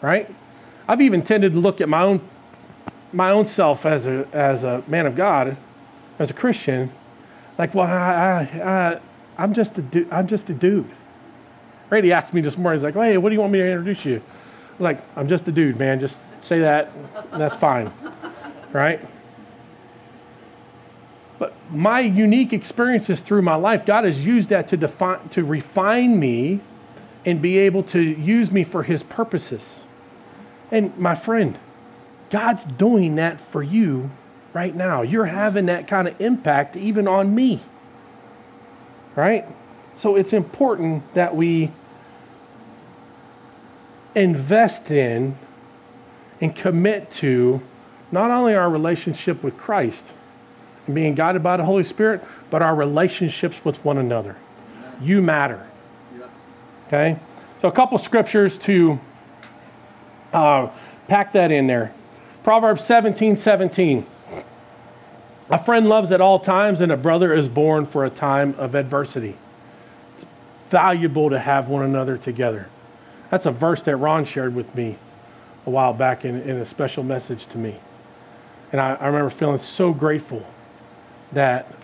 right? 0.00 0.34
I've 0.88 1.00
even 1.00 1.22
tended 1.22 1.52
to 1.52 1.60
look 1.60 1.80
at 1.80 1.88
my 1.88 2.02
own 2.02 2.28
my 3.12 3.30
own 3.30 3.46
self 3.46 3.84
as 3.86 4.06
a 4.06 4.26
as 4.32 4.64
a 4.64 4.82
man 4.86 5.06
of 5.06 5.14
god 5.14 5.56
as 6.18 6.30
a 6.30 6.32
christian 6.32 6.90
like 7.58 7.74
well 7.74 7.86
i 7.86 8.48
i, 8.54 8.70
I 8.70 9.00
i'm 9.36 9.52
just 9.52 9.76
a 9.78 9.82
dude 9.82 10.10
i'm 10.10 10.26
just 10.26 10.48
a 10.48 10.54
dude 10.54 10.90
Brady 11.92 12.10
asked 12.10 12.32
me 12.32 12.40
this 12.40 12.56
morning, 12.56 12.80
he's 12.80 12.84
like, 12.84 12.94
hey, 12.94 13.18
what 13.18 13.28
do 13.28 13.34
you 13.34 13.40
want 13.42 13.52
me 13.52 13.58
to 13.58 13.66
introduce 13.70 14.02
you? 14.06 14.22
I'm 14.78 14.82
like, 14.82 15.04
I'm 15.14 15.28
just 15.28 15.46
a 15.46 15.52
dude, 15.52 15.78
man. 15.78 16.00
Just 16.00 16.16
say 16.40 16.60
that. 16.60 16.90
That's 17.32 17.54
fine. 17.56 17.92
Right? 18.72 19.06
But 21.38 21.52
my 21.70 22.00
unique 22.00 22.54
experiences 22.54 23.20
through 23.20 23.42
my 23.42 23.56
life, 23.56 23.84
God 23.84 24.06
has 24.06 24.18
used 24.18 24.48
that 24.48 24.68
to 24.70 24.78
define, 24.78 25.28
to 25.28 25.44
refine 25.44 26.18
me 26.18 26.60
and 27.26 27.42
be 27.42 27.58
able 27.58 27.82
to 27.82 28.00
use 28.00 28.50
me 28.50 28.64
for 28.64 28.84
his 28.84 29.02
purposes. 29.02 29.82
And 30.70 30.96
my 30.96 31.14
friend, 31.14 31.58
God's 32.30 32.64
doing 32.64 33.16
that 33.16 33.38
for 33.50 33.62
you 33.62 34.10
right 34.54 34.74
now. 34.74 35.02
You're 35.02 35.26
having 35.26 35.66
that 35.66 35.88
kind 35.88 36.08
of 36.08 36.18
impact 36.22 36.74
even 36.74 37.06
on 37.06 37.34
me. 37.34 37.60
Right? 39.14 39.46
So 39.98 40.16
it's 40.16 40.32
important 40.32 41.12
that 41.12 41.36
we 41.36 41.70
invest 44.14 44.90
in 44.90 45.36
and 46.40 46.54
commit 46.54 47.10
to 47.12 47.62
not 48.10 48.30
only 48.30 48.54
our 48.54 48.68
relationship 48.68 49.42
with 49.42 49.56
Christ 49.56 50.12
and 50.86 50.94
being 50.94 51.14
guided 51.14 51.42
by 51.42 51.56
the 51.56 51.64
Holy 51.64 51.84
Spirit, 51.84 52.22
but 52.50 52.62
our 52.62 52.74
relationships 52.74 53.56
with 53.64 53.82
one 53.84 53.98
another. 53.98 54.36
You 55.00 55.22
matter. 55.22 55.66
Okay? 56.88 57.18
So, 57.62 57.68
a 57.68 57.72
couple 57.72 57.96
scriptures 57.98 58.58
to 58.58 59.00
uh, 60.32 60.68
pack 61.08 61.32
that 61.32 61.50
in 61.50 61.66
there. 61.66 61.94
Proverbs 62.44 62.84
17 62.84 63.36
17. 63.36 64.06
A 65.50 65.58
friend 65.64 65.88
loves 65.88 66.10
at 66.12 66.20
all 66.20 66.38
times, 66.38 66.80
and 66.80 66.90
a 66.90 66.96
brother 66.96 67.34
is 67.34 67.46
born 67.46 67.86
for 67.86 68.04
a 68.04 68.10
time 68.10 68.54
of 68.58 68.74
adversity. 68.74 69.36
It's 70.16 70.26
valuable 70.70 71.30
to 71.30 71.38
have 71.38 71.68
one 71.68 71.84
another 71.84 72.16
together. 72.16 72.68
That's 73.32 73.46
a 73.46 73.50
verse 73.50 73.82
that 73.84 73.96
Ron 73.96 74.26
shared 74.26 74.54
with 74.54 74.74
me 74.74 74.98
a 75.64 75.70
while 75.70 75.94
back 75.94 76.26
in, 76.26 76.42
in 76.42 76.58
a 76.58 76.66
special 76.66 77.02
message 77.02 77.46
to 77.46 77.56
me. 77.56 77.80
And 78.72 78.78
I, 78.78 78.92
I 78.92 79.06
remember 79.06 79.30
feeling 79.30 79.58
so 79.58 79.94
grateful 79.94 80.44
that 81.32 81.74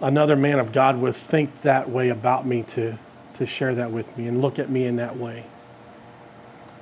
another 0.00 0.34
man 0.34 0.58
of 0.58 0.72
God 0.72 0.98
would 0.98 1.14
think 1.14 1.62
that 1.62 1.88
way 1.88 2.08
about 2.08 2.44
me 2.44 2.64
to, 2.70 2.98
to 3.34 3.46
share 3.46 3.76
that 3.76 3.92
with 3.92 4.18
me 4.18 4.26
and 4.26 4.42
look 4.42 4.58
at 4.58 4.68
me 4.68 4.86
in 4.86 4.96
that 4.96 5.16
way. 5.16 5.44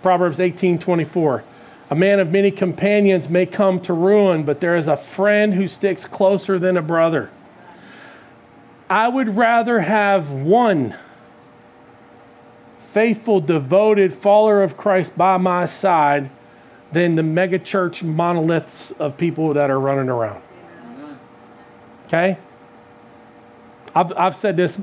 Proverbs 0.01 0.41
18 0.41 0.79
24. 0.79 1.45
A 1.91 1.95
man 1.95 2.19
of 2.19 2.31
many 2.31 2.51
companions 2.51 3.29
may 3.29 3.45
come 3.45 3.79
to 3.83 3.93
ruin, 3.93 4.45
but 4.45 4.63
there 4.63 4.77
is 4.77 4.89
a 4.89 4.97
friend 4.97 5.53
who 5.53 5.69
sticks 5.69 6.07
closer 6.07 6.59
than 6.59 6.79
a 6.79 6.83
brother. 6.83 7.29
I 8.89 9.09
would 9.09 9.37
rather 9.37 9.81
have 9.81 10.31
one 10.31 10.97
faithful, 12.93 13.41
devoted 13.41 14.15
follower 14.15 14.63
of 14.63 14.77
Christ 14.77 15.17
by 15.17 15.37
my 15.37 15.67
side 15.67 16.31
than 16.93 17.15
the 17.15 17.23
megachurch 17.23 18.03
monoliths 18.03 18.93
of 18.99 19.17
people 19.17 19.55
that 19.55 19.71
are 19.71 19.81
running 19.81 20.09
around. 20.09 20.43
Okay? 22.07 22.39
I've, 23.95 24.13
I've 24.17 24.37
said 24.37 24.57
this, 24.57 24.77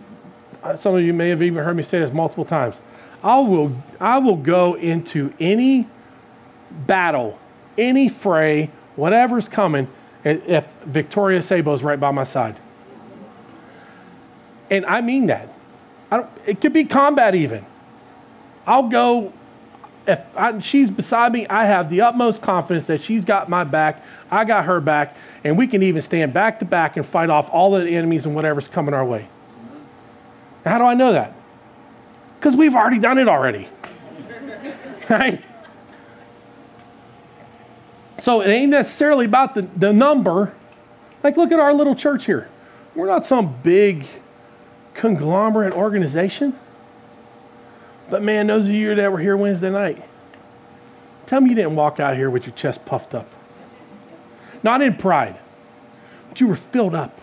some 0.79 0.95
of 0.95 1.03
you 1.03 1.13
may 1.13 1.29
have 1.29 1.41
even 1.43 1.63
heard 1.63 1.75
me 1.75 1.83
say 1.83 1.99
this 1.99 2.11
multiple 2.11 2.45
times. 2.45 2.75
I 3.23 3.39
will, 3.39 3.75
I 3.99 4.17
will 4.17 4.37
go 4.37 4.75
into 4.75 5.33
any 5.39 5.87
battle, 6.87 7.37
any 7.77 8.09
fray, 8.09 8.71
whatever's 8.95 9.47
coming, 9.47 9.87
if 10.23 10.65
Victoria 10.85 11.41
Sabo 11.43 11.73
is 11.73 11.83
right 11.83 11.99
by 11.99 12.11
my 12.11 12.23
side. 12.23 12.57
And 14.69 14.85
I 14.85 15.01
mean 15.01 15.27
that. 15.27 15.53
It 16.45 16.61
could 16.61 16.73
be 16.73 16.85
combat 16.85 17.35
even. 17.35 17.65
I'll 18.69 18.87
go 18.87 19.33
if 20.07 20.19
I, 20.35 20.59
she's 20.59 20.89
beside 20.89 21.33
me, 21.33 21.47
I 21.47 21.65
have 21.65 21.89
the 21.89 22.01
utmost 22.01 22.41
confidence 22.41 22.87
that 22.87 23.01
she's 23.01 23.25
got 23.25 23.49
my 23.49 23.63
back, 23.63 24.03
I 24.31 24.45
got 24.45 24.65
her 24.65 24.79
back, 24.79 25.15
and 25.43 25.57
we 25.57 25.67
can 25.67 25.83
even 25.83 26.01
stand 26.01 26.33
back 26.33 26.59
to 26.59 26.65
back 26.65 26.97
and 26.97 27.05
fight 27.05 27.29
off 27.29 27.49
all 27.51 27.71
the 27.71 27.87
enemies 27.87 28.25
and 28.25 28.33
whatever's 28.33 28.67
coming 28.67 28.93
our 28.93 29.05
way. 29.05 29.27
How 30.65 30.77
do 30.77 30.85
I 30.85 30.93
know 30.93 31.13
that? 31.13 31.33
Because 32.39 32.55
we've 32.55 32.75
already 32.75 32.99
done 32.99 33.17
it 33.17 33.27
already. 33.27 33.69
right? 35.09 35.43
So 38.21 38.41
it 38.41 38.49
ain't 38.49 38.71
necessarily 38.71 39.25
about 39.25 39.55
the, 39.55 39.63
the 39.77 39.93
number. 39.93 40.53
Like, 41.23 41.37
look 41.37 41.51
at 41.51 41.59
our 41.59 41.73
little 41.73 41.95
church 41.95 42.25
here. 42.25 42.49
We're 42.95 43.07
not 43.07 43.25
some 43.25 43.61
big 43.61 44.07
conglomerate 44.93 45.73
organization. 45.73 46.57
But 48.09 48.23
man, 48.23 48.47
those 48.47 48.65
of 48.65 48.71
you 48.71 48.95
that 48.95 49.11
were 49.11 49.19
here 49.19 49.37
Wednesday 49.37 49.69
night, 49.69 50.03
tell 51.27 51.41
me 51.41 51.49
you 51.49 51.55
didn't 51.55 51.75
walk 51.75 51.99
out 51.99 52.15
here 52.15 52.29
with 52.29 52.45
your 52.45 52.55
chest 52.55 52.83
puffed 52.85 53.13
up. 53.13 53.29
Not 54.63 54.81
in 54.81 54.95
pride, 54.95 55.37
but 56.27 56.39
you 56.39 56.47
were 56.47 56.55
filled 56.55 56.95
up. 56.95 57.21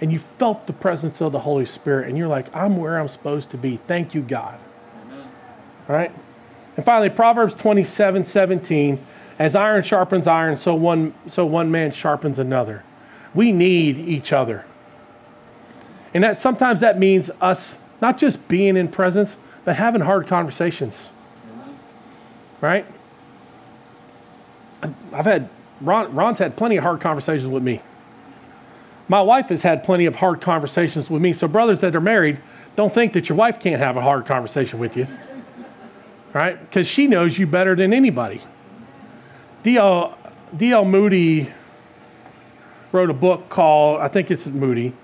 And 0.00 0.12
you 0.12 0.20
felt 0.38 0.66
the 0.66 0.72
presence 0.72 1.22
of 1.22 1.32
the 1.32 1.38
Holy 1.38 1.64
Spirit, 1.64 2.08
and 2.08 2.18
you're 2.18 2.28
like, 2.28 2.54
I'm 2.54 2.76
where 2.76 2.98
I'm 2.98 3.08
supposed 3.08 3.50
to 3.50 3.56
be. 3.56 3.78
Thank 3.86 4.12
you, 4.12 4.20
God. 4.20 4.58
Amen. 5.02 5.28
All 5.88 5.96
right? 5.96 6.12
And 6.76 6.84
finally, 6.84 7.10
Proverbs 7.10 7.54
27 7.54 8.24
17. 8.24 9.06
As 9.38 9.54
iron 9.54 9.82
sharpens 9.82 10.26
iron, 10.26 10.56
so 10.56 10.74
one, 10.74 11.14
so 11.28 11.44
one 11.44 11.70
man 11.70 11.90
sharpens 11.92 12.38
another. 12.38 12.84
We 13.34 13.50
need 13.50 13.98
each 13.98 14.32
other. 14.32 14.64
And 16.12 16.22
that 16.22 16.40
sometimes 16.40 16.80
that 16.80 16.98
means 16.98 17.30
us 17.40 17.76
not 18.00 18.18
just 18.18 18.46
being 18.46 18.76
in 18.76 18.88
presence, 18.88 19.36
but 19.64 19.76
having 19.76 20.00
hard 20.00 20.26
conversations. 20.26 20.96
Right? 22.60 22.86
I've 25.12 25.24
had, 25.24 25.48
Ron, 25.80 26.14
Ron's 26.14 26.38
had 26.38 26.56
plenty 26.56 26.76
of 26.76 26.82
hard 26.82 27.00
conversations 27.00 27.48
with 27.48 27.62
me. 27.62 27.80
My 29.08 29.20
wife 29.20 29.46
has 29.46 29.62
had 29.62 29.84
plenty 29.84 30.06
of 30.06 30.16
hard 30.16 30.40
conversations 30.40 31.10
with 31.10 31.20
me. 31.20 31.32
So, 31.32 31.46
brothers 31.46 31.80
that 31.80 31.94
are 31.94 32.00
married, 32.00 32.40
don't 32.76 32.92
think 32.92 33.12
that 33.12 33.28
your 33.28 33.36
wife 33.36 33.60
can't 33.60 33.80
have 33.80 33.96
a 33.96 34.00
hard 34.00 34.26
conversation 34.26 34.78
with 34.78 34.96
you. 34.96 35.06
Right? 36.32 36.58
Because 36.58 36.86
she 36.86 37.06
knows 37.06 37.38
you 37.38 37.46
better 37.46 37.76
than 37.76 37.92
anybody. 37.92 38.42
D.L. 39.62 40.18
D.L. 40.56 40.84
Moody 40.84 41.52
wrote 42.92 43.10
a 43.10 43.14
book 43.14 43.48
called, 43.48 44.00
I 44.00 44.08
think 44.08 44.30
it's 44.30 44.46
Moody. 44.46 44.94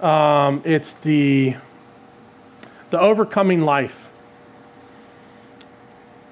Um, 0.00 0.62
it's 0.64 0.94
the 1.02 1.56
the 2.90 3.00
Overcoming 3.00 3.62
Life. 3.62 4.10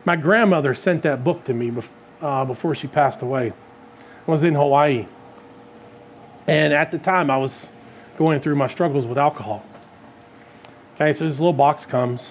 My 0.05 0.16
grandmother 0.16 0.74
sent 0.74 1.02
that 1.02 1.22
book 1.22 1.44
to 1.44 1.55
me 1.55 1.72
uh, 2.20 2.44
before 2.44 2.74
she 2.74 2.86
passed 2.86 3.22
away. 3.22 3.52
I 4.26 4.30
was 4.30 4.43
in 4.43 4.55
Hawaii. 4.55 5.06
And 6.47 6.72
at 6.72 6.90
the 6.90 6.98
time, 6.98 7.30
I 7.30 7.36
was 7.36 7.68
going 8.16 8.40
through 8.40 8.56
my 8.56 8.68
struggles 8.68 9.06
with 9.06 9.18
alcohol. 9.18 9.64
Okay, 10.94 11.12
so 11.12 11.28
this 11.28 11.39
little 11.39 11.52
box 11.52 11.86
comes. 11.86 12.22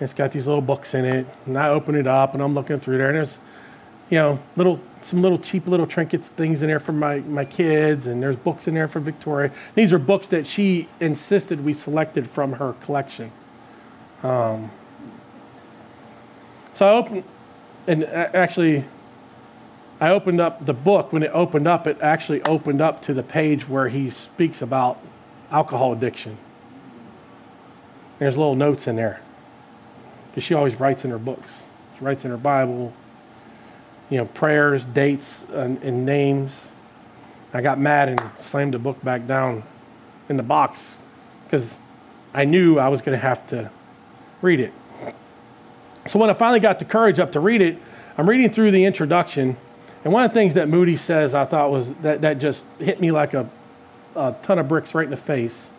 It's 0.00 0.12
got 0.12 0.30
these 0.30 0.46
little 0.46 0.62
books 0.62 0.94
in 0.94 1.04
it. 1.04 1.26
And 1.46 1.58
I 1.58 1.68
open 1.70 1.94
it 1.94 2.06
up 2.06 2.34
and 2.34 2.42
I'm 2.42 2.54
looking 2.54 2.78
through 2.78 2.98
there. 2.98 3.08
And 3.08 3.16
there's, 3.16 3.38
you 4.10 4.18
know, 4.18 4.38
little 4.56 4.80
some 5.08 5.22
little 5.22 5.38
cheap 5.38 5.66
little 5.66 5.86
trinkets, 5.86 6.28
things 6.28 6.62
in 6.62 6.68
there 6.68 6.80
for 6.80 6.92
my, 6.92 7.20
my 7.20 7.44
kids, 7.44 8.06
and 8.06 8.22
there's 8.22 8.36
books 8.36 8.66
in 8.66 8.74
there 8.74 8.88
for 8.88 9.00
Victoria. 9.00 9.50
These 9.74 9.92
are 9.92 9.98
books 9.98 10.28
that 10.28 10.46
she 10.46 10.88
insisted 11.00 11.64
we 11.64 11.74
selected 11.74 12.30
from 12.30 12.52
her 12.52 12.74
collection. 12.84 13.32
Um, 14.22 14.70
so 16.74 16.86
I 16.86 16.90
opened, 16.92 17.24
and 17.86 18.04
actually, 18.04 18.84
I 20.00 20.10
opened 20.10 20.40
up 20.40 20.64
the 20.64 20.74
book. 20.74 21.12
When 21.12 21.22
it 21.22 21.30
opened 21.32 21.66
up, 21.66 21.86
it 21.86 21.98
actually 22.00 22.42
opened 22.42 22.80
up 22.80 23.02
to 23.02 23.14
the 23.14 23.22
page 23.22 23.68
where 23.68 23.88
he 23.88 24.10
speaks 24.10 24.62
about 24.62 25.00
alcohol 25.50 25.92
addiction. 25.92 26.38
There's 28.18 28.36
little 28.36 28.56
notes 28.56 28.86
in 28.86 28.96
there 28.96 29.20
because 30.30 30.44
she 30.44 30.54
always 30.54 30.78
writes 30.78 31.04
in 31.04 31.10
her 31.10 31.18
books. 31.18 31.50
She 31.98 32.04
writes 32.04 32.24
in 32.24 32.30
her 32.30 32.36
Bible, 32.36 32.92
you 34.10 34.16
know, 34.16 34.24
prayers, 34.26 34.84
dates, 34.86 35.44
and, 35.52 35.82
and 35.82 36.06
names. 36.06 36.52
I 37.52 37.60
got 37.60 37.78
mad 37.78 38.08
and 38.08 38.20
slammed 38.50 38.74
the 38.74 38.78
book 38.78 39.02
back 39.02 39.26
down 39.26 39.62
in 40.28 40.36
the 40.36 40.42
box 40.42 40.80
because 41.44 41.78
I 42.34 42.44
knew 42.44 42.78
I 42.78 42.88
was 42.88 43.00
going 43.00 43.18
to 43.18 43.26
have 43.26 43.46
to 43.48 43.70
read 44.42 44.60
it. 44.60 44.72
So 46.08 46.18
when 46.18 46.30
I 46.30 46.34
finally 46.34 46.60
got 46.60 46.78
the 46.78 46.84
courage 46.84 47.18
up 47.18 47.32
to 47.32 47.40
read 47.40 47.62
it, 47.62 47.78
I'm 48.16 48.28
reading 48.28 48.52
through 48.52 48.70
the 48.70 48.84
introduction, 48.84 49.56
and 50.04 50.12
one 50.12 50.24
of 50.24 50.30
the 50.30 50.34
things 50.34 50.54
that 50.54 50.68
Moody 50.68 50.96
says 50.96 51.34
I 51.34 51.44
thought 51.44 51.70
was 51.70 51.88
that, 52.02 52.20
that 52.22 52.38
just 52.38 52.64
hit 52.78 53.00
me 53.00 53.10
like 53.10 53.34
a, 53.34 53.48
a 54.16 54.34
ton 54.42 54.58
of 54.58 54.68
bricks 54.68 54.94
right 54.94 55.04
in 55.04 55.10
the 55.10 55.16
face. 55.16 55.70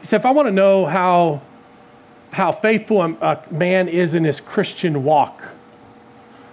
He 0.00 0.06
said, 0.06 0.20
if 0.20 0.26
I 0.26 0.30
want 0.30 0.46
to 0.46 0.52
know 0.52 0.86
how, 0.86 1.42
how 2.30 2.52
faithful 2.52 3.02
a 3.02 3.44
man 3.50 3.88
is 3.88 4.14
in 4.14 4.24
his 4.24 4.40
Christian 4.40 5.04
walk, 5.04 5.42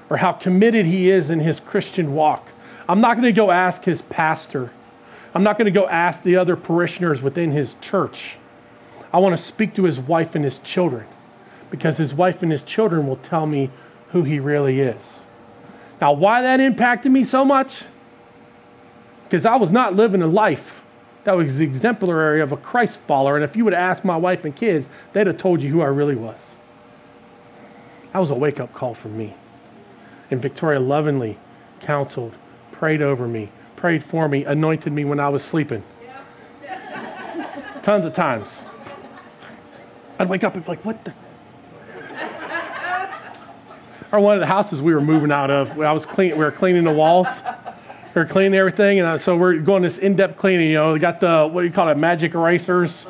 or 0.10 0.18
how 0.18 0.32
committed 0.32 0.86
he 0.86 1.10
is 1.10 1.30
in 1.30 1.40
his 1.40 1.60
Christian 1.60 2.14
walk. 2.14 2.48
I'm 2.88 3.02
not 3.02 3.14
going 3.14 3.24
to 3.24 3.32
go 3.32 3.52
ask 3.52 3.84
his 3.84 4.02
pastor. 4.04 4.72
I'm 5.34 5.44
not 5.44 5.58
going 5.58 5.66
to 5.66 5.72
go 5.72 5.88
ask 5.88 6.24
the 6.24 6.38
other 6.38 6.56
parishioners 6.56 7.22
within 7.22 7.52
his 7.52 7.76
church. 7.82 8.38
I 9.12 9.20
want 9.20 9.38
to 9.38 9.44
speak 9.44 9.74
to 9.76 9.84
his 9.84 10.00
wife 10.00 10.36
and 10.36 10.44
his 10.44 10.60
children 10.60 11.06
because 11.72 11.98
his 11.98 12.14
wife 12.14 12.44
and 12.44 12.52
his 12.52 12.64
children 12.64 13.08
will 13.08 13.18
tell 13.18 13.46
me 13.46 13.70
who 14.10 14.24
he 14.24 14.40
really 14.40 14.80
is. 14.80 15.20
Now, 16.00 16.14
why 16.14 16.42
that 16.42 16.60
impacted 16.60 17.12
me 17.12 17.24
so 17.24 17.44
much? 17.44 17.84
Because 19.24 19.46
I 19.46 19.56
was 19.56 19.72
not 19.72 19.96
living 19.96 20.22
a 20.22 20.28
life 20.28 20.82
that 21.24 21.34
was 21.34 21.60
exemplary 21.60 22.42
of 22.42 22.52
a 22.52 22.58
Christ 22.58 23.00
follower. 23.08 23.36
And 23.36 23.44
if 23.44 23.56
you 23.56 23.64
would 23.64 23.74
have 23.74 23.98
asked 23.98 24.06
my 24.06 24.16
wife 24.16 24.46
and 24.46 24.56
kids, 24.56 24.88
they'd 25.14 25.28
have 25.28 25.38
told 25.38 25.62
you 25.62 25.72
who 25.72 25.82
I 25.82 25.88
really 25.88 26.16
was. 26.16 26.38
That 28.14 28.20
was 28.20 28.30
a 28.30 28.36
wake 28.36 28.60
up 28.60 28.74
call 28.74 28.94
for 28.94 29.10
me. 29.10 29.36
And 30.32 30.42
Victoria 30.42 30.80
lovingly 30.80 31.38
counseled, 31.82 32.34
prayed 32.72 33.02
over 33.02 33.28
me, 33.28 33.52
prayed 33.76 34.04
for 34.04 34.28
me, 34.28 34.44
anointed 34.46 34.92
me 34.92 35.06
when 35.06 35.20
I 35.20 35.30
was 35.30 35.44
sleeping. 35.44 35.84
Tons 37.84 38.06
of 38.06 38.14
times. 38.14 38.50
I'd 40.18 40.30
wake 40.30 40.44
up 40.44 40.56
and 40.56 40.64
be 40.64 40.70
like, 40.70 40.84
what 40.84 41.04
the? 41.06 41.14
or 44.12 44.20
one 44.20 44.36
of 44.36 44.40
the 44.40 44.48
houses 44.48 44.82
we 44.82 44.94
were 44.94 45.02
moving 45.02 45.32
out 45.32 45.52
of, 45.52 45.80
I 45.80 45.92
was 45.92 46.06
clean, 46.06 46.32
we 46.32 46.44
were 46.44 46.52
cleaning 46.52 46.84
the 46.84 46.92
walls. 46.92 47.28
We 48.16 48.22
were 48.22 48.28
cleaning 48.28 48.58
everything, 48.58 49.00
and 49.00 49.08
uh, 49.10 49.20
so 49.20 49.36
we're 49.36 49.58
going 49.58 49.84
this 49.84 49.98
in-depth 49.98 50.38
cleaning. 50.38 50.70
You 50.70 50.76
know, 50.76 50.94
we 50.94 51.00
got 51.00 51.20
the 51.20 51.50
what 51.52 51.62
do 51.62 51.68
you 51.68 51.74
call 51.74 51.90
it, 51.90 51.98
magic 51.98 52.34
erasers, 52.34 53.06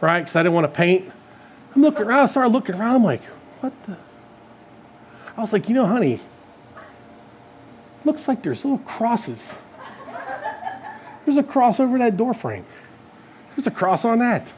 right? 0.00 0.18
Because 0.18 0.34
I 0.34 0.42
didn't 0.42 0.54
want 0.54 0.64
to 0.64 0.76
paint. 0.76 1.12
I'm 1.76 1.82
looking 1.82 2.02
around. 2.02 2.18
I 2.18 2.26
started 2.26 2.52
looking 2.52 2.74
around. 2.74 2.96
I'm 2.96 3.04
like, 3.04 3.22
what 3.60 3.72
the? 3.86 3.96
I 5.36 5.40
was 5.40 5.52
like, 5.52 5.68
you 5.68 5.76
know, 5.76 5.86
honey, 5.86 6.20
looks 8.08 8.26
like 8.26 8.42
there's 8.42 8.64
little 8.64 8.78
crosses. 8.78 9.38
There's 11.26 11.36
a 11.36 11.42
cross 11.42 11.78
over 11.78 11.98
that 11.98 12.16
door 12.16 12.32
frame. 12.32 12.64
There's 13.54 13.66
a 13.66 13.70
cross 13.70 14.02
on 14.06 14.20
that. 14.20 14.48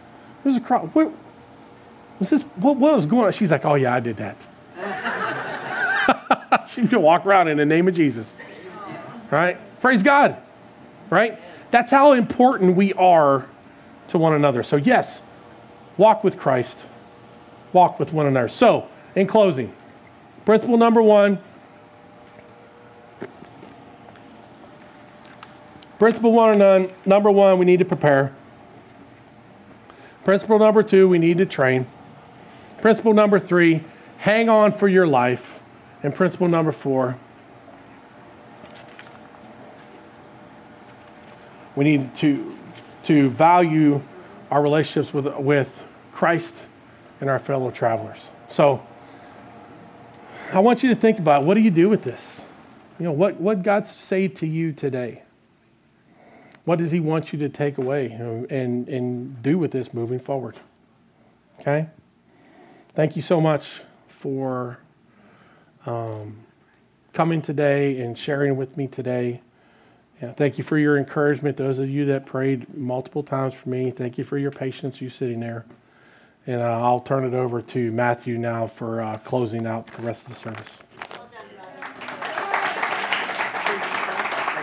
There's 0.44 0.56
a 0.56 0.60
cross. 0.60 0.88
What 0.92 1.12
was 2.20 2.30
this? 2.30 2.42
What, 2.42 2.76
what 2.76 2.94
was 2.94 3.06
going 3.06 3.26
on? 3.26 3.32
She's 3.32 3.50
like, 3.50 3.64
oh 3.64 3.74
yeah, 3.74 3.92
I 3.92 3.98
did 3.98 4.18
that. 4.18 4.36
she 6.70 6.82
would 6.82 6.92
walk 6.92 7.26
around 7.26 7.48
in 7.48 7.56
the 7.56 7.66
name 7.66 7.88
of 7.88 7.94
Jesus. 7.94 8.24
Right? 9.32 9.58
Praise 9.80 10.02
God. 10.02 10.36
Right? 11.10 11.40
That's 11.72 11.90
how 11.90 12.12
important 12.12 12.76
we 12.76 12.92
are 12.92 13.48
to 14.08 14.18
one 14.18 14.34
another. 14.34 14.62
So, 14.62 14.76
yes, 14.76 15.22
walk 15.96 16.22
with 16.22 16.38
Christ, 16.38 16.76
walk 17.72 17.98
with 17.98 18.12
one 18.12 18.26
another. 18.26 18.48
So, 18.48 18.86
in 19.16 19.26
closing, 19.26 19.74
principle 20.44 20.76
number 20.76 21.02
one 21.02 21.40
principle 26.00 26.32
one, 26.32 26.48
or 26.48 26.54
none, 26.54 26.90
number 27.04 27.30
one, 27.30 27.58
we 27.58 27.66
need 27.66 27.78
to 27.78 27.84
prepare. 27.84 28.34
Principle 30.24 30.58
number 30.58 30.82
two, 30.82 31.06
we 31.06 31.18
need 31.18 31.36
to 31.36 31.44
train. 31.44 31.86
Principle 32.80 33.12
number 33.12 33.38
three, 33.38 33.84
hang 34.16 34.48
on 34.48 34.72
for 34.72 34.88
your 34.88 35.06
life. 35.06 35.60
And 36.02 36.14
principle 36.14 36.48
number 36.48 36.72
four, 36.72 37.18
we 41.76 41.84
need 41.84 42.14
to, 42.16 42.56
to 43.04 43.28
value 43.28 44.00
our 44.50 44.62
relationships 44.62 45.12
with, 45.12 45.26
with 45.36 45.68
Christ 46.12 46.54
and 47.20 47.28
our 47.28 47.38
fellow 47.38 47.70
travelers. 47.70 48.20
So 48.48 48.82
I 50.50 50.60
want 50.60 50.82
you 50.82 50.88
to 50.94 50.96
think 50.98 51.18
about 51.18 51.44
what 51.44 51.54
do 51.54 51.60
you 51.60 51.70
do 51.70 51.90
with 51.90 52.04
this? 52.04 52.40
You 52.98 53.04
know, 53.04 53.12
what, 53.12 53.38
what 53.38 53.62
God 53.62 53.86
say 53.86 54.28
to 54.28 54.46
you 54.46 54.72
today? 54.72 55.24
What 56.70 56.78
does 56.78 56.92
he 56.92 57.00
want 57.00 57.32
you 57.32 57.38
to 57.40 57.48
take 57.48 57.78
away 57.78 58.12
and, 58.12 58.88
and 58.88 59.42
do 59.42 59.58
with 59.58 59.72
this 59.72 59.92
moving 59.92 60.20
forward? 60.20 60.56
Okay? 61.58 61.88
Thank 62.94 63.16
you 63.16 63.22
so 63.22 63.40
much 63.40 63.66
for 64.20 64.78
um, 65.84 66.38
coming 67.12 67.42
today 67.42 68.00
and 68.02 68.16
sharing 68.16 68.56
with 68.56 68.76
me 68.76 68.86
today. 68.86 69.40
Yeah, 70.22 70.32
thank 70.34 70.58
you 70.58 70.62
for 70.62 70.78
your 70.78 70.96
encouragement. 70.96 71.56
Those 71.56 71.80
of 71.80 71.90
you 71.90 72.04
that 72.04 72.24
prayed 72.24 72.72
multiple 72.72 73.24
times 73.24 73.52
for 73.52 73.68
me, 73.68 73.90
thank 73.90 74.16
you 74.16 74.22
for 74.22 74.38
your 74.38 74.52
patience, 74.52 75.00
you 75.00 75.10
sitting 75.10 75.40
there. 75.40 75.66
And 76.46 76.60
uh, 76.60 76.66
I'll 76.66 77.00
turn 77.00 77.24
it 77.24 77.34
over 77.34 77.60
to 77.62 77.90
Matthew 77.90 78.38
now 78.38 78.68
for 78.68 79.00
uh, 79.00 79.18
closing 79.18 79.66
out 79.66 79.88
the 79.88 80.02
rest 80.02 80.22
of 80.22 80.34
the 80.34 80.38
service. 80.38 80.70